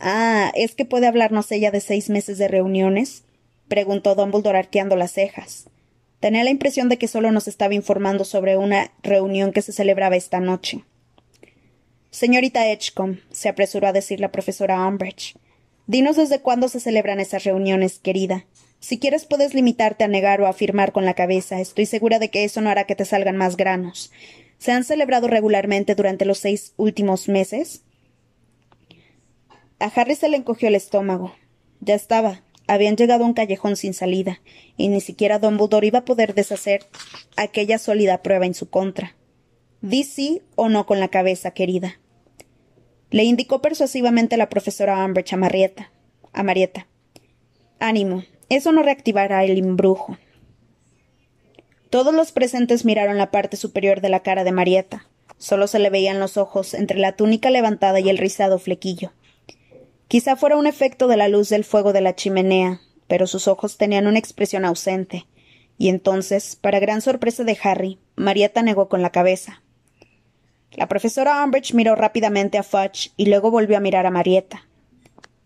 Ah, 0.00 0.52
¿es 0.54 0.74
que 0.74 0.84
puede 0.84 1.06
hablarnos 1.06 1.50
ella 1.52 1.70
de 1.70 1.80
seis 1.80 2.10
meses 2.10 2.38
de 2.38 2.48
reuniones? 2.48 3.24
preguntó 3.68 4.14
Dumbledore 4.14 4.58
arqueando 4.58 4.96
las 4.96 5.12
cejas. 5.12 5.66
Tenía 6.20 6.44
la 6.44 6.50
impresión 6.50 6.88
de 6.88 6.98
que 6.98 7.08
solo 7.08 7.32
nos 7.32 7.48
estaba 7.48 7.74
informando 7.74 8.24
sobre 8.24 8.56
una 8.56 8.92
reunión 9.02 9.52
que 9.52 9.62
se 9.62 9.72
celebraba 9.72 10.16
esta 10.16 10.40
noche. 10.40 10.84
Señorita 12.10 12.66
Edgecombe, 12.68 13.20
se 13.30 13.48
apresuró 13.48 13.88
a 13.88 13.92
decir 13.92 14.20
la 14.20 14.32
profesora 14.32 14.86
Umbridge, 14.86 15.36
dinos 15.86 16.16
desde 16.16 16.40
cuándo 16.40 16.68
se 16.68 16.80
celebran 16.80 17.20
esas 17.20 17.44
reuniones, 17.44 17.98
querida. 17.98 18.46
Si 18.80 18.98
quieres 18.98 19.24
puedes 19.24 19.54
limitarte 19.54 20.04
a 20.04 20.08
negar 20.08 20.42
o 20.42 20.46
a 20.46 20.50
afirmar 20.50 20.92
con 20.92 21.06
la 21.06 21.14
cabeza. 21.14 21.58
Estoy 21.58 21.86
segura 21.86 22.18
de 22.18 22.28
que 22.28 22.44
eso 22.44 22.60
no 22.60 22.68
hará 22.68 22.84
que 22.84 22.94
te 22.94 23.06
salgan 23.06 23.36
más 23.36 23.56
granos. 23.56 24.12
¿Se 24.58 24.72
han 24.72 24.84
celebrado 24.84 25.26
regularmente 25.26 25.94
durante 25.94 26.26
los 26.26 26.36
seis 26.36 26.74
últimos 26.76 27.26
meses? 27.26 27.83
A 29.84 29.92
Harry 29.96 30.14
se 30.14 30.30
le 30.30 30.38
encogió 30.38 30.68
el 30.68 30.76
estómago. 30.76 31.34
Ya 31.80 31.94
estaba. 31.94 32.40
Habían 32.66 32.96
llegado 32.96 33.22
a 33.22 33.26
un 33.26 33.34
callejón 33.34 33.76
sin 33.76 33.92
salida, 33.92 34.40
y 34.78 34.88
ni 34.88 35.02
siquiera 35.02 35.38
Dumbledore 35.38 35.86
iba 35.86 35.98
a 35.98 36.04
poder 36.06 36.32
deshacer 36.32 36.86
aquella 37.36 37.76
sólida 37.76 38.22
prueba 38.22 38.46
en 38.46 38.54
su 38.54 38.70
contra. 38.70 39.14
Di 39.82 40.04
sí 40.04 40.40
o 40.56 40.70
no 40.70 40.86
con 40.86 41.00
la 41.00 41.08
cabeza, 41.08 41.50
querida. 41.50 42.00
Le 43.10 43.24
indicó 43.24 43.60
persuasivamente 43.60 44.38
la 44.38 44.48
profesora 44.48 45.04
Umbridge 45.04 45.34
a 45.34 45.36
Marieta. 45.36 45.92
A 46.32 46.42
Marieta. 46.42 46.86
Ánimo, 47.78 48.24
eso 48.48 48.72
no 48.72 48.82
reactivará 48.82 49.44
el 49.44 49.58
imbrujo. 49.58 50.16
Todos 51.90 52.14
los 52.14 52.32
presentes 52.32 52.86
miraron 52.86 53.18
la 53.18 53.30
parte 53.30 53.58
superior 53.58 54.00
de 54.00 54.08
la 54.08 54.22
cara 54.22 54.44
de 54.44 54.52
Marieta. 54.52 55.06
Solo 55.36 55.66
se 55.66 55.78
le 55.78 55.90
veían 55.90 56.20
los 56.20 56.38
ojos 56.38 56.72
entre 56.72 56.98
la 56.98 57.16
túnica 57.16 57.50
levantada 57.50 58.00
y 58.00 58.08
el 58.08 58.16
rizado 58.16 58.58
flequillo. 58.58 59.12
Quizá 60.08 60.36
fuera 60.36 60.56
un 60.56 60.66
efecto 60.66 61.08
de 61.08 61.16
la 61.16 61.28
luz 61.28 61.48
del 61.48 61.64
fuego 61.64 61.92
de 61.92 62.00
la 62.00 62.14
chimenea, 62.14 62.80
pero 63.06 63.26
sus 63.26 63.48
ojos 63.48 63.76
tenían 63.76 64.06
una 64.06 64.18
expresión 64.18 64.64
ausente. 64.64 65.26
Y 65.78 65.88
entonces, 65.88 66.56
para 66.56 66.78
gran 66.78 67.00
sorpresa 67.00 67.44
de 67.44 67.58
Harry, 67.62 67.98
Marieta 68.16 68.62
negó 68.62 68.88
con 68.88 69.02
la 69.02 69.10
cabeza. 69.10 69.62
La 70.72 70.88
profesora 70.88 71.42
Umbridge 71.44 71.74
miró 71.74 71.94
rápidamente 71.94 72.58
a 72.58 72.62
Fudge 72.62 73.12
y 73.16 73.26
luego 73.26 73.50
volvió 73.50 73.76
a 73.76 73.80
mirar 73.80 74.06
a 74.06 74.10
Marieta. 74.10 74.66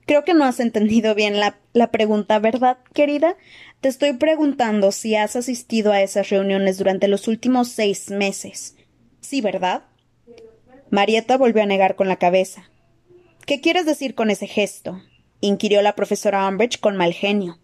Creo 0.06 0.24
que 0.24 0.32
no 0.32 0.44
has 0.44 0.58
entendido 0.58 1.14
bien 1.14 1.38
la, 1.38 1.58
la, 1.74 1.90
pregunta, 1.90 2.38
¿verdad, 2.38 2.78
querida? 2.94 3.36
Te 3.82 3.88
estoy 3.88 4.14
preguntando 4.14 4.90
si 4.90 5.14
has 5.16 5.36
asistido 5.36 5.92
a 5.92 6.00
esas 6.00 6.30
reuniones 6.30 6.78
durante 6.78 7.08
los 7.08 7.28
últimos 7.28 7.68
seis 7.68 8.10
meses. 8.10 8.74
Sí, 9.20 9.42
¿verdad? 9.42 9.82
Marieta 10.90 11.36
volvió 11.36 11.62
a 11.62 11.66
negar 11.66 11.94
con 11.94 12.08
la 12.08 12.16
cabeza. 12.16 12.70
¿Qué 13.48 13.60
quieres 13.60 13.86
decir 13.86 14.14
con 14.14 14.30
ese 14.30 14.46
gesto? 14.46 15.02
inquirió 15.40 15.82
la 15.82 15.96
profesora 15.96 16.46
Umbridge 16.46 16.78
con 16.78 16.96
mal 16.96 17.14
genio. 17.14 17.58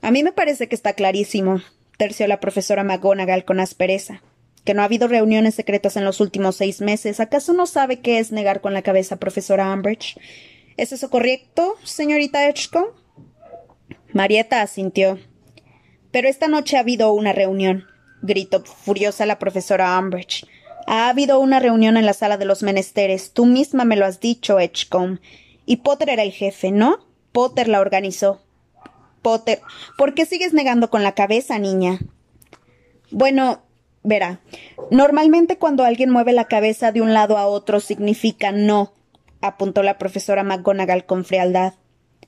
A 0.00 0.10
mí 0.10 0.24
me 0.24 0.32
parece 0.32 0.66
que 0.66 0.74
está 0.74 0.94
clarísimo, 0.94 1.60
terció 1.98 2.26
la 2.26 2.40
profesora 2.40 2.82
McGonagall 2.82 3.44
con 3.44 3.60
aspereza 3.60 4.22
que 4.64 4.72
no 4.74 4.80
ha 4.82 4.86
habido 4.86 5.08
reuniones 5.08 5.56
secretas 5.56 5.96
en 5.96 6.04
los 6.06 6.20
últimos 6.20 6.56
seis 6.56 6.80
meses. 6.80 7.20
¿Acaso 7.20 7.52
no 7.52 7.66
sabe 7.66 8.00
qué 8.00 8.18
es 8.18 8.32
negar 8.32 8.62
con 8.62 8.72
la 8.72 8.80
cabeza, 8.82 9.16
profesora 9.16 9.72
Umbridge? 9.74 10.16
¿Es 10.78 10.92
eso 10.92 11.10
correcto, 11.10 11.74
señorita 11.84 12.48
Edgecombe? 12.48 12.92
Marieta 14.14 14.62
asintió. 14.62 15.18
Pero 16.12 16.28
esta 16.28 16.48
noche 16.48 16.78
ha 16.78 16.80
habido 16.80 17.12
una 17.12 17.32
reunión, 17.32 17.84
gritó 18.22 18.64
furiosa 18.64 19.26
la 19.26 19.38
profesora 19.38 19.98
Umbridge. 19.98 20.46
Ha 20.86 21.08
habido 21.08 21.40
una 21.40 21.60
reunión 21.60 21.96
en 21.96 22.06
la 22.06 22.12
sala 22.12 22.36
de 22.36 22.44
los 22.44 22.62
menesteres. 22.62 23.32
Tú 23.32 23.46
misma 23.46 23.84
me 23.84 23.96
lo 23.96 24.06
has 24.06 24.20
dicho, 24.20 24.58
Edgecombe. 24.60 25.20
Y 25.66 25.76
Potter 25.76 26.10
era 26.10 26.22
el 26.22 26.32
jefe, 26.32 26.70
¿no? 26.70 26.98
Potter 27.32 27.68
la 27.68 27.80
organizó. 27.80 28.40
Potter, 29.22 29.60
¿por 29.96 30.14
qué 30.14 30.26
sigues 30.26 30.52
negando 30.52 30.90
con 30.90 31.02
la 31.02 31.12
cabeza, 31.12 31.58
niña? 31.58 32.00
Bueno, 33.10 33.62
Verá, 34.04 34.40
normalmente 34.90 35.58
cuando 35.58 35.84
alguien 35.84 36.10
mueve 36.10 36.32
la 36.32 36.48
cabeza 36.48 36.90
de 36.90 37.00
un 37.00 37.14
lado 37.14 37.38
a 37.38 37.46
otro 37.46 37.78
significa 37.78 38.50
no, 38.50 38.92
apuntó 39.40 39.84
la 39.84 39.96
profesora 39.96 40.42
McGonagall 40.42 41.06
con 41.06 41.24
frialdad. 41.24 41.74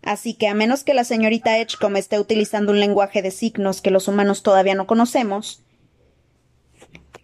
Así 0.02 0.34
que 0.34 0.46
a 0.46 0.54
menos 0.54 0.84
que 0.84 0.94
la 0.94 1.02
señorita 1.02 1.58
Edgecombe 1.58 1.98
esté 1.98 2.20
utilizando 2.20 2.70
un 2.70 2.78
lenguaje 2.78 3.22
de 3.22 3.32
signos 3.32 3.80
que 3.80 3.90
los 3.90 4.06
humanos 4.06 4.42
todavía 4.42 4.74
no 4.76 4.86
conocemos. 4.86 5.63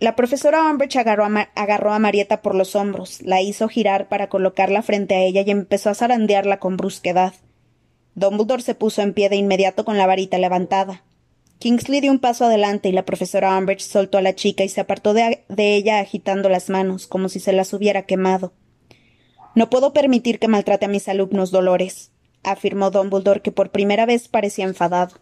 La 0.01 0.17
profesora 0.17 0.65
Umbridge 0.71 0.97
agarró 0.97 1.27
a, 1.27 1.51
agarró 1.55 1.93
a 1.93 1.99
Marieta 1.99 2.41
por 2.41 2.55
los 2.55 2.75
hombros, 2.75 3.21
la 3.21 3.43
hizo 3.43 3.69
girar 3.69 4.09
para 4.09 4.31
colocarla 4.31 4.81
frente 4.81 5.15
a 5.15 5.21
ella 5.21 5.43
y 5.43 5.51
empezó 5.51 5.91
a 5.91 5.95
zarandearla 5.95 6.59
con 6.59 6.79
brusquedad. 6.79 7.35
Dumbledore 8.15 8.63
se 8.63 8.75
puso 8.75 9.03
en 9.03 9.13
pie 9.13 9.29
de 9.29 9.37
inmediato 9.37 9.85
con 9.85 9.99
la 9.99 10.07
varita 10.07 10.39
levantada. 10.39 11.05
Kingsley 11.59 12.01
dio 12.01 12.11
un 12.11 12.19
paso 12.19 12.47
adelante 12.47 12.89
y 12.89 12.93
la 12.93 13.05
profesora 13.05 13.59
Umbridge 13.59 13.83
soltó 13.83 14.17
a 14.17 14.23
la 14.23 14.35
chica 14.35 14.65
y 14.65 14.71
se 14.71 14.81
apartó 14.81 15.13
de, 15.13 15.45
ella 15.59 16.01
agitando 16.01 16.49
las 16.49 16.71
manos, 16.71 17.07
como 17.07 17.29
si 17.29 17.39
se 17.39 17.53
las 17.53 17.75
hubiera 17.75 18.03
quemado. 18.07 18.55
No 19.55 19.69
puedo 19.69 19.93
permitir 19.93 20.39
que 20.39 20.49
maltrate 20.49 20.87
a 20.87 20.89
mis 20.89 21.09
alumnos, 21.09 21.51
Dolores, 21.51 22.11
afirmó 22.43 22.91
Dumbledore, 22.91 23.43
que 23.43 23.53
por 23.53 23.71
primera 23.71 24.07
vez 24.07 24.29
parecía 24.29 24.65
enfadado. 24.65 25.17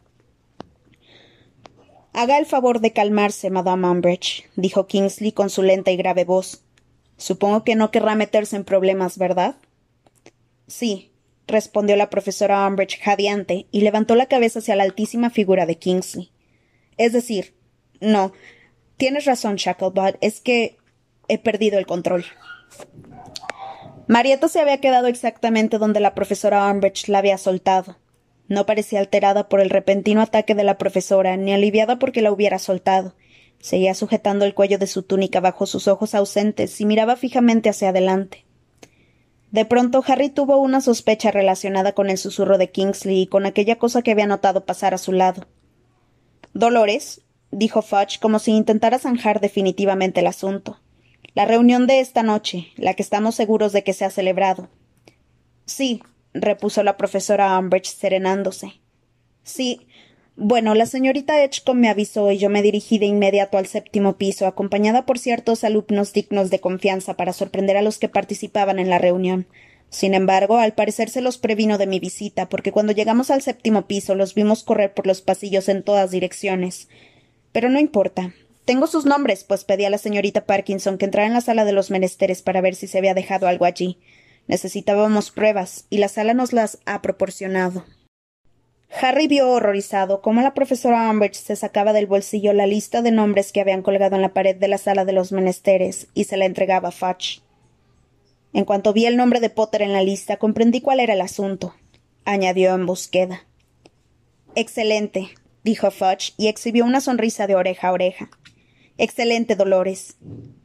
Haga 2.12 2.38
el 2.38 2.46
favor 2.46 2.80
de 2.80 2.92
calmarse, 2.92 3.50
Madame 3.50 3.88
Umbridge, 3.88 4.48
dijo 4.56 4.86
Kingsley 4.86 5.32
con 5.32 5.50
su 5.50 5.62
lenta 5.62 5.90
y 5.90 5.96
grave 5.96 6.24
voz. 6.24 6.64
Supongo 7.16 7.64
que 7.64 7.74
no 7.74 7.90
querrá 7.90 8.14
meterse 8.14 8.56
en 8.56 8.64
problemas, 8.64 9.18
¿verdad? 9.18 9.56
Sí, 10.66 11.12
respondió 11.46 11.96
la 11.96 12.10
profesora 12.10 12.66
Umbridge 12.66 12.98
jadeante 13.00 13.66
y 13.70 13.80
levantó 13.80 14.14
la 14.14 14.26
cabeza 14.26 14.60
hacia 14.60 14.76
la 14.76 14.84
altísima 14.84 15.30
figura 15.30 15.66
de 15.66 15.78
Kingsley. 15.78 16.30
Es 16.96 17.12
decir, 17.12 17.54
no. 18.00 18.32
Tienes 18.96 19.24
razón, 19.24 19.56
Shacklebot. 19.56 20.16
Es 20.20 20.40
que 20.40 20.76
he 21.28 21.38
perdido 21.38 21.78
el 21.78 21.86
control. 21.86 22.24
Marietta 24.08 24.48
se 24.48 24.60
había 24.60 24.80
quedado 24.80 25.06
exactamente 25.06 25.78
donde 25.78 26.00
la 26.00 26.14
profesora 26.14 26.70
Umbridge 26.70 27.08
la 27.08 27.18
había 27.18 27.38
soltado. 27.38 27.96
No 28.48 28.66
parecía 28.66 28.98
alterada 28.98 29.48
por 29.48 29.60
el 29.60 29.70
repentino 29.70 30.22
ataque 30.22 30.54
de 30.54 30.64
la 30.64 30.78
profesora, 30.78 31.36
ni 31.36 31.52
aliviada 31.52 31.98
porque 31.98 32.22
la 32.22 32.32
hubiera 32.32 32.58
soltado. 32.58 33.14
Seguía 33.60 33.94
sujetando 33.94 34.44
el 34.44 34.54
cuello 34.54 34.78
de 34.78 34.86
su 34.86 35.02
túnica 35.02 35.40
bajo 35.40 35.66
sus 35.66 35.88
ojos 35.88 36.14
ausentes 36.14 36.80
y 36.80 36.86
miraba 36.86 37.16
fijamente 37.16 37.68
hacia 37.68 37.90
adelante. 37.90 38.44
De 39.50 39.64
pronto 39.64 40.02
Harry 40.06 40.28
tuvo 40.28 40.58
una 40.58 40.80
sospecha 40.80 41.30
relacionada 41.30 41.92
con 41.92 42.10
el 42.10 42.18
susurro 42.18 42.58
de 42.58 42.70
Kingsley 42.70 43.22
y 43.22 43.26
con 43.26 43.46
aquella 43.46 43.76
cosa 43.76 44.02
que 44.02 44.12
había 44.12 44.26
notado 44.26 44.64
pasar 44.64 44.94
a 44.94 44.98
su 44.98 45.12
lado. 45.12 45.46
Dolores, 46.52 47.22
dijo 47.50 47.82
Fudge 47.82 48.18
como 48.20 48.38
si 48.38 48.52
intentara 48.52 48.98
zanjar 48.98 49.40
definitivamente 49.40 50.20
el 50.20 50.26
asunto. 50.26 50.80
La 51.34 51.44
reunión 51.44 51.86
de 51.86 52.00
esta 52.00 52.22
noche, 52.22 52.68
la 52.76 52.94
que 52.94 53.02
estamos 53.02 53.34
seguros 53.34 53.72
de 53.72 53.84
que 53.84 53.92
se 53.92 54.04
ha 54.04 54.10
celebrado. 54.10 54.68
Sí, 55.64 56.02
repuso 56.40 56.82
la 56.82 56.96
profesora 56.96 57.58
Umbridge 57.58 57.86
serenándose. 57.86 58.80
Sí, 59.42 59.86
bueno, 60.40 60.76
la 60.76 60.86
señorita 60.86 61.42
Edgecombe 61.42 61.80
me 61.80 61.88
avisó 61.88 62.30
y 62.30 62.38
yo 62.38 62.48
me 62.48 62.62
dirigí 62.62 62.98
de 62.98 63.06
inmediato 63.06 63.58
al 63.58 63.66
séptimo 63.66 64.18
piso, 64.18 64.46
acompañada 64.46 65.04
por 65.04 65.18
ciertos 65.18 65.64
alumnos 65.64 66.12
dignos 66.12 66.50
de 66.50 66.60
confianza 66.60 67.16
para 67.16 67.32
sorprender 67.32 67.76
a 67.76 67.82
los 67.82 67.98
que 67.98 68.08
participaban 68.08 68.78
en 68.78 68.88
la 68.88 68.98
reunión. 68.98 69.48
Sin 69.90 70.14
embargo, 70.14 70.58
al 70.58 70.74
parecer 70.74 71.08
se 71.10 71.22
los 71.22 71.38
previno 71.38 71.76
de 71.76 71.88
mi 71.88 71.98
visita, 71.98 72.48
porque 72.48 72.70
cuando 72.70 72.92
llegamos 72.92 73.32
al 73.32 73.42
séptimo 73.42 73.88
piso 73.88 74.14
los 74.14 74.34
vimos 74.34 74.62
correr 74.62 74.94
por 74.94 75.08
los 75.08 75.22
pasillos 75.22 75.68
en 75.68 75.82
todas 75.82 76.12
direcciones. 76.12 76.88
Pero 77.50 77.68
no 77.68 77.80
importa. 77.80 78.32
Tengo 78.64 78.86
sus 78.86 79.06
nombres, 79.06 79.42
pues 79.42 79.64
pedí 79.64 79.86
a 79.86 79.90
la 79.90 79.98
señorita 79.98 80.44
Parkinson 80.44 80.98
que 80.98 81.06
entrara 81.06 81.26
en 81.26 81.32
la 81.32 81.40
sala 81.40 81.64
de 81.64 81.72
los 81.72 81.90
menesteres 81.90 82.42
para 82.42 82.60
ver 82.60 82.76
si 82.76 82.86
se 82.86 82.98
había 82.98 83.14
dejado 83.14 83.48
algo 83.48 83.64
allí. 83.64 83.98
Necesitábamos 84.48 85.30
pruebas, 85.30 85.86
y 85.90 85.98
la 85.98 86.08
sala 86.08 86.34
nos 86.34 86.52
las 86.52 86.78
ha 86.86 87.00
proporcionado. 87.02 87.84
Harry 88.90 89.28
vio 89.28 89.50
horrorizado 89.50 90.22
cómo 90.22 90.40
la 90.40 90.54
profesora 90.54 91.10
Umbridge 91.10 91.36
se 91.36 91.54
sacaba 91.54 91.92
del 91.92 92.06
bolsillo 92.06 92.54
la 92.54 92.66
lista 92.66 93.02
de 93.02 93.10
nombres 93.10 93.52
que 93.52 93.60
habían 93.60 93.82
colgado 93.82 94.16
en 94.16 94.22
la 94.22 94.32
pared 94.32 94.56
de 94.56 94.68
la 94.68 94.78
sala 94.78 95.04
de 95.04 95.12
los 95.12 95.30
menesteres 95.30 96.08
y 96.14 96.24
se 96.24 96.38
la 96.38 96.46
entregaba 96.46 96.88
a 96.88 96.92
Fudge. 96.92 97.42
En 98.54 98.64
cuanto 98.64 98.94
vi 98.94 99.04
el 99.04 99.18
nombre 99.18 99.40
de 99.40 99.50
Potter 99.50 99.82
en 99.82 99.92
la 99.92 100.02
lista, 100.02 100.38
comprendí 100.38 100.80
cuál 100.80 101.00
era 101.00 101.12
el 101.12 101.20
asunto, 101.20 101.74
añadió 102.24 102.74
en 102.74 102.86
búsqueda. 102.86 103.46
Excelente, 104.54 105.28
dijo 105.62 105.90
Fudge 105.90 106.32
y 106.38 106.48
exhibió 106.48 106.86
una 106.86 107.02
sonrisa 107.02 107.46
de 107.46 107.54
oreja 107.54 107.88
a 107.88 107.92
oreja. 107.92 108.30
Excelente, 108.96 109.54
Dolores. 109.54 110.16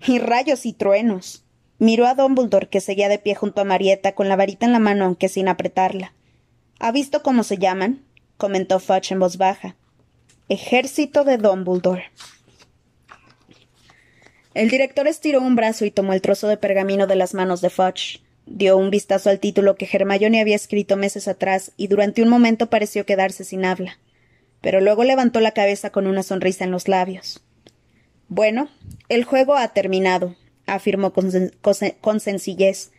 Y 0.07 0.17
rayos 0.19 0.65
y 0.65 0.73
truenos. 0.73 1.45
Miró 1.79 2.07
a 2.07 2.15
Dumbledore, 2.15 2.69
que 2.69 2.81
seguía 2.81 3.09
de 3.09 3.19
pie 3.19 3.35
junto 3.35 3.61
a 3.61 3.65
Marieta, 3.65 4.13
con 4.13 4.29
la 4.29 4.35
varita 4.35 4.65
en 4.65 4.73
la 4.73 4.79
mano, 4.79 5.05
aunque 5.05 5.29
sin 5.29 5.47
apretarla. 5.47 6.13
¿Ha 6.79 6.91
visto 6.91 7.23
cómo 7.23 7.43
se 7.43 7.57
llaman? 7.57 8.03
comentó 8.37 8.79
Fudge 8.79 9.11
en 9.11 9.19
voz 9.19 9.37
baja. 9.37 9.75
Ejército 10.49 11.23
de 11.23 11.37
Dumbledore. 11.37 12.11
El 14.53 14.69
director 14.69 15.07
estiró 15.07 15.41
un 15.41 15.55
brazo 15.55 15.85
y 15.85 15.91
tomó 15.91 16.13
el 16.13 16.21
trozo 16.21 16.47
de 16.47 16.57
pergamino 16.57 17.07
de 17.07 17.15
las 17.15 17.33
manos 17.33 17.61
de 17.61 17.69
Fudge. 17.69 18.21
Dio 18.45 18.77
un 18.77 18.89
vistazo 18.89 19.29
al 19.29 19.39
título 19.39 19.75
que 19.75 19.89
Hermione 19.91 20.41
había 20.41 20.55
escrito 20.55 20.97
meses 20.97 21.27
atrás 21.27 21.71
y 21.77 21.87
durante 21.87 22.21
un 22.21 22.29
momento 22.29 22.69
pareció 22.69 23.05
quedarse 23.05 23.45
sin 23.45 23.65
habla. 23.65 23.97
pero 24.63 24.79
luego 24.79 25.03
levantó 25.03 25.41
la 25.41 25.51
cabeza 25.51 25.89
con 25.89 26.07
una 26.07 26.23
sonrisa 26.23 26.63
en 26.63 26.71
los 26.71 26.87
labios. 26.87 27.43
Bueno, 28.29 28.69
el 29.09 29.25
juego 29.25 29.55
ha 29.55 29.67
terminado, 29.73 30.35
afirmó 30.65 31.13
con, 31.13 32.19
sencillez. 32.19 32.91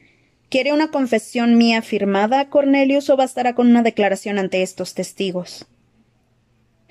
¿Quiere 0.48 0.72
una 0.72 0.90
confesión 0.90 1.56
mía 1.56 1.82
firmada, 1.82 2.48
Cornelius, 2.48 3.10
o 3.10 3.16
bastará 3.16 3.54
con 3.54 3.68
una 3.68 3.82
declaración 3.82 4.38
ante 4.38 4.62
estos 4.62 4.94
testigos? 4.94 5.66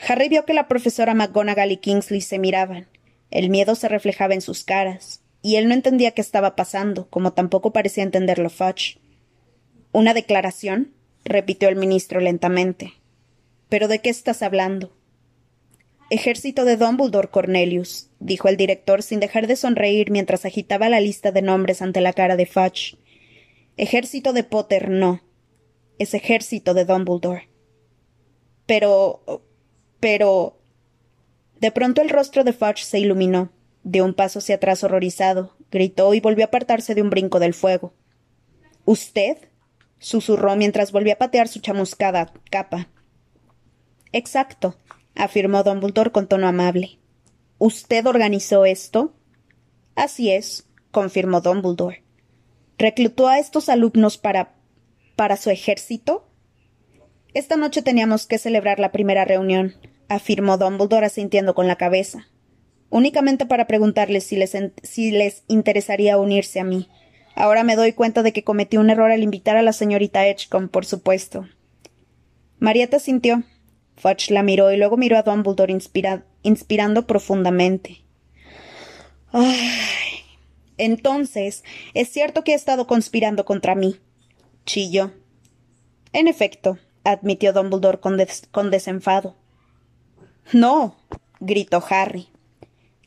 Harry 0.08 0.28
vio 0.30 0.46
que 0.46 0.54
la 0.54 0.68
profesora 0.68 1.14
McGonagall 1.14 1.72
y 1.72 1.78
Kingsley 1.78 2.22
se 2.22 2.40
miraban. 2.40 2.88
El 3.32 3.50
miedo 3.50 3.76
se 3.76 3.88
reflejaba 3.88 4.34
en 4.34 4.42
sus 4.42 4.64
caras, 4.64 5.22
y 5.42 5.56
él 5.56 5.68
no 5.68 5.74
entendía 5.74 6.12
qué 6.12 6.22
estaba 6.22 6.56
pasando, 6.56 7.08
como 7.10 7.34
tampoco 7.34 7.72
parecía 7.72 8.04
entenderlo 8.04 8.50
Fudge. 8.50 9.00
¿Una 9.92 10.14
declaración? 10.14 10.94
repitió 11.26 11.70
el 11.70 11.76
ministro 11.76 12.20
lentamente. 12.20 12.94
¿Pero 13.70 13.88
de 13.88 14.00
qué 14.00 14.10
estás 14.10 14.42
hablando? 14.42 14.92
Ejército 16.14 16.64
de 16.64 16.78
Dumbledore, 16.78 17.30
Cornelius, 17.30 18.12
dijo 18.20 18.48
el 18.48 18.56
director 18.56 19.02
sin 19.02 19.20
dejar 19.20 19.48
de 19.48 19.56
sonreír 19.56 20.12
mientras 20.12 20.46
agitaba 20.46 20.88
la 20.88 21.00
lista 21.00 21.32
de 21.32 21.42
nombres 21.42 21.82
ante 21.82 22.02
la 22.02 22.14
cara 22.14 22.36
de 22.36 22.46
Fudge. 22.46 23.00
Ejército 23.78 24.32
de 24.32 24.44
Potter 24.44 24.92
no. 24.92 25.24
Es 25.98 26.14
ejército 26.14 26.76
de 26.76 26.86
Dumbledore. 26.86 27.50
Pero. 28.68 29.42
pero. 30.00 30.62
De 31.60 31.72
pronto 31.72 32.04
el 32.04 32.10
rostro 32.10 32.44
de 32.44 32.54
Fudge 32.54 32.84
se 32.84 33.00
iluminó. 33.00 33.52
Dio 33.82 34.06
un 34.06 34.14
paso 34.14 34.38
hacia 34.38 34.58
atrás 34.58 34.84
horrorizado, 34.84 35.58
gritó 35.72 36.14
y 36.14 36.20
volvió 36.20 36.44
a 36.44 36.50
apartarse 36.50 36.94
de 36.94 37.02
un 37.02 37.10
brinco 37.10 37.40
del 37.40 37.56
fuego. 37.56 37.96
¿Usted? 38.86 39.50
susurró 39.98 40.56
mientras 40.58 40.92
volvía 40.92 41.14
a 41.14 41.18
patear 41.18 41.48
su 41.48 41.60
chamuscada 41.60 42.32
capa. 42.52 42.88
Exacto, 44.12 44.76
afirmó 45.16 45.64
Dumbledore 45.64 46.12
con 46.12 46.28
tono 46.28 46.48
amable. 46.48 47.00
¿Usted 47.58 48.06
organizó 48.06 48.66
esto? 48.66 49.14
Así 49.96 50.32
es, 50.32 50.68
confirmó 50.92 51.42
Dumbledore. 51.42 52.04
¿Reclutó 52.78 53.28
a 53.28 53.40
estos 53.40 53.70
alumnos 53.70 54.18
para. 54.18 54.56
para 55.16 55.38
su 55.38 55.50
ejército? 55.50 56.28
Esta 57.34 57.56
noche 57.56 57.82
teníamos 57.82 58.28
que 58.28 58.38
celebrar 58.38 58.80
la 58.80 58.92
primera 58.92 59.26
reunión, 59.26 59.76
afirmó 60.08 60.58
Dumbledore 60.58 61.06
asintiendo 61.06 61.56
con 61.56 61.68
la 61.68 61.78
cabeza. 61.78 62.28
Únicamente 62.90 63.46
para 63.46 63.66
preguntarles 63.66 64.24
si 64.24 64.36
les, 64.36 64.56
si 64.84 65.12
les 65.12 65.44
interesaría 65.48 66.18
unirse 66.18 66.60
a 66.60 66.64
mí. 66.64 66.90
Ahora 67.36 67.64
me 67.64 67.76
doy 67.76 67.94
cuenta 67.94 68.22
de 68.22 68.34
que 68.34 68.44
cometí 68.44 68.78
un 68.78 68.92
error 68.92 69.12
al 69.12 69.24
invitar 69.24 69.58
a 69.58 69.64
la 69.64 69.74
señorita 69.74 70.28
Edgecombe, 70.28 70.68
por 70.68 70.86
supuesto. 70.86 71.48
Marietta 72.60 73.00
sintió. 73.00 73.44
Fudge 73.96 74.32
la 74.32 74.44
miró 74.44 74.72
y 74.72 74.78
luego 74.78 74.98
miró 74.98 75.18
a 75.18 75.24
Dumbledore 75.24 75.78
inspirando 76.44 77.08
profundamente. 77.08 78.04
Ay. 79.32 79.70
Entonces, 80.78 81.64
es 81.94 82.10
cierto 82.10 82.44
que 82.44 82.54
ha 82.54 82.56
estado 82.56 82.88
conspirando 82.88 83.46
contra 83.46 83.76
mí. 83.76 84.00
Chilló. 84.66 85.12
En 86.12 86.28
efecto, 86.28 86.78
admitió 87.04 87.54
Dumbledore 87.54 88.00
con, 88.00 88.18
con 88.52 88.72
desenfado. 88.72 89.36
No, 90.52 90.98
gritó 91.40 91.84
Harry. 91.90 92.28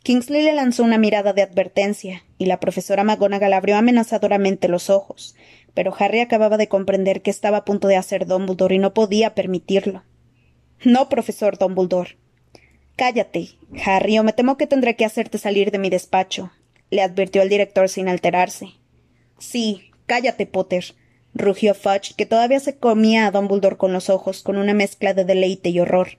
Kingsley 0.03 0.43
le 0.43 0.55
lanzó 0.55 0.85
una 0.85 0.99
mirada 0.99 1.33
de 1.33 1.43
advertencia, 1.43 2.25
y 2.39 2.47
la 2.47 2.61
profesora 2.61 3.03
McGonagall 3.03 3.53
abrió 3.53 3.77
amenazadoramente 3.77 4.69
los 4.69 4.89
ojos, 4.89 5.35
pero 5.75 5.95
Harry 5.99 6.21
acababa 6.21 6.57
de 6.57 6.69
comprender 6.69 7.23
que 7.23 7.31
estaba 7.31 7.59
a 7.59 7.65
punto 7.65 7.89
de 7.89 7.97
hacer 7.97 8.27
Dumbledore 8.27 8.77
y 8.77 8.79
no 8.79 8.95
podía 8.95 9.35
permitirlo. 9.35 10.05
No, 10.85 11.09
profesor 11.09 11.59
Dumbledore. 11.59 12.17
Cállate, 12.97 13.51
Harry, 13.85 14.19
o 14.19 14.25
me 14.25 14.33
temo 14.33 14.57
que 14.57 14.67
tendré 14.67 14.97
que 14.97 15.05
hacerte 15.05 15.39
salir 15.39 15.71
de 15.71 15.79
mi 15.79 15.91
despacho, 15.91 16.51
le 16.91 17.03
advirtió 17.03 17.43
el 17.43 17.49
director 17.49 17.89
sin 17.89 18.09
alterarse. 18.09 18.69
Sí, 19.39 19.91
cállate, 20.07 20.47
Potter, 20.47 20.95
rugió 21.35 21.75
Fudge, 21.75 22.15
que 22.17 22.27
todavía 22.27 22.61
se 22.61 22.79
comía 22.79 23.27
a 23.27 23.31
Dumbledore 23.31 23.77
con 23.77 23.93
los 23.93 24.09
ojos, 24.09 24.43
con 24.43 24.57
una 24.57 24.75
mezcla 24.75 25.13
de 25.15 25.25
deleite 25.25 25.69
y 25.69 25.81
horror. 25.81 26.19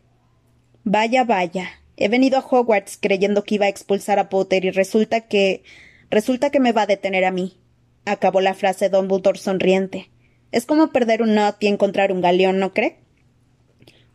Vaya, 0.83 1.23
vaya. 1.23 1.69
He 1.97 2.09
venido 2.09 2.37
a 2.37 2.45
Hogwarts 2.47 2.97
creyendo 3.01 3.43
que 3.43 3.55
iba 3.55 3.65
a 3.65 3.69
expulsar 3.69 4.19
a 4.19 4.29
Potter 4.29 4.65
y 4.65 4.71
resulta 4.71 5.21
que. 5.21 5.63
resulta 6.11 6.51
que 6.51 6.59
me 6.59 6.71
va 6.71 6.83
a 6.83 6.87
detener 6.87 7.25
a 7.25 7.31
mí. 7.31 7.57
Acabó 8.05 8.39
la 8.39 8.53
frase 8.53 8.89
Dumbledore 8.89 9.39
sonriente. 9.39 10.11
Es 10.51 10.65
como 10.65 10.91
perder 10.91 11.23
un 11.23 11.35
nut 11.35 11.55
y 11.59 11.67
encontrar 11.67 12.11
un 12.11 12.21
galeón, 12.21 12.59
¿no 12.59 12.73
cree? 12.73 12.99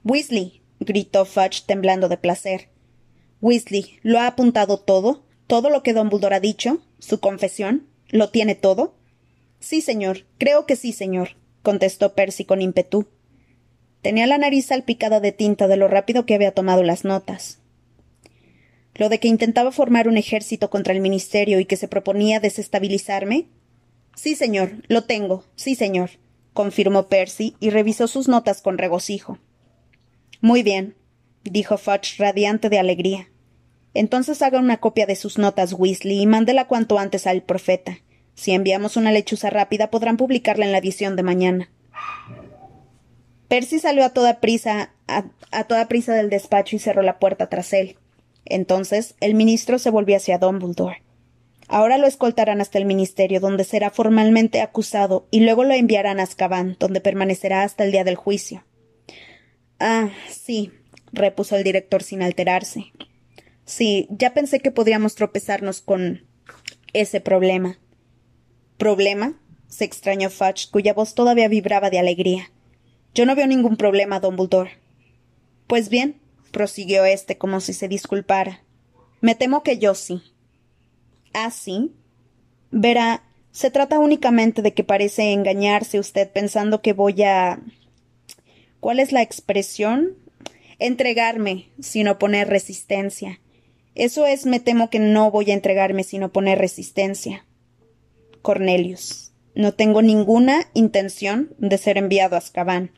Weasley, 0.05 0.63
gritó 0.81 1.25
Fudge 1.25 1.63
temblando 1.67 2.09
de 2.09 2.17
placer. 2.17 2.69
Weasley, 3.41 3.99
¿lo 4.03 4.19
ha 4.19 4.27
apuntado 4.27 4.79
todo? 4.79 5.25
¿Todo 5.47 5.71
lo 5.71 5.83
que 5.83 5.93
Dumbledore 5.93 6.37
ha 6.37 6.41
dicho? 6.41 6.83
¿Su 6.99 7.21
confesión? 7.21 7.87
¿Lo 8.09 8.31
tiene 8.31 8.55
todo? 8.55 8.95
Sí, 9.61 9.81
señor. 9.81 10.25
Creo 10.39 10.67
que 10.67 10.77
sí, 10.77 10.93
señor, 10.93 11.37
contestó 11.63 12.15
Percy 12.15 12.45
con 12.45 12.61
ímpetu. 12.61 13.07
Tenía 14.03 14.27
la 14.27 14.39
nariz 14.39 14.67
salpicada 14.67 15.21
de 15.21 15.31
tinta 15.31 15.69
de 15.69 15.77
lo 15.77 15.87
rápido 15.87 16.27
que 16.27 16.35
había 16.35 16.53
tomado 16.53 16.83
las 16.83 17.05
notas. 17.05 17.59
Lo 18.95 19.09
de 19.09 19.21
que 19.21 19.29
intentaba 19.29 19.71
formar 19.71 20.09
un 20.09 20.19
ejército 20.19 20.69
contra 20.69 20.93
el 20.93 21.01
ministerio 21.01 21.61
y 21.61 21.65
que 21.65 21.77
se 21.77 21.89
proponía 21.89 22.41
desestabilizarme. 22.41 23.47
Sí, 24.17 24.35
señor, 24.35 24.83
lo 24.89 25.05
tengo, 25.05 25.45
sí, 25.55 25.77
señor, 25.77 26.11
confirmó 26.53 27.07
Percy 27.09 27.55
y 27.61 27.71
revisó 27.71 28.09
sus 28.09 28.29
notas 28.29 28.61
con 28.61 28.79
regocijo. 28.79 29.39
Muy 30.43 30.65
bien, 30.65 30.97
dijo 31.45 31.79
Fudge 31.79 32.17
radiante 32.19 32.69
de 32.69 32.81
alegría. 32.81 33.29
Entonces 33.95 34.43
haga 34.43 34.59
una 34.59 34.79
copia 34.79 35.07
de 35.07 35.15
sus 35.15 35.39
notas, 35.39 35.73
Weasley, 35.73 36.21
y 36.21 36.27
mándela 36.27 36.67
cuanto 36.67 36.99
antes 36.99 37.29
al 37.29 37.43
profeta. 37.43 37.99
Si 38.35 38.51
enviamos 38.51 38.97
una 38.97 39.13
lechuza 39.13 39.51
rápida, 39.51 39.89
podrán 39.89 40.17
publicarla 40.17 40.67
en 40.67 40.73
la 40.73 40.79
edición 40.79 41.15
de 41.15 41.23
mañana. 41.23 41.71
Percy 43.47 43.79
salió 43.79 44.05
a 44.05 44.11
toda 44.11 44.41
prisa, 44.41 44.91
a, 45.07 45.27
a 45.53 45.65
toda 45.65 45.87
prisa 45.87 46.13
del 46.13 46.29
despacho 46.29 46.75
y 46.75 46.81
cerró 46.81 47.03
la 47.03 47.21
puerta 47.21 47.49
tras 47.49 47.73
él. 47.73 47.97
Entonces 48.45 49.15
el 49.21 49.37
ministro 49.37 49.79
se 49.79 49.91
volvió 49.91 50.17
hacia 50.17 50.39
Dumbledore. 50.39 51.05
Ahora 51.69 51.99
lo 51.99 52.09
escoltarán 52.09 52.61
hasta 52.61 52.79
el 52.79 52.85
ministerio, 52.85 53.39
donde 53.39 53.63
será 53.63 53.91
formalmente 53.91 54.61
acusado, 54.61 55.29
y 55.31 55.39
luego 55.39 55.63
lo 55.63 55.73
enviarán 55.73 56.19
a 56.19 56.25
Azkaban, 56.25 56.77
donde 56.81 57.01
permanecerá 57.01 57.63
hasta 57.63 57.85
el 57.85 57.93
día 57.93 58.03
del 58.03 58.17
juicio. 58.17 58.65
Ah, 59.85 60.11
sí, 60.31 60.71
repuso 61.13 61.57
el 61.57 61.65
director 61.65 62.05
sin 62.05 62.23
alterarse. 62.23 62.93
Sí, 63.65 64.07
ya 64.11 64.33
pensé 64.33 64.61
que 64.61 64.71
podríamos 64.71 65.17
tropezarnos 65.17 65.81
con 65.81 66.25
ese 66.93 67.21
problema. 67.21 67.79
¿Problema? 68.79 69.43
se 69.73 69.87
extrañó 69.87 70.29
Fudge, 70.29 70.69
cuya 70.71 70.93
voz 70.93 71.15
todavía 71.15 71.49
vibraba 71.49 71.89
de 71.89 71.99
alegría. 71.99 72.53
Yo 73.15 73.25
no 73.25 73.35
veo 73.35 73.47
ningún 73.47 73.79
problema, 73.79 74.21
Dumbledore. 74.21 74.73
Pues 75.67 75.89
bien, 75.89 76.21
prosiguió 76.51 77.07
éste 77.07 77.39
como 77.39 77.59
si 77.61 77.73
se 77.73 77.89
disculpara. 77.89 78.63
Me 79.23 79.35
temo 79.35 79.63
que 79.63 79.79
yo 79.79 79.95
sí. 79.95 80.23
¿Ah, 81.33 81.51
sí? 81.51 81.95
Verá, 82.71 83.25
se 83.51 83.71
trata 83.71 83.99
únicamente 83.99 84.61
de 84.61 84.75
que 84.75 84.85
parece 84.85 85.33
engañarse 85.33 85.99
usted 85.99 86.31
pensando 86.31 86.83
que 86.83 86.93
voy 86.93 87.23
a. 87.23 87.59
¿Cuál 88.83 88.99
es 88.99 89.13
la 89.13 89.23
expresión? 89.23 90.17
Entregarme, 90.81 91.69
sin 91.79 92.09
oponer 92.09 92.49
resistencia. 92.49 93.41
Eso 93.95 94.27
es, 94.27 94.45
me 94.45 94.59
temo 94.59 94.91
que 94.91 94.99
no 94.99 95.31
voy 95.31 95.53
a 95.53 95.55
entregarme 95.55 96.03
sin 96.03 96.25
oponer 96.25 96.59
resistencia. 96.59 97.47
Cornelius. 98.43 99.31
No 99.55 99.73
tengo 99.73 100.03
ninguna 100.03 100.69
intención 100.75 101.55
de 101.59 101.79
ser 101.79 101.97
enviado 101.97 102.35
a 102.35 102.39
Azkaban. 102.39 102.91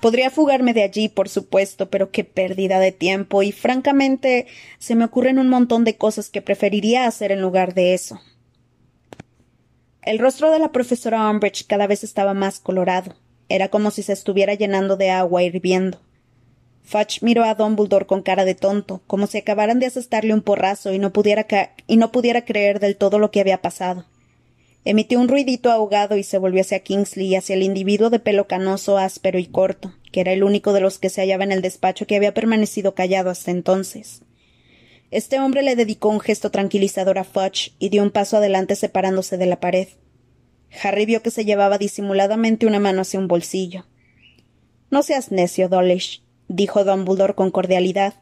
Podría 0.00 0.30
fugarme 0.30 0.72
de 0.72 0.84
allí, 0.84 1.08
por 1.08 1.28
supuesto, 1.28 1.90
pero 1.90 2.12
qué 2.12 2.22
pérdida 2.22 2.78
de 2.78 2.92
tiempo, 2.92 3.42
y 3.42 3.50
francamente 3.50 4.46
se 4.78 4.94
me 4.94 5.06
ocurren 5.06 5.40
un 5.40 5.48
montón 5.48 5.82
de 5.82 5.96
cosas 5.96 6.30
que 6.30 6.40
preferiría 6.40 7.08
hacer 7.08 7.32
en 7.32 7.40
lugar 7.40 7.74
de 7.74 7.94
eso. 7.94 8.20
El 10.02 10.20
rostro 10.20 10.52
de 10.52 10.60
la 10.60 10.70
profesora 10.70 11.28
Umbridge 11.28 11.66
cada 11.66 11.88
vez 11.88 12.04
estaba 12.04 12.32
más 12.32 12.60
colorado. 12.60 13.16
Era 13.48 13.68
como 13.68 13.90
si 13.90 14.02
se 14.02 14.12
estuviera 14.12 14.54
llenando 14.54 14.96
de 14.96 15.10
agua 15.10 15.42
hirviendo. 15.42 16.00
Fudge 16.82 17.22
miró 17.22 17.44
a 17.44 17.54
Dumbledore 17.54 18.06
con 18.06 18.22
cara 18.22 18.44
de 18.44 18.54
tonto, 18.54 19.00
como 19.06 19.26
si 19.26 19.38
acabaran 19.38 19.80
de 19.80 19.86
asestarle 19.86 20.34
un 20.34 20.42
porrazo 20.42 20.92
y 20.92 20.98
no 20.98 21.12
pudiera, 21.12 21.46
y 21.86 21.96
no 21.96 22.12
pudiera 22.12 22.44
creer 22.44 22.78
del 22.78 22.96
todo 22.96 23.18
lo 23.18 23.30
que 23.30 23.40
había 23.40 23.62
pasado. 23.62 24.04
Emitió 24.84 25.18
un 25.18 25.28
ruidito 25.28 25.70
ahogado 25.70 26.18
y 26.18 26.22
se 26.22 26.36
volvió 26.36 26.60
hacia 26.60 26.80
Kingsley 26.80 27.28
y 27.28 27.36
hacia 27.36 27.54
el 27.54 27.62
individuo 27.62 28.10
de 28.10 28.18
pelo 28.18 28.46
canoso, 28.46 28.98
áspero 28.98 29.38
y 29.38 29.46
corto, 29.46 29.94
que 30.12 30.20
era 30.20 30.32
el 30.32 30.44
único 30.44 30.74
de 30.74 30.80
los 30.80 30.98
que 30.98 31.08
se 31.08 31.22
hallaba 31.22 31.44
en 31.44 31.52
el 31.52 31.62
despacho 31.62 32.06
que 32.06 32.16
había 32.16 32.34
permanecido 32.34 32.94
callado 32.94 33.30
hasta 33.30 33.50
entonces. 33.50 34.20
Este 35.10 35.38
hombre 35.38 35.62
le 35.62 35.76
dedicó 35.76 36.10
un 36.10 36.20
gesto 36.20 36.50
tranquilizador 36.50 37.18
a 37.18 37.24
Fudge 37.24 37.72
y 37.78 37.88
dio 37.88 38.02
un 38.02 38.10
paso 38.10 38.36
adelante 38.36 38.76
separándose 38.76 39.38
de 39.38 39.46
la 39.46 39.58
pared. 39.58 39.88
Harry 40.82 41.06
vio 41.06 41.22
que 41.22 41.30
se 41.30 41.44
llevaba 41.44 41.78
disimuladamente 41.78 42.66
una 42.66 42.80
mano 42.80 43.02
hacia 43.02 43.20
un 43.20 43.28
bolsillo. 43.28 43.86
No 44.90 45.02
seas 45.02 45.30
necio, 45.30 45.68
Dawlish, 45.68 46.22
dijo 46.48 46.84
Dumbledore 46.84 47.34
con 47.34 47.50
cordialidad. 47.50 48.14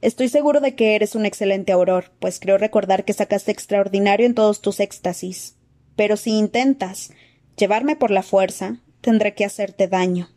Estoy 0.00 0.28
seguro 0.28 0.60
de 0.60 0.74
que 0.74 0.94
eres 0.94 1.14
un 1.14 1.26
excelente 1.26 1.72
auror, 1.72 2.12
pues 2.18 2.40
creo 2.40 2.58
recordar 2.58 3.04
que 3.04 3.12
sacaste 3.12 3.52
extraordinario 3.52 4.26
en 4.26 4.34
todos 4.34 4.60
tus 4.60 4.80
éxtasis. 4.80 5.56
Pero 5.96 6.16
si 6.16 6.32
intentas 6.32 7.12
llevarme 7.56 7.96
por 7.96 8.10
la 8.10 8.22
fuerza, 8.22 8.78
tendré 9.00 9.34
que 9.34 9.44
hacerte 9.44 9.88
daño. 9.88 10.28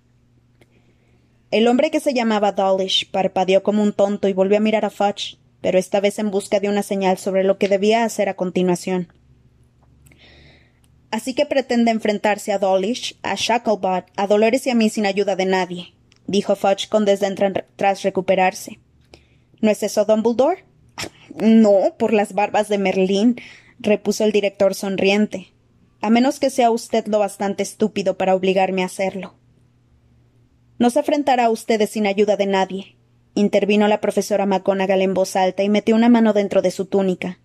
El 1.51 1.67
hombre 1.67 1.89
que 1.89 1.99
se 1.99 2.13
llamaba 2.13 2.51
Dawlish 2.51 3.09
parpadeó 3.11 3.63
como 3.63 3.81
un 3.81 3.93
tonto 3.93 4.27
y 4.27 4.33
volvió 4.33 4.57
a 4.57 4.61
mirar 4.61 4.85
a 4.85 4.89
Fudge, 4.89 5.37
pero 5.61 5.79
esta 5.79 5.99
vez 5.99 6.19
en 6.19 6.29
busca 6.29 6.59
de 6.59 6.69
una 6.69 6.83
señal 6.83 7.17
sobre 7.17 7.43
lo 7.43 7.57
que 7.57 7.69
debía 7.69 8.03
hacer 8.03 8.29
a 8.29 8.35
continuación. 8.35 9.13
Así 11.11 11.33
que 11.33 11.45
pretende 11.45 11.91
enfrentarse 11.91 12.51
a 12.51 12.59
Dawlish, 12.59 13.17
a 13.23 13.35
Shacklebot, 13.35 14.05
a 14.15 14.27
Dolores 14.27 14.67
y 14.67 14.69
a 14.69 14.75
mí 14.75 14.89
sin 14.89 15.05
ayuda 15.05 15.35
de 15.35 15.45
nadie, 15.45 15.93
dijo 16.27 16.55
Fudge 16.55 16.89
con 16.89 17.05
desdén 17.05 17.35
tras 17.75 18.03
recuperarse. 18.03 18.79
¿No 19.61 19.69
es 19.69 19.83
eso, 19.83 20.05
Dumbledore? 20.05 20.65
No, 21.35 21.95
por 21.97 22.13
las 22.13 22.31
barbas 22.33 22.69
de 22.69 22.77
Merlín, 22.77 23.35
repuso 23.79 24.23
el 24.23 24.31
director 24.31 24.73
sonriente. 24.73 25.51
A 26.01 26.09
menos 26.09 26.39
que 26.39 26.49
sea 26.49 26.71
usted 26.71 27.07
lo 27.07 27.19
bastante 27.19 27.63
estúpido 27.63 28.17
para 28.17 28.35
obligarme 28.35 28.83
a 28.83 28.85
hacerlo. 28.85 29.35
No 30.77 30.89
se 30.89 30.99
enfrentará 30.99 31.45
a 31.45 31.49
ustedes 31.49 31.89
sin 31.89 32.07
ayuda 32.07 32.37
de 32.37 32.45
nadie, 32.45 32.95
intervino 33.33 33.87
la 33.87 34.01
profesora 34.01 34.45
McGonagall 34.45 35.01
en 35.01 35.13
voz 35.13 35.35
alta 35.35 35.63
y 35.63 35.69
metió 35.69 35.95
una 35.95 36.09
mano 36.09 36.33
dentro 36.33 36.61
de 36.61 36.71
su 36.71 36.85
túnica. 36.85 37.39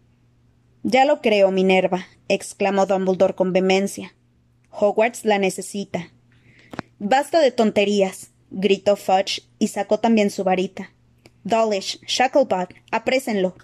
Ya 0.83 1.05
lo 1.05 1.20
creo, 1.20 1.51
Minerva, 1.51 2.07
exclamó 2.28 2.87
Dumbledore 2.87 3.35
con 3.35 3.53
vehemencia. 3.53 4.14
Hogwarts 4.70 5.24
la 5.24 5.39
necesita. 5.39 6.11
Basta 6.99 7.41
de 7.41 7.51
tonterías, 7.51 8.31
gritó 8.51 8.97
Fudge 8.97 9.43
y 9.59 9.68
sacó 9.68 10.01
también 10.01 10.31
su 10.31 10.45
varita. 10.45 10.93
Dawlish, 11.45 12.01
Shacklebot, 12.07 12.74
aprésenlo. 12.91 13.55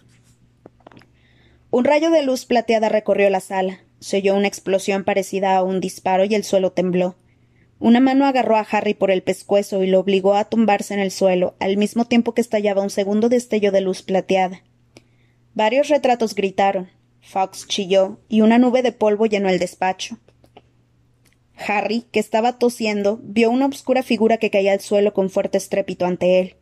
Un 1.71 1.85
rayo 1.85 2.11
de 2.11 2.23
luz 2.23 2.45
plateada 2.47 2.89
recorrió 2.89 3.29
la 3.31 3.41
sala. 3.41 3.81
Se 4.01 4.19
oyó 4.19 4.35
una 4.35 4.49
explosión 4.49 5.05
parecida 5.05 5.57
a 5.57 5.63
un 5.63 5.81
disparo 5.81 6.25
y 6.25 6.35
el 6.35 6.45
suelo 6.45 6.73
tembló. 6.73 7.17
Una 7.79 8.01
mano 8.01 8.25
agarró 8.25 8.57
a 8.57 8.67
Harry 8.71 8.95
por 8.95 9.11
el 9.11 9.23
pescuezo 9.23 9.83
y 9.83 9.87
lo 9.87 10.01
obligó 10.01 10.35
a 10.35 10.45
tumbarse 10.45 10.95
en 10.95 11.01
el 11.01 11.11
suelo, 11.11 11.55
al 11.61 11.77
mismo 11.77 12.07
tiempo 12.07 12.33
que 12.33 12.41
estallaba 12.41 12.83
un 12.83 12.91
segundo 12.91 13.29
destello 13.29 13.73
de 13.73 13.83
luz 13.83 14.03
plateada. 14.03 14.63
Varios 15.55 15.89
retratos 15.89 16.35
gritaron. 16.35 16.89
Fox 17.27 17.67
chilló, 17.67 18.19
y 18.29 18.41
una 18.41 18.59
nube 18.59 18.83
de 18.83 18.93
polvo 18.93 19.27
llenó 19.27 19.49
el 19.49 19.59
despacho. 19.59 20.19
Harry, 21.57 22.05
que 22.13 22.21
estaba 22.21 22.59
tosiendo, 22.59 23.19
vio 23.23 23.51
una 23.51 23.67
obscura 23.67 24.03
figura 24.03 24.37
que 24.39 24.51
caía 24.51 24.73
al 24.73 24.81
suelo 24.81 25.13
con 25.13 25.31
fuerte 25.31 25.59
estrépito 25.59 26.07
ante 26.07 26.39
él. 26.39 26.57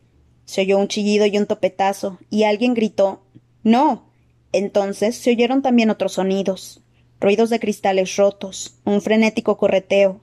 Se 0.45 0.61
oyó 0.61 0.77
un 0.77 0.87
chillido 0.87 1.25
y 1.25 1.37
un 1.37 1.45
topetazo, 1.45 2.17
y 2.29 2.43
alguien 2.43 2.73
gritó 2.73 3.21
No. 3.63 4.09
Entonces 4.51 5.17
se 5.17 5.31
oyeron 5.31 5.61
también 5.61 5.89
otros 5.89 6.13
sonidos 6.13 6.81
ruidos 7.19 7.49
de 7.49 7.59
cristales 7.59 8.15
rotos, 8.17 8.75
un 8.83 9.01
frenético 9.01 9.57
correteo, 9.57 10.21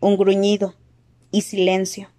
un 0.00 0.16
gruñido 0.16 0.74
y 1.30 1.42
silencio. 1.42 2.13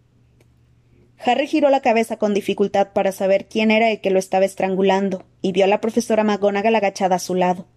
Harry 1.17 1.47
giró 1.47 1.69
la 1.69 1.81
cabeza 1.81 2.17
con 2.17 2.33
dificultad 2.33 2.89
para 2.93 3.11
saber 3.11 3.47
quién 3.47 3.71
era 3.71 3.89
el 3.89 4.01
que 4.01 4.09
lo 4.09 4.19
estaba 4.19 4.45
estrangulando, 4.45 5.25
y 5.41 5.51
vio 5.51 5.65
a 5.65 5.67
la 5.67 5.81
profesora 5.81 6.23
McGonagall 6.23 6.75
agachada 6.75 7.15
a 7.15 7.19
su 7.19 7.35
lado. 7.35 7.67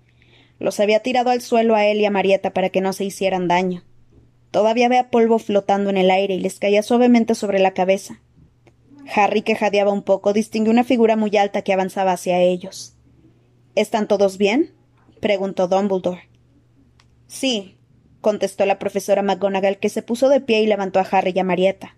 Los 0.58 0.80
había 0.80 1.00
tirado 1.00 1.30
al 1.30 1.40
suelo 1.40 1.76
a 1.76 1.86
él 1.86 2.00
y 2.00 2.04
a 2.04 2.10
Marieta 2.10 2.52
para 2.52 2.70
que 2.70 2.80
no 2.80 2.92
se 2.92 3.04
hicieran 3.04 3.46
daño. 3.46 3.84
Todavía 4.50 4.86
había 4.86 5.10
polvo 5.10 5.38
flotando 5.38 5.90
en 5.90 5.96
el 5.96 6.10
aire 6.10 6.34
y 6.34 6.40
les 6.40 6.58
caía 6.58 6.82
suavemente 6.82 7.34
sobre 7.34 7.58
la 7.58 7.74
cabeza. 7.74 8.20
Harry, 9.14 9.42
que 9.42 9.54
jadeaba 9.54 9.92
un 9.92 10.02
poco, 10.02 10.32
distinguió 10.32 10.72
una 10.72 10.84
figura 10.84 11.16
muy 11.16 11.36
alta 11.36 11.62
que 11.62 11.72
avanzaba 11.72 12.12
hacia 12.12 12.40
ellos. 12.40 12.96
¿Están 13.74 14.08
todos 14.08 14.38
bien? 14.38 14.74
preguntó 15.20 15.68
Dumbledore. 15.68 16.28
Sí, 17.26 17.78
contestó 18.20 18.66
la 18.66 18.78
profesora 18.78 19.22
McGonagall, 19.22 19.78
que 19.78 19.88
se 19.88 20.02
puso 20.02 20.28
de 20.28 20.40
pie 20.40 20.62
y 20.62 20.66
levantó 20.66 20.98
a 20.98 21.06
Harry 21.10 21.32
y 21.34 21.38
a 21.38 21.44
Marieta. 21.44 21.97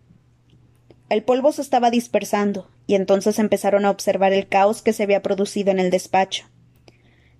El 1.11 1.25
polvo 1.25 1.51
se 1.51 1.61
estaba 1.61 1.91
dispersando, 1.91 2.71
y 2.87 2.95
entonces 2.95 3.41
empezaron 3.41 3.85
a 3.85 3.91
observar 3.91 4.33
el 4.33 4.47
caos 4.47 4.81
que 4.81 4.93
se 4.93 5.03
había 5.03 5.23
producido 5.23 5.73
en 5.73 5.81
el 5.81 5.91
despacho. 5.91 6.47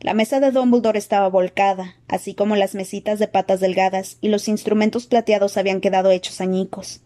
La 0.01 0.13
mesa 0.13 0.41
de 0.41 0.51
Dumbledore 0.51 0.99
estaba 0.99 1.29
volcada, 1.29 1.95
así 2.09 2.35
como 2.35 2.57
las 2.57 2.75
mesitas 2.75 3.21
de 3.21 3.29
patas 3.29 3.61
delgadas, 3.61 4.19
y 4.21 4.29
los 4.29 4.49
instrumentos 4.49 5.07
plateados 5.07 5.57
habían 5.57 5.81
quedado 5.81 6.11
hechos 6.11 6.41
añicos. 6.41 7.01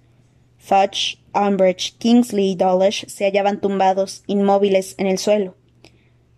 Fudge, 0.56 1.18
Umbridge, 1.34 1.98
Kingsley 1.98 2.52
y 2.52 2.56
Dawlish 2.56 3.08
se 3.08 3.26
hallaban 3.26 3.60
tumbados, 3.60 4.22
inmóviles, 4.26 4.94
en 4.96 5.06
el 5.06 5.18
suelo. 5.18 5.56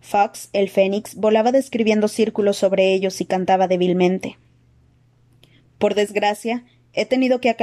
Fox, 0.01 0.49
el 0.51 0.69
fénix, 0.69 1.15
volaba 1.15 1.53
describiendo 1.53 2.09
círculos 2.09 2.57
sobre 2.57 2.93
ellos 2.93 3.21
y 3.21 3.25
cantaba 3.25 3.69
débilmente. 3.69 4.37
Por 5.77 5.95
desgracia, 5.95 6.65
he 6.97 7.05
tenido 7.05 7.39
que, 7.39 7.55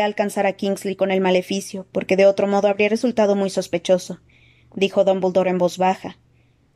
alcanzar 0.00 0.46
a 0.46 0.54
Kingsley 0.54 0.96
con 0.96 1.10
el 1.10 1.20
maleficio, 1.20 1.86
porque 1.92 2.16
de 2.16 2.24
otro 2.24 2.46
modo 2.46 2.68
habría 2.68 2.88
resultado 2.88 3.36
muy 3.36 3.50
sospechoso, 3.50 4.20
dijo 4.74 5.04
Dumbledore 5.04 5.50
en 5.50 5.58
voz 5.58 5.76
baja. 5.76 6.16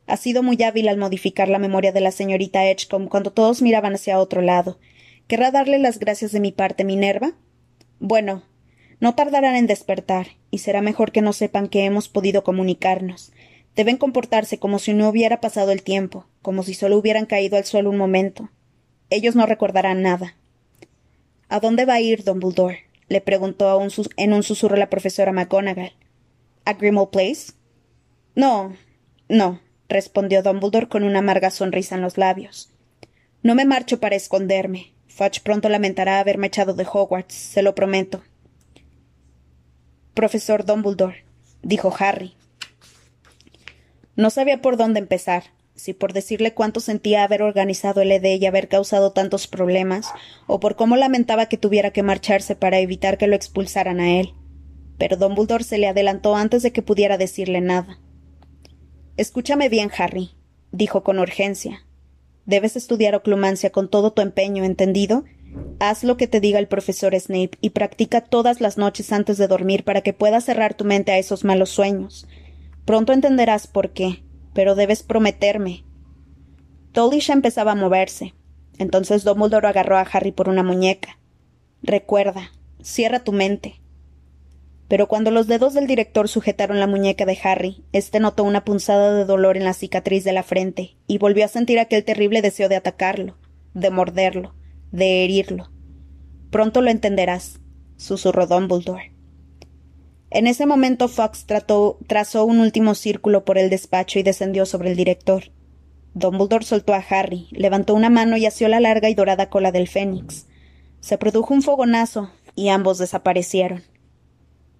Ha 0.05 0.17
sido 0.17 0.43
muy 0.43 0.61
hábil 0.61 0.89
al 0.89 0.97
modificar 0.97 1.49
la 1.49 1.57
memoria 1.57 1.91
de 1.91 2.01
la 2.01 2.11
señorita 2.11 2.65
Edgecombe 2.65 3.09
cuando 3.09 3.33
todos 3.33 3.63
miraban 3.63 3.95
hacia 3.95 4.19
otro 4.19 4.43
lado. 4.43 4.77
¿Querrá 5.25 5.49
darle 5.49 5.79
las 5.79 5.97
gracias 5.97 6.31
de 6.31 6.39
mi 6.39 6.51
parte, 6.51 6.83
Minerva? 6.83 7.33
Bueno, 7.99 8.43
no 8.99 9.15
tardarán 9.15 9.55
en 9.55 9.65
despertar, 9.65 10.27
y 10.51 10.59
será 10.59 10.83
mejor 10.83 11.11
que 11.11 11.23
no 11.23 11.33
sepan 11.33 11.67
que 11.67 11.83
hemos 11.83 12.09
podido 12.09 12.43
comunicarnos. 12.43 13.31
Deben 13.75 13.97
comportarse 13.97 14.59
como 14.59 14.77
si 14.77 14.93
no 14.93 15.09
hubiera 15.09 15.41
pasado 15.41 15.71
el 15.71 15.81
tiempo, 15.81 16.27
como 16.43 16.61
si 16.61 16.75
solo 16.75 16.95
hubieran 16.95 17.25
caído 17.25 17.57
al 17.57 17.65
suelo 17.65 17.89
un 17.89 17.97
momento. 17.97 18.51
Ellos 19.09 19.35
no 19.35 19.47
recordarán 19.47 20.03
nada. 20.03 20.35
¿A 21.53 21.59
dónde 21.59 21.85
va 21.85 21.93
a 21.93 22.01
ir 22.01 22.23
Dumbledore? 22.23 22.79
le 23.09 23.21
preguntó 23.21 23.79
en 24.17 24.33
un 24.33 24.41
susurro 24.41 24.75
la 24.75 24.89
profesora 24.89 25.31
McGonagall. 25.31 25.93
¿A 26.65 26.73
Grimmauld 26.73 27.11
Place? 27.11 27.53
No, 28.33 28.75
no, 29.29 29.61
respondió 29.87 30.41
Dumbledore 30.41 30.87
con 30.87 31.03
una 31.03 31.19
amarga 31.19 31.51
sonrisa 31.51 31.93
en 31.93 32.01
los 32.01 32.17
labios. 32.17 32.71
No 33.43 33.53
me 33.53 33.65
marcho 33.65 33.99
para 33.99 34.15
esconderme. 34.15 34.93
Fudge 35.05 35.41
pronto 35.43 35.69
lamentará 35.69 36.19
haberme 36.19 36.47
echado 36.47 36.73
de 36.73 36.87
Hogwarts, 36.91 37.35
se 37.35 37.61
lo 37.61 37.75
prometo. 37.75 38.23
Profesor 40.15 40.65
Dumbledore, 40.65 41.23
dijo 41.61 41.93
Harry, 41.99 42.33
no 44.15 44.31
sabía 44.31 44.59
por 44.59 44.75
dónde 44.75 45.01
empezar, 45.01 45.43
si 45.75 45.93
por 45.93 46.13
decirle 46.13 46.53
cuánto 46.53 46.79
sentía 46.79 47.23
haber 47.23 47.41
organizado 47.41 48.01
el 48.01 48.11
ED 48.11 48.39
y 48.39 48.45
haber 48.45 48.67
causado 48.67 49.11
tantos 49.11 49.47
problemas, 49.47 50.11
o 50.47 50.59
por 50.59 50.75
cómo 50.75 50.95
lamentaba 50.95 51.47
que 51.47 51.57
tuviera 51.57 51.91
que 51.91 52.03
marcharse 52.03 52.55
para 52.55 52.79
evitar 52.79 53.17
que 53.17 53.27
lo 53.27 53.35
expulsaran 53.35 53.99
a 53.99 54.19
él. 54.19 54.33
Pero 54.97 55.17
Dumbledore 55.17 55.63
se 55.63 55.77
le 55.77 55.87
adelantó 55.87 56.35
antes 56.35 56.61
de 56.61 56.71
que 56.71 56.81
pudiera 56.81 57.17
decirle 57.17 57.61
nada. 57.61 57.99
Escúchame 59.17 59.69
bien, 59.69 59.91
Harry, 59.97 60.31
dijo 60.71 61.03
con 61.03 61.19
urgencia. 61.19 61.85
Debes 62.45 62.75
estudiar 62.75 63.15
oclumancia 63.15 63.71
con 63.71 63.89
todo 63.89 64.13
tu 64.13 64.21
empeño, 64.21 64.63
¿entendido? 64.63 65.23
Haz 65.79 66.03
lo 66.03 66.17
que 66.17 66.27
te 66.27 66.39
diga 66.39 66.59
el 66.59 66.67
profesor 66.67 67.17
Snape 67.19 67.57
y 67.61 67.71
practica 67.71 68.21
todas 68.21 68.59
las 68.59 68.77
noches 68.77 69.11
antes 69.11 69.37
de 69.37 69.47
dormir 69.47 69.83
para 69.83 70.01
que 70.01 70.13
puedas 70.13 70.45
cerrar 70.45 70.73
tu 70.73 70.83
mente 70.83 71.11
a 71.11 71.17
esos 71.17 71.43
malos 71.43 71.69
sueños. 71.69 72.27
Pronto 72.85 73.13
entenderás 73.13 73.67
por 73.67 73.91
qué, 73.91 74.23
pero 74.53 74.75
debes 74.75 75.03
prometerme. 75.03 75.83
Dawlish 76.93 77.31
empezaba 77.31 77.71
a 77.71 77.75
moverse. 77.75 78.33
Entonces 78.77 79.23
Dumbledore 79.23 79.67
agarró 79.67 79.97
a 79.97 80.01
Harry 80.01 80.31
por 80.31 80.49
una 80.49 80.63
muñeca. 80.63 81.19
Recuerda, 81.81 82.51
cierra 82.81 83.23
tu 83.23 83.31
mente. 83.31 83.81
Pero 84.87 85.07
cuando 85.07 85.31
los 85.31 85.47
dedos 85.47 85.73
del 85.73 85.87
director 85.87 86.27
sujetaron 86.27 86.79
la 86.79 86.87
muñeca 86.87 87.25
de 87.25 87.37
Harry, 87.43 87.83
éste 87.93 88.19
notó 88.19 88.43
una 88.43 88.63
punzada 88.63 89.13
de 89.13 89.25
dolor 89.25 89.57
en 89.57 89.63
la 89.63 89.73
cicatriz 89.73 90.23
de 90.23 90.33
la 90.33 90.43
frente 90.43 90.97
y 91.07 91.17
volvió 91.17 91.45
a 91.45 91.47
sentir 91.47 91.79
aquel 91.79 92.03
terrible 92.03 92.41
deseo 92.41 92.69
de 92.69 92.75
atacarlo, 92.75 93.37
de 93.73 93.89
morderlo, 93.89 94.53
de 94.91 95.23
herirlo. 95.23 95.71
Pronto 96.51 96.81
lo 96.81 96.91
entenderás, 96.91 97.59
susurró 97.97 98.45
Dumbledore. 98.45 99.12
En 100.33 100.47
ese 100.47 100.65
momento 100.65 101.09
Fox 101.09 101.45
trazó 101.45 102.45
un 102.45 102.59
último 102.59 102.95
círculo 102.95 103.45
por 103.45 103.59
el 103.59 103.69
despacho 103.69 104.17
y 104.17 104.23
descendió 104.23 104.65
sobre 104.65 104.89
el 104.89 104.97
director. 104.97 105.51
Dumbledore 106.15 106.65
soltó 106.65 106.95
a 106.95 107.05
Harry, 107.07 107.47
levantó 107.51 107.93
una 107.93 108.09
mano 108.09 108.35
y 108.35 108.47
asió 108.47 108.67
la 108.67 108.79
larga 108.79 109.11
y 109.11 109.13
dorada 109.13 109.51
cola 109.51 109.71
del 109.71 109.87
fénix. 109.87 110.47
Se 111.01 111.19
produjo 111.19 111.53
un 111.53 111.61
fogonazo 111.61 112.31
y 112.55 112.69
ambos 112.69 112.97
desaparecieron. 112.97 113.83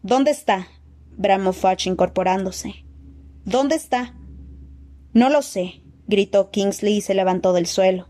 ¿Dónde 0.01 0.31
está? 0.31 0.69
bramó 1.17 1.53
Fudge 1.53 1.85
incorporándose. 1.85 2.83
¿Dónde 3.45 3.75
está? 3.75 4.15
No 5.13 5.29
lo 5.29 5.43
sé, 5.43 5.83
gritó 6.07 6.49
Kingsley 6.49 6.97
y 6.97 7.01
se 7.01 7.13
levantó 7.13 7.53
del 7.53 7.67
suelo. 7.67 8.07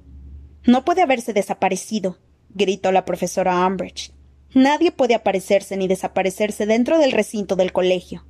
No 0.65 0.85
puede 0.85 1.01
haberse 1.01 1.33
desaparecido, 1.33 2.19
gritó 2.51 2.93
la 2.93 3.03
profesora 3.03 3.67
Umbridge. 3.67 4.12
Nadie 4.53 4.91
puede 4.91 5.15
aparecerse 5.15 5.77
ni 5.77 5.87
desaparecerse 5.87 6.65
dentro 6.65 6.99
del 6.99 7.11
recinto 7.11 7.55
del 7.55 7.71
colegio. 7.71 8.25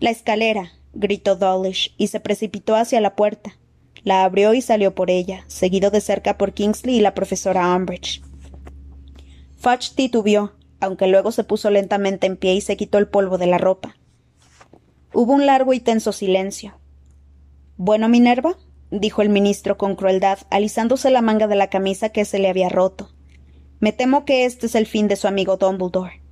La 0.00 0.10
escalera, 0.10 0.72
gritó 0.92 1.36
Dawlish, 1.36 1.94
y 1.96 2.08
se 2.08 2.20
precipitó 2.20 2.76
hacia 2.76 3.00
la 3.00 3.16
puerta. 3.16 3.58
La 4.04 4.24
abrió 4.24 4.54
y 4.54 4.60
salió 4.60 4.94
por 4.94 5.10
ella, 5.10 5.44
seguido 5.48 5.90
de 5.90 6.00
cerca 6.00 6.36
por 6.36 6.52
Kingsley 6.52 6.96
y 6.96 7.00
la 7.00 7.14
profesora 7.14 7.74
Umbridge. 7.74 8.22
Fudge 9.56 9.94
titubeó, 9.94 10.52
aunque 10.80 11.08
luego 11.08 11.32
se 11.32 11.42
puso 11.42 11.70
lentamente 11.70 12.26
en 12.26 12.36
pie 12.36 12.54
y 12.54 12.60
se 12.60 12.76
quitó 12.76 12.98
el 12.98 13.08
polvo 13.08 13.38
de 13.38 13.46
la 13.46 13.58
ropa. 13.58 13.96
Hubo 15.12 15.32
un 15.32 15.46
largo 15.46 15.72
y 15.72 15.80
tenso 15.80 16.12
silencio. 16.12 16.78
Bueno, 17.76 18.08
Minerva, 18.08 18.56
dijo 18.90 19.22
el 19.22 19.30
ministro 19.30 19.78
con 19.78 19.96
crueldad, 19.96 20.38
alisándose 20.50 21.10
la 21.10 21.22
manga 21.22 21.46
de 21.46 21.56
la 21.56 21.70
camisa 21.70 22.10
que 22.10 22.24
se 22.24 22.38
le 22.38 22.48
había 22.48 22.68
roto. 22.68 23.10
Me 23.80 23.92
temo 23.92 24.24
que 24.24 24.44
este 24.44 24.66
es 24.66 24.74
el 24.74 24.86
fin 24.86 25.06
de 25.06 25.16
su 25.16 25.28
amigo 25.28 25.56
Dumbledore. 25.56 26.22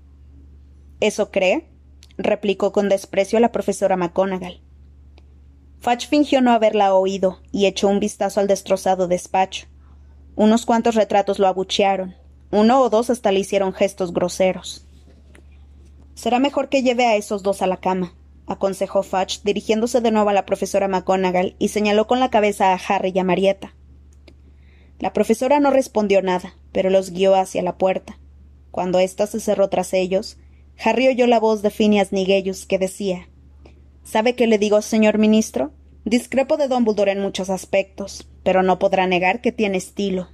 ¿Eso 1.01 1.31
cree? 1.31 1.69
replicó 2.19 2.73
con 2.73 2.89
desprecio 2.89 3.39
la 3.41 3.53
profesora 3.53 3.97
McGonagall. 3.97 4.63
Fudge 5.79 6.09
fingió 6.09 6.41
no 6.41 6.51
haberla 6.51 6.95
oído 6.95 7.41
y 7.53 7.67
echó 7.67 7.89
un 7.89 8.01
vistazo 8.01 8.41
al 8.41 8.49
destrozado 8.49 9.07
despacho. 9.07 9.67
Unos 10.35 10.67
cuantos 10.67 10.95
retratos 10.95 11.39
lo 11.39 11.47
abuchearon. 11.47 12.17
Uno 12.51 12.81
o 12.81 12.91
dos 12.91 13.11
hasta 13.11 13.31
le 13.31 13.41
hicieron 13.41 13.73
gestos 13.73 14.13
groseros. 14.13 14.87
Será 16.15 16.39
mejor 16.39 16.69
que 16.69 16.83
lleve 16.83 17.05
a 17.05 17.17
esos 17.17 17.43
dos 17.43 17.63
a 17.63 17.67
la 17.67 17.77
cama, 17.77 18.15
aconsejó 18.47 19.03
Fudge, 19.03 19.43
dirigiéndose 19.45 20.01
de 20.01 20.11
nuevo 20.11 20.31
a 20.31 20.33
la 20.33 20.47
profesora 20.47 20.89
McGonagall 20.89 21.55
y 21.59 21.69
señaló 21.69 22.07
con 22.07 22.21
la 22.21 22.31
cabeza 22.31 22.73
a 22.73 22.81
Harry 22.89 23.13
y 23.15 23.19
a 23.19 23.25
Marieta. 23.25 23.75
La 24.99 25.13
profesora 25.13 25.61
no 25.61 25.71
respondió 25.71 26.23
nada, 26.23 26.57
pero 26.73 26.91
los 26.91 27.11
guió 27.11 27.35
hacia 27.35 27.63
la 27.63 27.77
puerta. 27.77 28.19
Cuando 28.71 28.99
ésta 28.99 29.27
se 29.27 29.41
cerró 29.41 29.69
tras 29.69 29.93
ellos, 29.93 30.39
Harry 30.83 31.09
oyó 31.09 31.27
la 31.27 31.41
voz 31.41 31.63
de 31.63 31.71
Phineas 31.71 32.13
Nigellus 32.13 32.67
que 32.67 32.79
decía 32.79 33.29
¿Sabe 34.05 34.35
qué 34.35 34.47
le 34.47 34.59
digo, 34.59 34.81
señor 34.83 35.19
ministro? 35.19 35.73
Discrepo 36.05 36.57
de 36.57 36.69
Dumbledore 36.69 37.13
en 37.13 37.21
muchos 37.21 37.51
aspectos, 37.51 38.29
pero 38.45 38.63
no 38.63 38.79
podrá 38.79 39.07
negar 39.07 39.41
que 39.41 39.53
tiene 39.53 39.79
estilo. 39.79 40.29